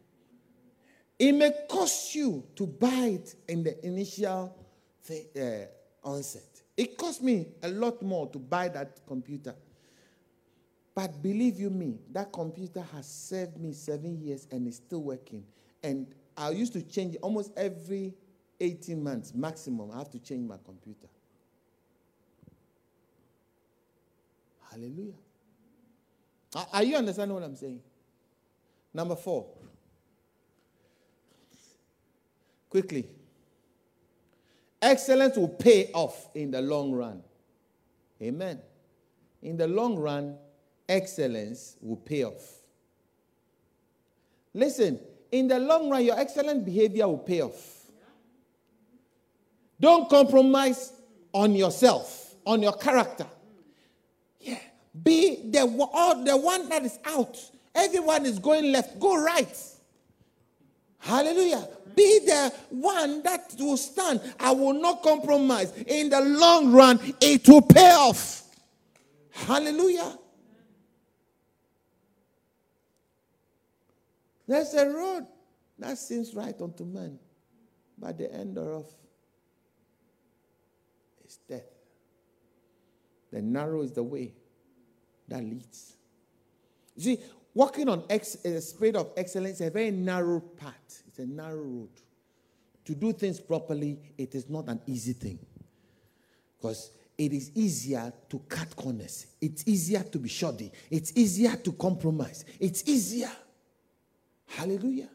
It 1.20 1.34
may 1.34 1.52
cost 1.70 2.16
you 2.16 2.44
to 2.56 2.66
buy 2.66 3.20
it 3.20 3.36
in 3.48 3.64
the 3.64 3.86
initial 3.86 4.56
thing, 5.04 5.26
uh, 5.40 6.08
onset. 6.08 6.64
It 6.76 6.98
cost 6.98 7.22
me 7.22 7.48
a 7.62 7.70
lot 7.70 8.02
more 8.02 8.28
to 8.30 8.40
buy 8.40 8.70
that 8.70 9.02
computer. 9.06 9.54
But 10.96 11.22
believe 11.22 11.60
you 11.60 11.70
me, 11.70 12.00
that 12.12 12.34
computer 12.34 12.84
has 12.94 13.08
served 13.08 13.60
me 13.60 13.74
seven 13.74 14.20
years 14.20 14.48
and 14.52 14.68
is 14.68 14.78
still 14.78 15.04
working. 15.04 15.46
And 15.84 16.08
I 16.36 16.50
used 16.52 16.74
to 16.74 16.82
change 16.82 17.18
almost 17.22 17.52
every 17.56 18.14
18 18.60 19.04
months 19.04 19.34
maximum. 19.34 19.92
I 19.92 20.00
have 20.00 20.10
to 20.12 20.20
change 20.20 20.48
my 20.48 20.58
computer. 20.64 21.08
Hallelujah. 24.72 25.14
Are 26.74 26.84
you 26.84 26.96
understanding 26.96 27.36
what 27.36 27.44
I'm 27.44 27.56
saying? 27.56 27.82
Number 28.94 29.16
four. 29.16 29.48
Quickly. 32.70 33.08
Excellence 34.82 35.38
will 35.38 35.50
pay 35.50 35.92
off 35.94 36.30
in 36.34 36.52
the 36.52 36.62
long 36.62 36.92
run. 36.92 37.22
Amen. 38.22 38.60
In 39.42 39.58
the 39.58 39.68
long 39.68 39.98
run, 39.98 40.38
excellence 40.88 41.78
will 41.82 41.98
pay 41.98 42.24
off. 42.24 42.62
Listen, 44.54 45.00
in 45.32 45.48
the 45.48 45.60
long 45.60 45.90
run, 45.90 46.04
your 46.04 46.20
excellent 46.20 46.66
behavior 46.66 47.08
will 47.08 47.18
pay 47.18 47.42
off. 47.42 47.86
Don't 49.80 50.10
compromise 50.10 50.94
on 51.34 51.56
yourself, 51.56 52.36
on 52.46 52.62
your 52.62 52.74
character. 52.74 53.26
Yeah. 54.40 54.60
Be 55.04 55.50
the, 55.50 55.66
the 56.26 56.38
one 56.38 56.70
that 56.70 56.84
is 56.84 57.00
out. 57.06 57.38
Everyone 57.74 58.26
is 58.26 58.40
going 58.40 58.72
left. 58.72 59.00
Go 59.00 59.22
right. 59.22 59.58
Hallelujah. 61.00 61.68
Be 61.96 62.20
the 62.26 62.54
one 62.70 63.22
that 63.24 63.54
will 63.60 63.78
stand. 63.78 64.22
I 64.40 64.52
will 64.52 64.74
not 64.74 65.04
compromise. 65.04 65.72
In 65.88 66.10
the 66.10 66.22
long 66.22 66.72
run, 66.72 67.00
it 67.20 67.48
will 67.48 67.62
pay 67.62 67.92
off. 67.92 68.44
Hallelujah. 69.32 70.18
There's 74.48 74.74
a 74.74 74.90
road 74.90 75.28
that 75.80 75.98
seems 75.98 76.34
right 76.34 76.60
unto 76.62 76.84
man, 76.84 77.18
but 77.98 78.18
the 78.18 78.32
end 78.34 78.58
thereof 78.58 78.86
is 81.26 81.38
death. 81.48 81.64
The 83.32 83.42
narrow 83.42 83.82
is 83.82 83.94
the 83.94 84.04
way 84.04 84.34
that 85.30 85.42
leads. 85.42 85.96
See, 86.98 87.18
walking 87.54 87.90
on 87.90 88.04
ex- 88.10 88.44
a 88.46 88.62
spirit 88.62 88.96
of 88.96 89.12
excellence 89.18 89.62
is 89.62 89.68
a 89.68 89.72
very 89.72 89.92
narrow 89.92 90.40
path. 90.40 91.04
It's 91.08 91.20
a 91.20 91.26
narrow 91.26 91.64
road. 91.64 91.90
To 92.86 92.96
do 92.96 93.14
things 93.14 93.40
properly, 93.40 94.00
it 94.18 94.34
is 94.36 94.50
not 94.50 94.68
an 94.68 94.82
easy 94.88 95.14
thing. 95.14 95.40
Because 96.58 96.92
it 97.18 97.34
is 97.34 97.52
easier 97.56 98.12
to 98.30 98.40
cut 98.50 98.76
corners. 98.76 99.28
It's 99.40 99.64
easier 99.68 100.04
to 100.04 100.18
be 100.18 100.30
shoddy. 100.30 100.72
It's 100.90 101.14
easier 101.16 101.56
to 101.56 101.72
compromise. 101.74 102.46
It's 102.60 102.88
easier. 102.88 103.32
Hallelujah. 104.48 105.10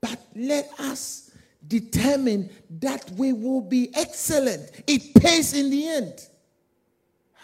But 0.00 0.18
let 0.34 0.70
us 0.78 1.32
determine 1.66 2.50
that 2.78 3.10
we 3.12 3.32
will 3.32 3.60
be 3.60 3.90
excellent. 3.94 4.70
It 4.86 5.14
pays 5.14 5.54
in 5.54 5.70
the 5.70 5.88
end. 5.88 6.26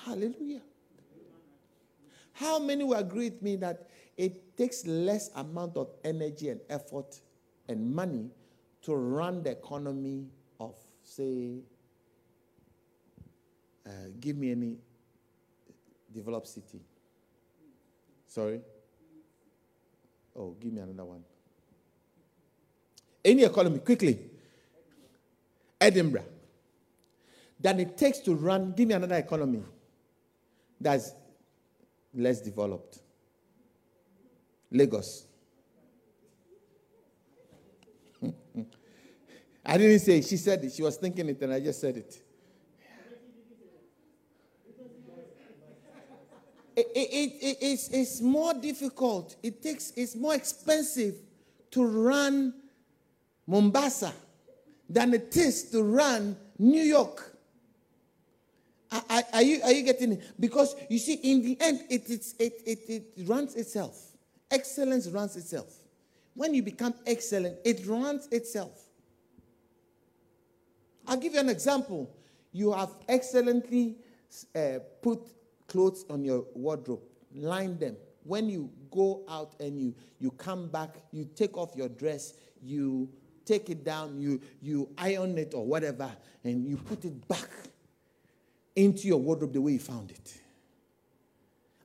Hallelujah. 0.04 0.62
How 2.36 2.58
many 2.58 2.84
will 2.84 2.98
agree 2.98 3.30
with 3.30 3.40
me 3.40 3.56
that 3.56 3.88
it 4.16 4.56
takes 4.58 4.86
less 4.86 5.30
amount 5.34 5.76
of 5.78 5.88
energy 6.04 6.50
and 6.50 6.60
effort 6.68 7.18
and 7.66 7.94
money 7.94 8.28
to 8.82 8.94
run 8.94 9.42
the 9.42 9.52
economy 9.52 10.26
of, 10.60 10.74
say, 11.02 11.60
uh, 13.86 13.90
give 14.20 14.36
me 14.36 14.50
any 14.50 14.76
developed 16.12 16.48
city. 16.48 16.80
Sorry? 18.26 18.60
Oh, 20.36 20.54
give 20.60 20.74
me 20.74 20.82
another 20.82 21.04
one. 21.04 21.24
Any 23.24 23.44
economy, 23.44 23.78
quickly. 23.78 24.18
Edinburgh. 25.80 26.24
Than 27.58 27.80
it 27.80 27.96
takes 27.96 28.18
to 28.20 28.34
run, 28.34 28.72
give 28.72 28.88
me 28.88 28.94
another 28.94 29.16
economy 29.16 29.62
that's 30.78 31.12
less 32.16 32.40
developed. 32.40 32.98
Lagos. 34.70 35.26
I 39.64 39.78
didn't 39.78 40.00
say 40.00 40.18
it. 40.18 40.24
She 40.24 40.36
said 40.36 40.64
it. 40.64 40.72
She 40.72 40.82
was 40.82 40.96
thinking 40.96 41.28
it, 41.28 41.40
and 41.42 41.52
I 41.52 41.60
just 41.60 41.80
said 41.80 41.96
it. 41.96 42.22
It, 46.76 46.86
it, 46.94 47.32
it, 47.40 47.58
it's, 47.62 47.88
it's 47.88 48.20
more 48.20 48.52
difficult. 48.52 49.36
It 49.42 49.62
takes, 49.62 49.92
it's 49.96 50.14
more 50.14 50.34
expensive 50.34 51.14
to 51.70 51.86
run 51.86 52.52
Mombasa 53.46 54.12
than 54.88 55.14
it 55.14 55.34
is 55.36 55.70
to 55.70 55.82
run 55.82 56.36
New 56.58 56.82
York. 56.82 57.35
Are, 59.08 59.22
are, 59.32 59.42
you, 59.42 59.60
are 59.62 59.72
you 59.72 59.82
getting 59.82 60.12
it? 60.12 60.40
Because 60.40 60.76
you 60.88 60.98
see, 60.98 61.14
in 61.14 61.42
the 61.42 61.56
end, 61.60 61.82
it, 61.90 62.08
it, 62.10 62.32
it, 62.38 62.80
it 62.88 63.28
runs 63.28 63.54
itself. 63.54 63.98
Excellence 64.50 65.08
runs 65.08 65.36
itself. 65.36 65.74
When 66.34 66.54
you 66.54 66.62
become 66.62 66.94
excellent, 67.06 67.58
it 67.64 67.86
runs 67.86 68.28
itself. 68.28 68.82
I'll 71.06 71.16
give 71.16 71.34
you 71.34 71.40
an 71.40 71.48
example. 71.48 72.10
You 72.52 72.72
have 72.72 72.90
excellently 73.08 73.96
uh, 74.54 74.80
put 75.02 75.20
clothes 75.66 76.04
on 76.10 76.24
your 76.24 76.44
wardrobe, 76.54 77.00
line 77.34 77.78
them. 77.78 77.96
When 78.24 78.48
you 78.48 78.70
go 78.90 79.22
out 79.28 79.54
and 79.60 79.78
you, 79.78 79.94
you 80.18 80.30
come 80.32 80.68
back, 80.68 80.96
you 81.12 81.28
take 81.34 81.56
off 81.56 81.76
your 81.76 81.88
dress, 81.88 82.34
you 82.62 83.08
take 83.44 83.70
it 83.70 83.84
down, 83.84 84.20
you, 84.20 84.40
you 84.60 84.88
iron 84.98 85.38
it 85.38 85.54
or 85.54 85.64
whatever, 85.64 86.10
and 86.44 86.66
you 86.66 86.76
put 86.76 87.04
it 87.04 87.28
back 87.28 87.48
into 88.76 89.08
your 89.08 89.18
wardrobe 89.18 89.52
the 89.52 89.60
way 89.60 89.72
you 89.72 89.78
found 89.78 90.10
it. 90.10 90.38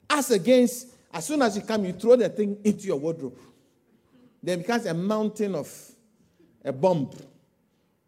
As 0.10 0.30
against, 0.30 0.88
as 1.14 1.26
soon 1.26 1.42
as 1.42 1.56
you 1.56 1.64
come, 1.64 1.86
you 1.86 1.94
throw 1.94 2.16
the 2.16 2.30
thing 2.30 2.58
into 2.64 2.86
your 2.88 2.98
wardrobe. 2.98 3.38
Then 4.44 4.60
becomes 4.60 4.86
a 4.86 4.94
mountain 4.94 5.56
of 5.56 5.72
a 6.64 6.72
bomb 6.72 7.10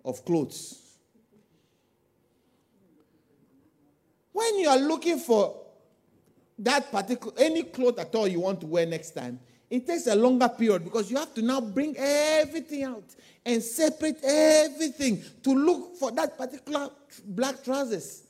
of 0.04 0.24
clothes. 0.26 0.84
when 4.34 4.60
you 4.60 4.68
are 4.68 4.80
looking 4.80 5.20
for 5.20 5.56
that 6.60 6.92
particular 6.92 7.34
any 7.38 7.64
cloth 7.64 7.98
at 8.00 8.14
all 8.14 8.28
you 8.28 8.42
want 8.42 8.60
to 8.60 8.68
wear 8.68 8.86
next 8.86 9.12
time, 9.12 9.40
it 9.70 9.88
takes 9.88 10.06
a 10.08 10.16
longer 10.16 10.50
period 10.50 10.84
because 10.84 11.10
you 11.10 11.18
have 11.18 11.34
to 11.34 11.42
now 11.42 11.62
bring 11.62 11.96
everything 11.98 12.84
out 12.84 13.04
and 13.46 13.62
separate 13.64 14.18
everything 14.24 15.24
to 15.42 15.52
look 15.52 15.96
for 15.96 16.12
that 16.12 16.38
particular 16.38 16.90
black 17.26 17.64
trousers. 17.64 18.23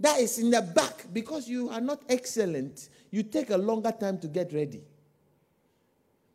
That 0.00 0.20
is 0.20 0.38
in 0.38 0.50
the 0.50 0.62
back 0.62 1.06
because 1.12 1.48
you 1.48 1.70
are 1.70 1.80
not 1.80 2.02
excellent. 2.08 2.88
You 3.10 3.22
take 3.22 3.50
a 3.50 3.56
longer 3.56 3.92
time 3.92 4.18
to 4.20 4.28
get 4.28 4.52
ready 4.52 4.82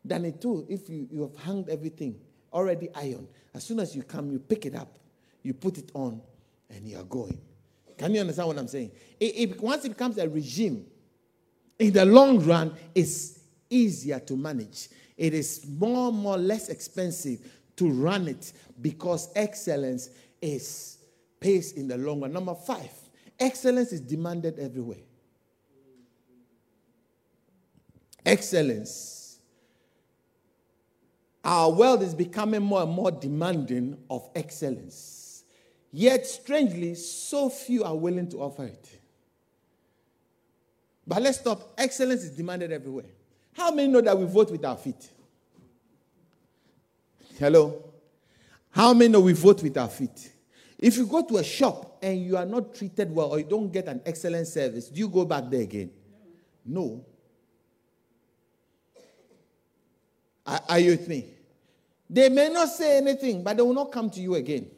than 0.04 0.24
it 0.24 0.44
will 0.44 0.66
if 0.68 0.88
you, 0.88 1.08
you 1.10 1.22
have 1.22 1.36
hung 1.36 1.66
everything 1.70 2.20
already 2.52 2.88
ironed. 2.94 3.28
As 3.54 3.64
soon 3.64 3.80
as 3.80 3.96
you 3.96 4.02
come, 4.02 4.30
you 4.30 4.38
pick 4.38 4.66
it 4.66 4.74
up, 4.74 4.98
you 5.42 5.54
put 5.54 5.78
it 5.78 5.90
on, 5.94 6.20
and 6.70 6.86
you 6.86 6.98
are 6.98 7.04
going. 7.04 7.40
Can 7.96 8.14
you 8.14 8.20
understand 8.20 8.48
what 8.48 8.58
I'm 8.58 8.68
saying? 8.68 8.90
It, 9.20 9.50
it, 9.50 9.60
once 9.60 9.84
it 9.84 9.90
becomes 9.90 10.18
a 10.18 10.28
regime, 10.28 10.86
in 11.78 11.92
the 11.92 12.04
long 12.04 12.38
run, 12.44 12.74
it's 12.94 13.40
easier 13.70 14.20
to 14.20 14.36
manage. 14.36 14.88
It 15.16 15.34
is 15.34 15.64
more 15.66 16.12
more 16.12 16.36
less 16.36 16.68
expensive 16.68 17.40
to 17.76 17.90
run 17.90 18.28
it 18.28 18.52
because 18.80 19.30
excellence 19.34 20.10
is 20.40 20.98
pays 21.40 21.72
in 21.72 21.88
the 21.88 21.96
long 21.96 22.20
run. 22.20 22.32
Number 22.32 22.54
five, 22.54 22.90
excellence 23.38 23.92
is 23.92 24.00
demanded 24.00 24.58
everywhere. 24.58 24.98
Excellence. 28.24 29.38
Our 31.44 31.70
world 31.70 32.02
is 32.02 32.14
becoming 32.14 32.62
more 32.62 32.82
and 32.82 32.90
more 32.90 33.10
demanding 33.10 33.98
of 34.08 34.28
excellence. 34.34 35.44
Yet, 35.92 36.26
strangely, 36.26 36.94
so 36.94 37.50
few 37.50 37.84
are 37.84 37.94
willing 37.94 38.28
to 38.30 38.38
offer 38.38 38.64
it. 38.64 39.00
But 41.06 41.22
let's 41.22 41.38
stop. 41.38 41.74
Excellence 41.76 42.22
is 42.22 42.30
demanded 42.30 42.72
everywhere. 42.72 43.04
How 43.52 43.70
many 43.70 43.88
know 43.92 44.00
that 44.00 44.18
we 44.18 44.24
vote 44.24 44.50
with 44.50 44.64
our 44.64 44.76
feet? 44.76 45.10
Hello? 47.38 47.84
How 48.70 48.94
many 48.94 49.12
know 49.12 49.20
we 49.20 49.34
vote 49.34 49.62
with 49.62 49.76
our 49.76 49.88
feet? 49.88 50.32
If 50.84 50.98
you 50.98 51.06
go 51.06 51.22
to 51.22 51.38
a 51.38 51.42
shop 51.42 51.96
and 52.02 52.22
you 52.22 52.36
are 52.36 52.44
not 52.44 52.74
treated 52.74 53.10
well 53.10 53.30
or 53.30 53.38
you 53.38 53.46
don't 53.46 53.72
get 53.72 53.88
an 53.88 54.02
excellent 54.04 54.46
service, 54.46 54.90
do 54.90 55.00
you 55.00 55.08
go 55.08 55.24
back 55.24 55.44
there 55.48 55.62
again? 55.62 55.90
No. 56.62 57.06
Are, 60.44 60.60
are 60.68 60.78
you 60.78 60.90
with 60.90 61.08
me? 61.08 61.30
They 62.10 62.28
may 62.28 62.50
not 62.50 62.68
say 62.68 62.98
anything, 62.98 63.42
but 63.42 63.56
they 63.56 63.62
will 63.62 63.72
not 63.72 63.92
come 63.92 64.10
to 64.10 64.20
you 64.20 64.34
again. 64.34 64.70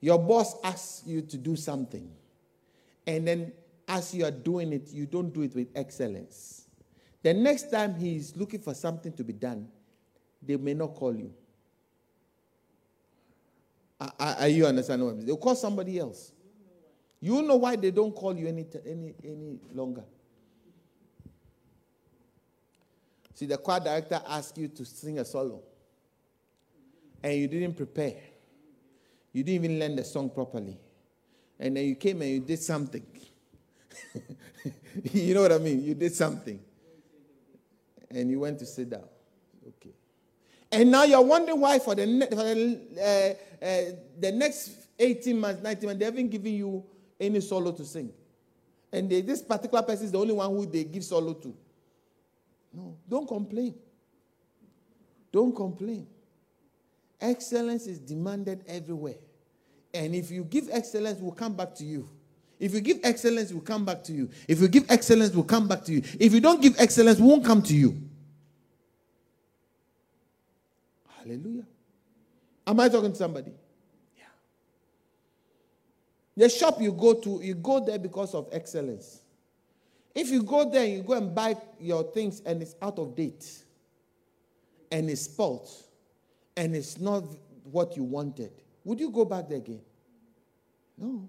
Your 0.00 0.20
boss 0.20 0.54
asks 0.62 1.02
you 1.04 1.22
to 1.22 1.36
do 1.36 1.56
something, 1.56 2.08
and 3.04 3.26
then 3.26 3.52
as 3.88 4.14
you 4.14 4.24
are 4.24 4.30
doing 4.30 4.72
it, 4.72 4.92
you 4.92 5.06
don't 5.06 5.34
do 5.34 5.42
it 5.42 5.56
with 5.56 5.66
excellence. 5.74 6.68
The 7.24 7.34
next 7.34 7.68
time 7.72 7.96
he 7.96 8.14
is 8.14 8.36
looking 8.36 8.60
for 8.60 8.74
something 8.74 9.12
to 9.14 9.24
be 9.24 9.32
done, 9.32 9.66
they 10.40 10.56
may 10.56 10.74
not 10.74 10.94
call 10.94 11.16
you. 11.16 11.34
Are, 13.98 14.48
you 14.48 14.66
understanding 14.66 15.06
what 15.06 15.14
I'm? 15.14 15.26
They'll 15.26 15.36
call 15.36 15.54
somebody 15.54 15.98
else. 15.98 16.32
You 17.20 17.40
know 17.42 17.56
why 17.56 17.76
they 17.76 17.90
don't 17.90 18.14
call 18.14 18.36
you 18.36 18.46
any, 18.46 18.66
any, 18.84 19.14
any 19.24 19.58
longer. 19.72 20.04
See, 23.34 23.46
the 23.46 23.56
choir 23.56 23.80
director 23.80 24.20
asked 24.26 24.56
you 24.58 24.68
to 24.68 24.84
sing 24.84 25.18
a 25.18 25.24
solo, 25.24 25.62
and 27.22 27.34
you 27.34 27.48
didn't 27.48 27.74
prepare. 27.74 28.16
You 29.32 29.42
didn't 29.42 29.64
even 29.64 29.78
learn 29.78 29.96
the 29.96 30.04
song 30.04 30.30
properly. 30.30 30.78
And 31.58 31.76
then 31.76 31.84
you 31.84 31.94
came 31.94 32.20
and 32.22 32.30
you 32.30 32.40
did 32.40 32.60
something. 32.60 33.04
you 35.12 35.34
know 35.34 35.42
what 35.42 35.52
I 35.52 35.58
mean? 35.58 35.82
You 35.82 35.94
did 35.94 36.14
something. 36.14 36.60
And 38.10 38.30
you 38.30 38.40
went 38.40 38.58
to 38.60 38.66
sit 38.66 38.90
down. 38.90 39.04
And 40.72 40.90
now 40.90 41.04
you're 41.04 41.22
wondering 41.22 41.60
why 41.60 41.78
for 41.78 41.94
the, 41.94 42.06
ne- 42.06 42.28
for 42.28 42.36
the, 42.36 43.36
uh, 43.62 43.64
uh, 43.64 43.80
the 44.18 44.32
next 44.32 44.70
18 44.98 45.38
months, 45.38 45.62
19 45.62 45.88
months, 45.88 45.98
they 45.98 46.04
haven't 46.04 46.28
given 46.28 46.54
you 46.54 46.84
any 47.20 47.40
solo 47.40 47.72
to 47.72 47.84
sing. 47.84 48.12
And 48.92 49.10
they, 49.10 49.20
this 49.20 49.42
particular 49.42 49.82
person 49.82 50.06
is 50.06 50.12
the 50.12 50.18
only 50.18 50.32
one 50.32 50.50
who 50.50 50.66
they 50.66 50.84
give 50.84 51.04
solo 51.04 51.34
to. 51.34 51.54
No, 52.72 52.96
don't 53.08 53.26
complain. 53.26 53.74
Don't 55.32 55.54
complain. 55.54 56.06
Excellence 57.20 57.86
is 57.86 57.98
demanded 57.98 58.64
everywhere. 58.66 59.16
And 59.94 60.14
if 60.14 60.30
you 60.30 60.44
give 60.44 60.68
excellence, 60.70 61.20
we'll 61.20 61.32
come 61.32 61.54
back 61.54 61.74
to 61.76 61.84
you. 61.84 62.08
If 62.58 62.72
you 62.74 62.80
give 62.80 63.00
excellence, 63.02 63.52
we'll 63.52 63.62
come 63.62 63.84
back 63.84 64.02
to 64.04 64.12
you. 64.12 64.30
If 64.48 64.60
you 64.60 64.68
give 64.68 64.90
excellence, 64.90 65.34
we'll 65.34 65.44
come 65.44 65.68
back 65.68 65.84
to 65.84 65.92
you. 65.92 66.02
If 66.18 66.32
you 66.32 66.40
don't 66.40 66.60
give 66.60 66.74
excellence, 66.78 67.18
we 67.18 67.26
won't 67.26 67.44
come 67.44 67.62
to 67.62 67.74
you. 67.74 68.00
Hallelujah. 71.26 71.66
Am 72.66 72.78
I 72.78 72.88
talking 72.88 73.10
to 73.10 73.16
somebody? 73.16 73.52
Yeah. 74.16 74.24
The 76.36 76.48
shop 76.48 76.80
you 76.80 76.92
go 76.92 77.14
to, 77.14 77.40
you 77.42 77.54
go 77.54 77.84
there 77.84 77.98
because 77.98 78.34
of 78.34 78.48
excellence. 78.52 79.20
If 80.14 80.30
you 80.30 80.42
go 80.42 80.70
there, 80.70 80.86
you 80.86 81.02
go 81.02 81.14
and 81.14 81.34
buy 81.34 81.56
your 81.80 82.04
things 82.04 82.40
and 82.46 82.62
it's 82.62 82.76
out 82.80 82.98
of 82.98 83.16
date 83.16 83.64
and 84.90 85.10
it's 85.10 85.22
spoiled 85.22 85.68
and 86.56 86.74
it's 86.74 86.98
not 86.98 87.24
what 87.64 87.96
you 87.96 88.04
wanted, 88.04 88.52
would 88.84 89.00
you 89.00 89.10
go 89.10 89.24
back 89.24 89.48
there 89.48 89.58
again? 89.58 89.80
No. 90.96 91.28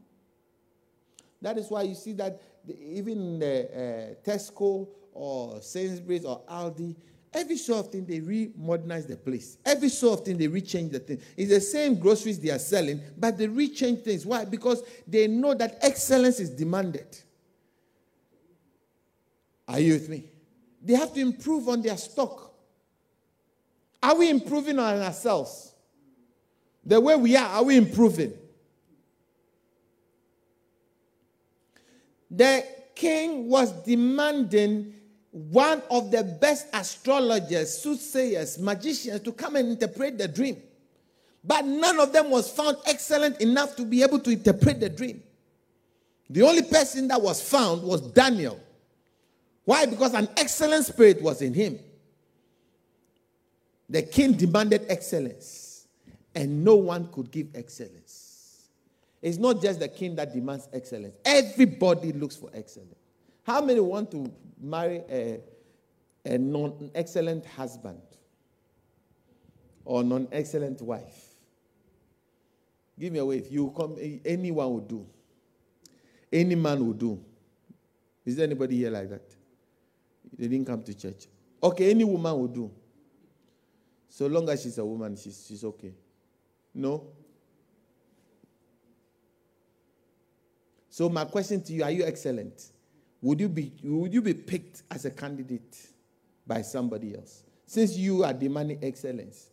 That 1.42 1.58
is 1.58 1.70
why 1.70 1.82
you 1.84 1.96
see 1.96 2.14
that 2.14 2.40
even 2.80 3.42
uh, 3.42 4.14
Tesco 4.24 4.88
or 5.12 5.62
Sainsbury's 5.62 6.24
or 6.24 6.42
Aldi, 6.50 6.96
every 7.38 7.58
so 7.58 7.78
often 7.80 8.06
they 8.06 8.20
remodernize 8.20 9.08
the 9.08 9.16
place. 9.16 9.58
Every 9.64 9.90
so 9.90 10.14
often 10.14 10.38
they 10.38 10.48
rechange 10.48 10.92
the 10.92 11.00
thing. 11.00 11.22
It's 11.38 11.52
the 11.52 11.62
same 11.62 11.96
groceries 11.96 12.40
they 12.40 12.50
are 12.50 12.60
selling, 12.60 13.00
but 13.18 13.38
they 13.38 13.48
rechange 13.48 14.04
things. 14.04 14.26
Why? 14.26 14.44
Because 14.44 14.84
they 15.08 15.28
know 15.28 15.54
that 15.54 15.78
excellence 15.82 16.40
is 16.40 16.50
demanded. 16.50 17.18
Are 19.68 19.80
you 19.80 19.94
with 19.94 20.10
me? 20.10 20.26
They 20.82 20.94
have 20.94 21.14
to 21.14 21.20
improve 21.20 21.70
on 21.70 21.82
their 21.82 21.98
stock. 21.98 22.54
Are 24.02 24.16
we 24.16 24.30
improving 24.30 24.80
on 24.80 25.02
ourselves? 25.02 25.74
The 26.86 27.00
way 27.00 27.16
we 27.16 27.36
are, 27.36 27.48
are 27.48 27.64
we 27.64 27.78
improving? 27.78 28.34
The 32.32 32.66
king 32.96 33.48
was 33.48 33.72
demanding 33.84 34.94
one 35.38 35.84
of 35.92 36.10
the 36.10 36.24
best 36.24 36.68
astrologers, 36.74 37.78
soothsayers, 37.78 38.58
magicians 38.58 39.22
to 39.22 39.32
come 39.32 39.56
and 39.56 39.70
interpret 39.70 40.18
the 40.18 40.28
dream. 40.28 40.58
But 41.44 41.64
none 41.64 42.00
of 42.00 42.12
them 42.12 42.32
was 42.32 42.52
found 42.52 42.78
excellent 42.88 43.40
enough 43.40 43.76
to 43.76 43.86
be 43.86 44.02
able 44.02 44.20
to 44.20 44.32
interpret 44.32 44.80
the 44.80 44.90
dream. 44.90 45.22
The 46.30 46.42
only 46.42 46.64
person 46.64 47.08
that 47.10 47.22
was 47.22 47.40
found 47.40 47.84
was 47.84 48.02
Daniel. 48.02 48.60
Why? 49.64 49.86
Because 49.86 50.16
an 50.16 50.28
excellent 50.38 50.86
spirit 50.86 51.22
was 51.22 51.44
in 51.44 51.54
him. 51.54 51.80
The 53.90 54.02
king 54.02 54.34
demanded 54.34 54.88
excellence, 54.90 55.88
and 56.34 56.64
no 56.66 56.76
one 56.76 57.10
could 57.12 57.30
give 57.32 57.50
excellence. 57.54 58.68
It's 59.22 59.38
not 59.38 59.62
just 59.62 59.80
the 59.80 59.88
king 59.88 60.16
that 60.16 60.34
demands 60.34 60.68
excellence, 60.74 61.16
everybody 61.24 62.12
looks 62.12 62.36
for 62.36 62.50
excellence. 62.54 62.97
How 63.48 63.62
many 63.62 63.80
want 63.80 64.12
to 64.12 64.30
marry 64.62 65.02
a, 65.10 65.40
a 66.26 66.38
non 66.38 66.92
excellent 66.94 67.46
husband 67.46 68.02
or 69.86 70.04
non 70.04 70.28
excellent 70.34 70.82
wife? 70.82 71.30
Give 73.00 73.14
me 73.14 73.20
a 73.20 73.26
wave. 73.26 73.48
You 73.50 73.74
come, 73.76 73.96
anyone 74.26 74.74
would 74.74 74.90
do. 74.90 75.08
Any 76.30 76.56
man 76.56 76.86
would 76.86 77.00
do. 77.00 77.24
Is 78.26 78.36
there 78.36 78.46
anybody 78.46 78.76
here 78.80 78.90
like 78.92 79.10
that? 79.12 79.34
They 80.38 80.50
didn't 80.50 80.68
come 80.68 80.84
to 80.84 80.94
church. 80.94 81.28
Okay, 81.64 81.90
any 81.92 82.04
woman 82.04 82.38
would 82.42 82.54
do. 82.54 82.70
So 84.10 84.28
long 84.28 84.50
as 84.50 84.62
she's 84.62 84.78
a 84.78 84.84
woman, 84.84 85.16
she's, 85.16 85.46
she's 85.48 85.64
okay. 85.64 85.94
No? 86.74 87.08
So 90.90 91.08
my 91.08 91.24
question 91.24 91.64
to 91.64 91.72
you, 91.72 91.84
are 91.84 91.92
you 91.92 92.04
excellent? 92.06 92.72
Would 93.22 93.40
you 93.40 93.50
be 93.50 93.72
would 93.84 94.14
you 94.14 94.22
be 94.22 94.34
picked 94.34 94.84
as 94.92 95.06
a 95.06 95.12
candidate 95.12 95.76
by 96.46 96.62
somebody 96.62 97.16
else? 97.16 97.44
Since 97.66 97.98
you 97.98 98.24
are 98.24 98.34
demanding 98.34 98.80
excellence, 98.82 99.50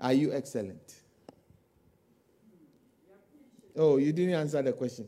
are 0.00 0.12
you 0.12 0.32
excellent? 0.32 0.94
Oh, 3.76 3.98
you 3.98 4.12
didn't 4.12 4.34
answer 4.34 4.62
the 4.62 4.72
question. 4.72 5.06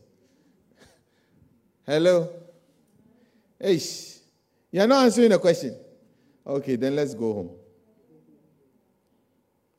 Hello? 1.85 2.29
Hey. 3.59 3.79
You're 4.71 4.87
not 4.87 5.05
answering 5.05 5.29
the 5.29 5.39
question. 5.39 5.75
Okay, 6.45 6.75
then 6.75 6.95
let's 6.95 7.13
go 7.13 7.33
home. 7.33 7.51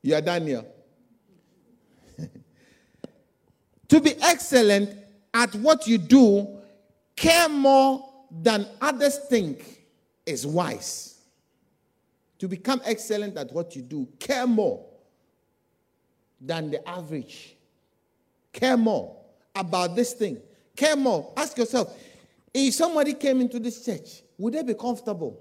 You 0.01 0.15
are 0.15 0.21
Daniel. 0.21 0.65
To 3.87 3.99
be 3.99 4.13
excellent 4.21 4.95
at 5.33 5.53
what 5.55 5.85
you 5.85 5.97
do, 5.97 6.60
care 7.21 7.47
more 7.47 8.03
than 8.31 8.67
others 8.81 9.19
think 9.29 9.85
is 10.25 10.47
wise. 10.47 11.19
To 12.39 12.47
become 12.47 12.81
excellent 12.83 13.37
at 13.37 13.53
what 13.53 13.75
you 13.75 13.83
do, 13.83 14.07
care 14.17 14.47
more 14.47 14.83
than 16.39 16.71
the 16.71 16.89
average. 16.89 17.55
Care 18.51 18.75
more 18.75 19.15
about 19.53 19.95
this 19.95 20.13
thing. 20.13 20.39
Care 20.75 20.95
more. 20.95 21.31
Ask 21.37 21.59
yourself 21.59 21.95
if 22.51 22.73
somebody 22.73 23.13
came 23.13 23.39
into 23.39 23.59
this 23.59 23.85
church, 23.85 24.23
would 24.39 24.53
they 24.53 24.63
be 24.63 24.73
comfortable? 24.73 25.39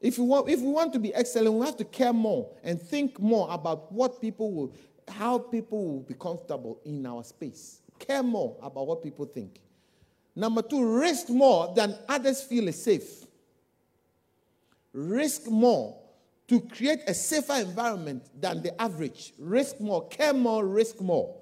If 0.00 0.16
we, 0.16 0.26
want, 0.26 0.48
if 0.48 0.60
we 0.60 0.68
want 0.68 0.92
to 0.92 1.00
be 1.00 1.12
excellent, 1.12 1.54
we 1.54 1.66
have 1.66 1.76
to 1.78 1.84
care 1.84 2.12
more 2.12 2.52
and 2.62 2.80
think 2.80 3.18
more 3.18 3.48
about 3.50 3.90
what 3.90 4.20
people 4.20 4.52
will, 4.52 4.72
how 5.08 5.38
people 5.38 5.84
will 5.84 6.02
be 6.02 6.14
comfortable 6.14 6.78
in 6.84 7.04
our 7.04 7.24
space. 7.24 7.80
Care 7.98 8.22
more 8.22 8.56
about 8.62 8.86
what 8.86 9.02
people 9.02 9.26
think. 9.26 9.58
Number 10.38 10.62
two, 10.62 11.00
risk 11.00 11.30
more 11.30 11.74
than 11.74 11.98
others 12.08 12.40
feel 12.42 12.68
is 12.68 12.80
safe. 12.80 13.24
Risk 14.92 15.48
more 15.48 15.98
to 16.46 16.60
create 16.60 17.00
a 17.08 17.12
safer 17.12 17.54
environment 17.54 18.22
than 18.40 18.62
the 18.62 18.80
average. 18.80 19.32
Risk 19.36 19.80
more, 19.80 20.06
care 20.06 20.32
more, 20.32 20.64
risk 20.64 21.00
more. 21.00 21.34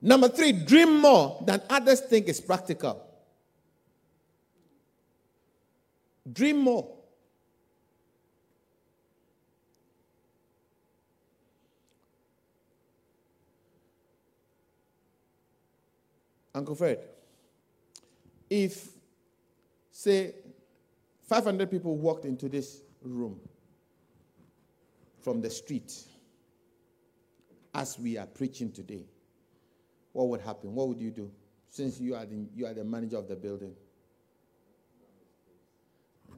Number 0.00 0.28
three, 0.28 0.52
dream 0.52 1.00
more 1.00 1.42
than 1.44 1.60
others 1.68 2.02
think 2.02 2.28
is 2.28 2.40
practical. 2.40 3.04
Dream 6.32 6.58
more. 6.58 6.95
Uncle 16.56 16.74
Fred, 16.74 16.98
if, 18.48 18.88
say, 19.90 20.34
500 21.28 21.70
people 21.70 21.98
walked 21.98 22.24
into 22.24 22.48
this 22.48 22.80
room 23.02 23.38
from 25.20 25.42
the 25.42 25.50
street 25.50 25.92
as 27.74 27.98
we 27.98 28.16
are 28.16 28.24
preaching 28.24 28.72
today, 28.72 29.04
what 30.12 30.28
would 30.28 30.40
happen? 30.40 30.74
What 30.74 30.88
would 30.88 30.98
you 30.98 31.10
do? 31.10 31.30
Since 31.68 32.00
you 32.00 32.14
are 32.14 32.24
the, 32.24 32.46
you 32.54 32.64
are 32.64 32.72
the 32.72 32.84
manager 32.84 33.18
of 33.18 33.28
the 33.28 33.36
building. 33.36 33.74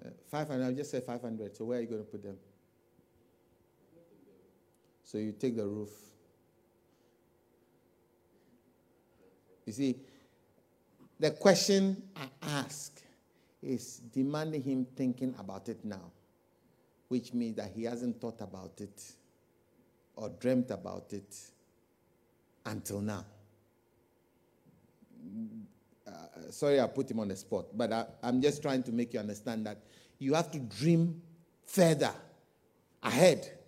Uh, 0.04 0.08
500, 0.32 0.66
I 0.66 0.72
just 0.72 0.90
said 0.90 1.04
500. 1.04 1.56
So 1.56 1.64
where 1.66 1.78
are 1.78 1.80
you 1.80 1.86
going 1.86 2.04
to 2.04 2.10
put 2.10 2.24
them? 2.24 2.36
So 5.04 5.18
you 5.18 5.30
take 5.30 5.56
the 5.56 5.64
roof. 5.66 5.90
You 9.64 9.72
see, 9.74 9.96
the 11.20 11.30
question 11.32 12.02
I 12.16 12.28
ask 12.42 13.00
is 13.62 13.98
demanding 14.12 14.62
him 14.62 14.86
thinking 14.96 15.34
about 15.38 15.68
it 15.68 15.84
now, 15.84 16.12
which 17.08 17.34
means 17.34 17.56
that 17.56 17.72
he 17.74 17.84
hasn't 17.84 18.20
thought 18.20 18.40
about 18.40 18.80
it 18.80 19.12
or 20.14 20.28
dreamt 20.28 20.70
about 20.70 21.12
it 21.12 21.36
until 22.66 23.00
now. 23.00 23.24
Uh, 26.06 26.10
sorry, 26.50 26.80
I 26.80 26.86
put 26.86 27.10
him 27.10 27.20
on 27.20 27.28
the 27.28 27.36
spot, 27.36 27.66
but 27.76 27.92
I, 27.92 28.06
I'm 28.22 28.40
just 28.40 28.62
trying 28.62 28.82
to 28.84 28.92
make 28.92 29.12
you 29.14 29.20
understand 29.20 29.66
that 29.66 29.78
you 30.18 30.34
have 30.34 30.50
to 30.52 30.58
dream 30.58 31.20
further 31.64 32.12
ahead 33.02 33.58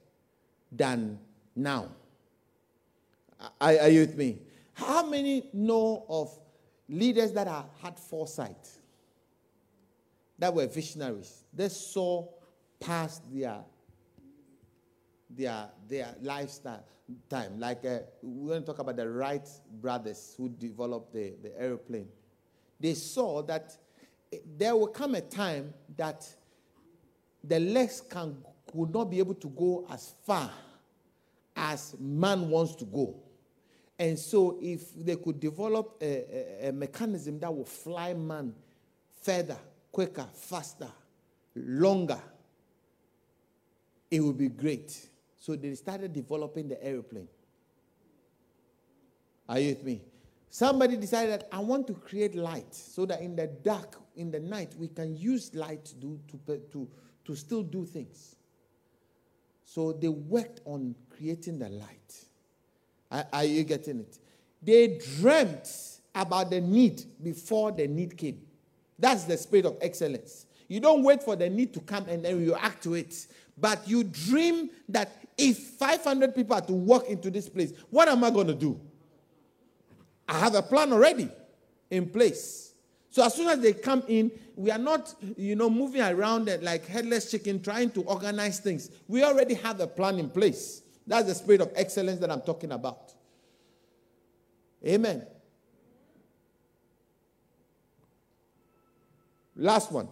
than 0.73 1.19
now. 1.55 1.89
Are, 3.61 3.79
are 3.79 3.89
you 3.89 4.01
with 4.01 4.17
me? 4.17 4.39
How 4.75 5.05
many 5.07 5.49
know 5.53 6.05
of 6.09 6.37
leaders 6.91 7.33
that 7.33 7.49
are, 7.49 7.65
had 7.83 7.99
foresight, 7.99 8.69
that 10.39 10.53
were 10.53 10.67
visionaries? 10.67 11.45
They 11.53 11.69
saw 11.69 12.27
past 12.79 13.23
their 13.33 13.61
their 15.29 15.69
their 15.89 16.15
lifestyle 16.21 16.85
time. 17.29 17.59
Like 17.59 17.85
uh, 17.85 18.01
we're 18.23 18.49
going 18.51 18.63
to 18.63 18.67
talk 18.67 18.79
about 18.79 18.97
the 18.97 19.09
Wright 19.09 19.49
brothers 19.81 20.35
who 20.37 20.49
developed 20.49 21.13
the, 21.13 21.35
the 21.43 21.59
aeroplane. 21.61 22.09
They 22.79 22.95
saw 22.95 23.43
that 23.43 23.77
there 24.57 24.77
will 24.77 24.89
come 24.89 25.15
a 25.15 25.21
time 25.21 25.75
that 25.97 26.29
the 27.45 27.61
legs 27.61 28.01
can 28.01 28.37
would 28.73 28.93
not 28.93 29.11
be 29.11 29.19
able 29.19 29.35
to 29.35 29.49
go 29.49 29.87
as 29.91 30.15
far 30.25 30.51
as 31.57 31.97
man 31.99 32.49
wants 32.49 32.75
to 32.77 32.85
go. 32.85 33.17
And 34.01 34.19
so, 34.19 34.59
if 34.63 34.95
they 34.95 35.17
could 35.17 35.39
develop 35.39 35.99
a, 36.01 36.65
a, 36.65 36.69
a 36.71 36.73
mechanism 36.73 37.39
that 37.41 37.55
will 37.55 37.67
fly 37.67 38.15
man 38.15 38.55
further, 39.21 39.59
quicker, 39.93 40.27
faster, 40.33 40.89
longer, 41.55 42.19
it 44.11 44.21
would 44.21 44.39
be 44.39 44.49
great. 44.49 45.07
So 45.39 45.55
they 45.55 45.75
started 45.75 46.15
developing 46.15 46.69
the 46.69 46.83
aeroplane. 46.83 47.29
Are 49.47 49.59
you 49.59 49.69
with 49.75 49.85
me? 49.85 50.01
Somebody 50.49 50.97
decided, 50.97 51.45
I 51.53 51.59
want 51.59 51.87
to 51.89 51.93
create 51.93 52.35
light 52.35 52.75
so 52.75 53.05
that 53.05 53.21
in 53.21 53.37
the 53.37 53.49
dark, 53.49 53.97
in 54.17 54.31
the 54.31 54.41
night, 54.41 54.75
we 54.79 54.89
can 54.89 55.15
use 55.15 55.55
light 55.55 55.85
to, 55.85 55.95
do, 55.97 56.21
to, 56.47 56.57
to, 56.73 56.89
to 57.27 57.37
still 57.37 57.63
do 57.63 57.85
things. 57.85 58.37
So 59.67 59.93
they 59.93 60.09
worked 60.09 60.63
on 60.65 60.95
creating 61.11 61.59
the 61.59 61.69
light. 61.69 62.30
Are, 63.11 63.45
you 63.45 63.65
getting 63.65 64.01
it? 64.01 64.19
They 64.63 64.99
dreamt 65.19 65.69
about 66.15 66.51
the 66.51 66.61
need 66.61 67.03
before 67.23 67.73
the 67.73 67.87
need 67.87 68.17
came. 68.17 68.41
That's 68.99 69.25
the 69.25 69.37
spirit 69.37 69.67
of 69.67 69.79
excellence. 69.81 70.47
You 70.69 70.79
don't 70.79 71.03
wait 71.03 71.23
for 71.23 71.35
the 71.35 71.51
need 71.51 71.75
to 71.75 71.81
come 71.81 72.07
and 72.09 72.25
then 72.25 72.45
you 72.45 72.55
act 72.55 72.85
to 72.85 72.95
it. 72.95 73.27
But 73.59 73.89
you 73.89 74.05
dream 74.05 74.71
that 74.89 75.11
if 75.37 75.59
500 75.59 76.35
people 76.35 76.55
are 76.55 76.61
to 76.63 76.73
walk 76.73 77.09
into 77.09 77.31
this 77.31 77.49
place, 77.49 77.73
what 77.91 78.09
am 78.09 78.23
I 78.23 78.31
going 78.31 78.47
to 78.47 78.55
do? 78.55 78.81
I 80.29 80.39
have 80.39 80.55
a 80.55 80.63
plan 80.63 80.93
already 80.93 81.29
in 81.91 82.09
place. 82.09 82.75
So 83.11 83.25
as 83.25 83.35
soon 83.35 83.49
as 83.49 83.59
they 83.59 83.73
come 83.73 84.05
in, 84.07 84.31
we 84.55 84.71
are 84.71 84.79
not, 84.79 85.13
you 85.37 85.57
know, 85.57 85.69
moving 85.69 86.03
around 86.03 86.49
like 86.63 86.87
headless 86.87 87.31
chicken 87.31 87.61
trying 87.61 87.91
to 87.93 88.03
organize 88.03 88.61
things. 88.61 88.91
We 89.09 89.25
already 89.25 89.55
have 89.55 89.81
a 89.81 89.87
plan 89.89 90.19
in 90.21 90.31
place. 90.31 90.83
That's 91.11 91.27
the 91.27 91.35
spirit 91.35 91.61
of 91.61 91.73
excellence 91.75 92.21
that 92.21 92.31
I'm 92.31 92.41
talking 92.41 92.71
about. 92.71 93.13
Amen. 94.87 95.27
Last 99.57 99.91
one. 99.91 100.07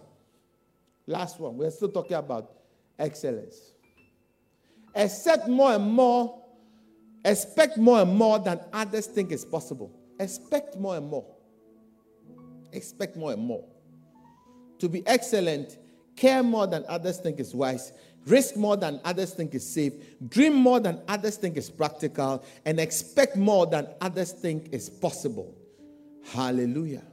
Last 1.07 1.39
one. 1.39 1.55
We're 1.55 1.71
still 1.71 1.87
talking 1.87 2.17
about 2.17 2.51
excellence. 2.99 3.55
Accept 4.93 5.47
more 5.47 5.71
and 5.71 5.89
more, 5.89 6.43
expect 7.23 7.77
more 7.77 8.01
and 8.01 8.13
more 8.13 8.37
than 8.37 8.59
others 8.73 9.07
think 9.07 9.31
is 9.31 9.45
possible. 9.45 9.97
Expect 10.19 10.75
more 10.75 10.97
and 10.97 11.07
more. 11.07 11.25
Expect 12.73 13.15
more 13.15 13.31
and 13.31 13.41
more. 13.41 13.63
To 14.79 14.89
be 14.89 15.07
excellent, 15.07 15.77
care 16.17 16.43
more 16.43 16.67
than 16.67 16.83
others 16.89 17.19
think 17.19 17.39
is 17.39 17.55
wise, 17.55 17.93
risk 18.25 18.55
more 18.55 18.77
than 18.77 18.99
others 19.03 19.33
think 19.33 19.55
is 19.55 19.67
safe, 19.67 19.93
dream 20.27 20.53
more 20.53 20.79
than 20.79 21.01
others 21.07 21.37
think 21.37 21.57
is 21.57 21.69
practical, 21.69 22.43
and 22.65 22.79
expect 22.79 23.35
more 23.35 23.65
than 23.65 23.87
others 24.01 24.31
think 24.31 24.69
is 24.71 24.89
possible. 24.89 25.55
Hallelujah. 26.31 27.03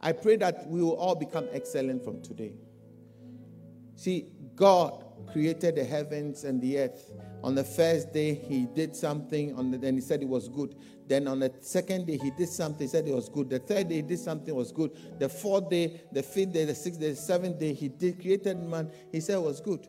I 0.00 0.12
pray 0.12 0.36
that 0.36 0.66
we 0.66 0.82
will 0.82 0.96
all 0.96 1.14
become 1.14 1.46
excellent 1.52 2.02
from 2.02 2.22
today. 2.22 2.54
See, 3.96 4.28
God 4.54 5.04
created 5.32 5.76
the 5.76 5.84
heavens 5.84 6.44
and 6.44 6.60
the 6.60 6.78
earth. 6.78 7.12
On 7.42 7.54
the 7.54 7.64
first 7.64 8.12
day, 8.12 8.34
he 8.34 8.66
did 8.66 8.94
something, 8.94 9.56
on 9.56 9.70
the, 9.70 9.78
then 9.78 9.94
he 9.94 10.00
said 10.00 10.22
it 10.22 10.28
was 10.28 10.48
good. 10.48 10.74
Then 11.06 11.26
on 11.26 11.40
the 11.40 11.52
second 11.60 12.06
day, 12.06 12.18
he 12.18 12.30
did 12.30 12.48
something, 12.48 12.86
he 12.86 12.88
said 12.88 13.08
it 13.08 13.14
was 13.14 13.28
good. 13.28 13.50
The 13.50 13.58
third 13.58 13.88
day, 13.88 13.96
he 13.96 14.02
did 14.02 14.18
something, 14.18 14.54
was 14.54 14.72
good. 14.72 14.90
The 15.18 15.28
fourth 15.28 15.70
day, 15.70 16.02
the 16.12 16.22
fifth 16.22 16.52
day, 16.52 16.64
the 16.64 16.74
sixth 16.74 17.00
day, 17.00 17.10
the 17.10 17.16
seventh 17.16 17.58
day, 17.58 17.72
he 17.72 17.88
did, 17.88 18.20
created 18.20 18.62
man, 18.62 18.90
he 19.10 19.20
said 19.20 19.36
it 19.36 19.42
was 19.42 19.60
good. 19.60 19.86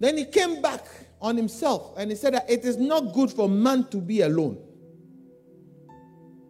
Then 0.00 0.18
he 0.18 0.24
came 0.24 0.60
back 0.60 0.84
on 1.20 1.36
himself 1.36 1.94
and 1.96 2.10
he 2.10 2.16
said 2.16 2.34
that 2.34 2.50
it 2.50 2.64
is 2.64 2.76
not 2.76 3.14
good 3.14 3.30
for 3.30 3.48
man 3.48 3.84
to 3.88 3.98
be 3.98 4.22
alone. 4.22 4.58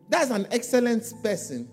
That's 0.08 0.30
an 0.30 0.46
excellent 0.50 1.12
person 1.22 1.68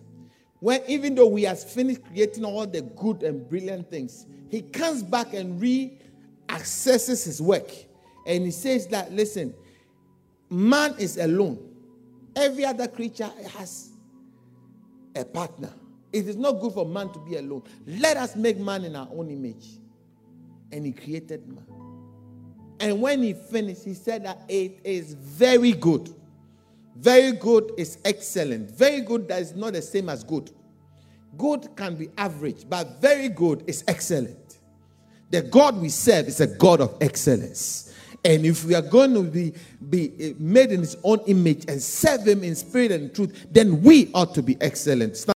when 0.62 0.82
even 0.88 1.16
though 1.16 1.26
we 1.26 1.42
has 1.44 1.64
finished 1.64 2.06
creating 2.06 2.46
all 2.46 2.68
the 2.68 2.84
good 2.84 3.24
and 3.24 3.50
brilliant 3.50 3.90
things, 3.90 4.28
he 4.50 4.62
comes 4.62 5.02
back 5.02 5.34
and 5.34 5.60
re-accesses 5.60 7.24
his 7.24 7.42
work. 7.42 7.72
And 8.28 8.46
he 8.46 8.52
says 8.52 8.86
that, 8.90 9.12
listen, 9.12 9.56
man 10.52 10.94
is 11.00 11.18
alone. 11.18 11.68
Every 12.36 12.64
other 12.64 12.88
creature 12.88 13.32
has 13.56 13.90
a 15.16 15.26
partner. 15.26 15.74
It 16.14 16.28
is 16.28 16.36
not 16.36 16.54
good 16.60 16.74
for 16.74 16.86
man 16.86 17.12
to 17.14 17.20
be 17.20 17.38
alone. 17.38 17.64
Let 17.88 18.18
us 18.18 18.36
make 18.36 18.60
man 18.60 18.86
in 18.86 18.96
our 18.96 19.08
own 19.12 19.32
image. 19.32 19.66
And 20.72 20.86
he 20.86 20.92
created 20.92 21.48
man. 21.48 21.66
And 22.80 23.02
when 23.02 23.24
he 23.24 23.34
finished, 23.34 23.84
he 23.84 23.96
said 23.96 24.26
that 24.26 24.42
it 24.48 24.80
is 24.84 25.14
very 25.14 25.72
good. 25.72 26.14
Very 26.96 27.32
good 27.34 27.72
is 27.78 27.98
excellent. 28.06 28.72
Very 28.72 29.02
good 29.02 29.28
that 29.28 29.42
is 29.42 29.56
not 29.56 29.74
the 29.74 29.82
same 29.82 30.10
as 30.10 30.24
good. 30.24 30.52
Good 31.38 31.76
can 31.76 31.96
be 31.96 32.10
average, 32.18 32.70
but 32.70 33.02
very 33.02 33.30
good 33.30 33.64
is 33.68 33.84
excellent. 33.88 34.60
The 35.30 35.42
God 35.42 35.82
we 35.82 35.90
serve 35.90 36.28
is 36.28 36.42
a 36.42 36.48
God 36.48 36.82
of 36.82 36.98
excellence. 37.00 37.94
And 38.24 38.46
if 38.46 38.66
we 38.66 38.76
are 38.76 38.82
going 38.82 39.14
to 39.16 39.24
be, 39.24 39.54
be 39.90 40.12
eh, 40.20 40.34
made 40.38 40.72
in 40.72 40.82
his 40.82 40.96
own 41.04 41.20
image 41.26 41.66
and 41.68 41.82
serve 41.82 42.28
him 42.28 42.44
in 42.44 42.54
spirit 42.56 42.92
and 42.92 43.14
truth, 43.16 43.48
then 43.50 43.82
we 43.82 44.12
ought 44.14 44.36
to 44.36 44.44
be 44.44 44.58
excellent. 44.62 45.18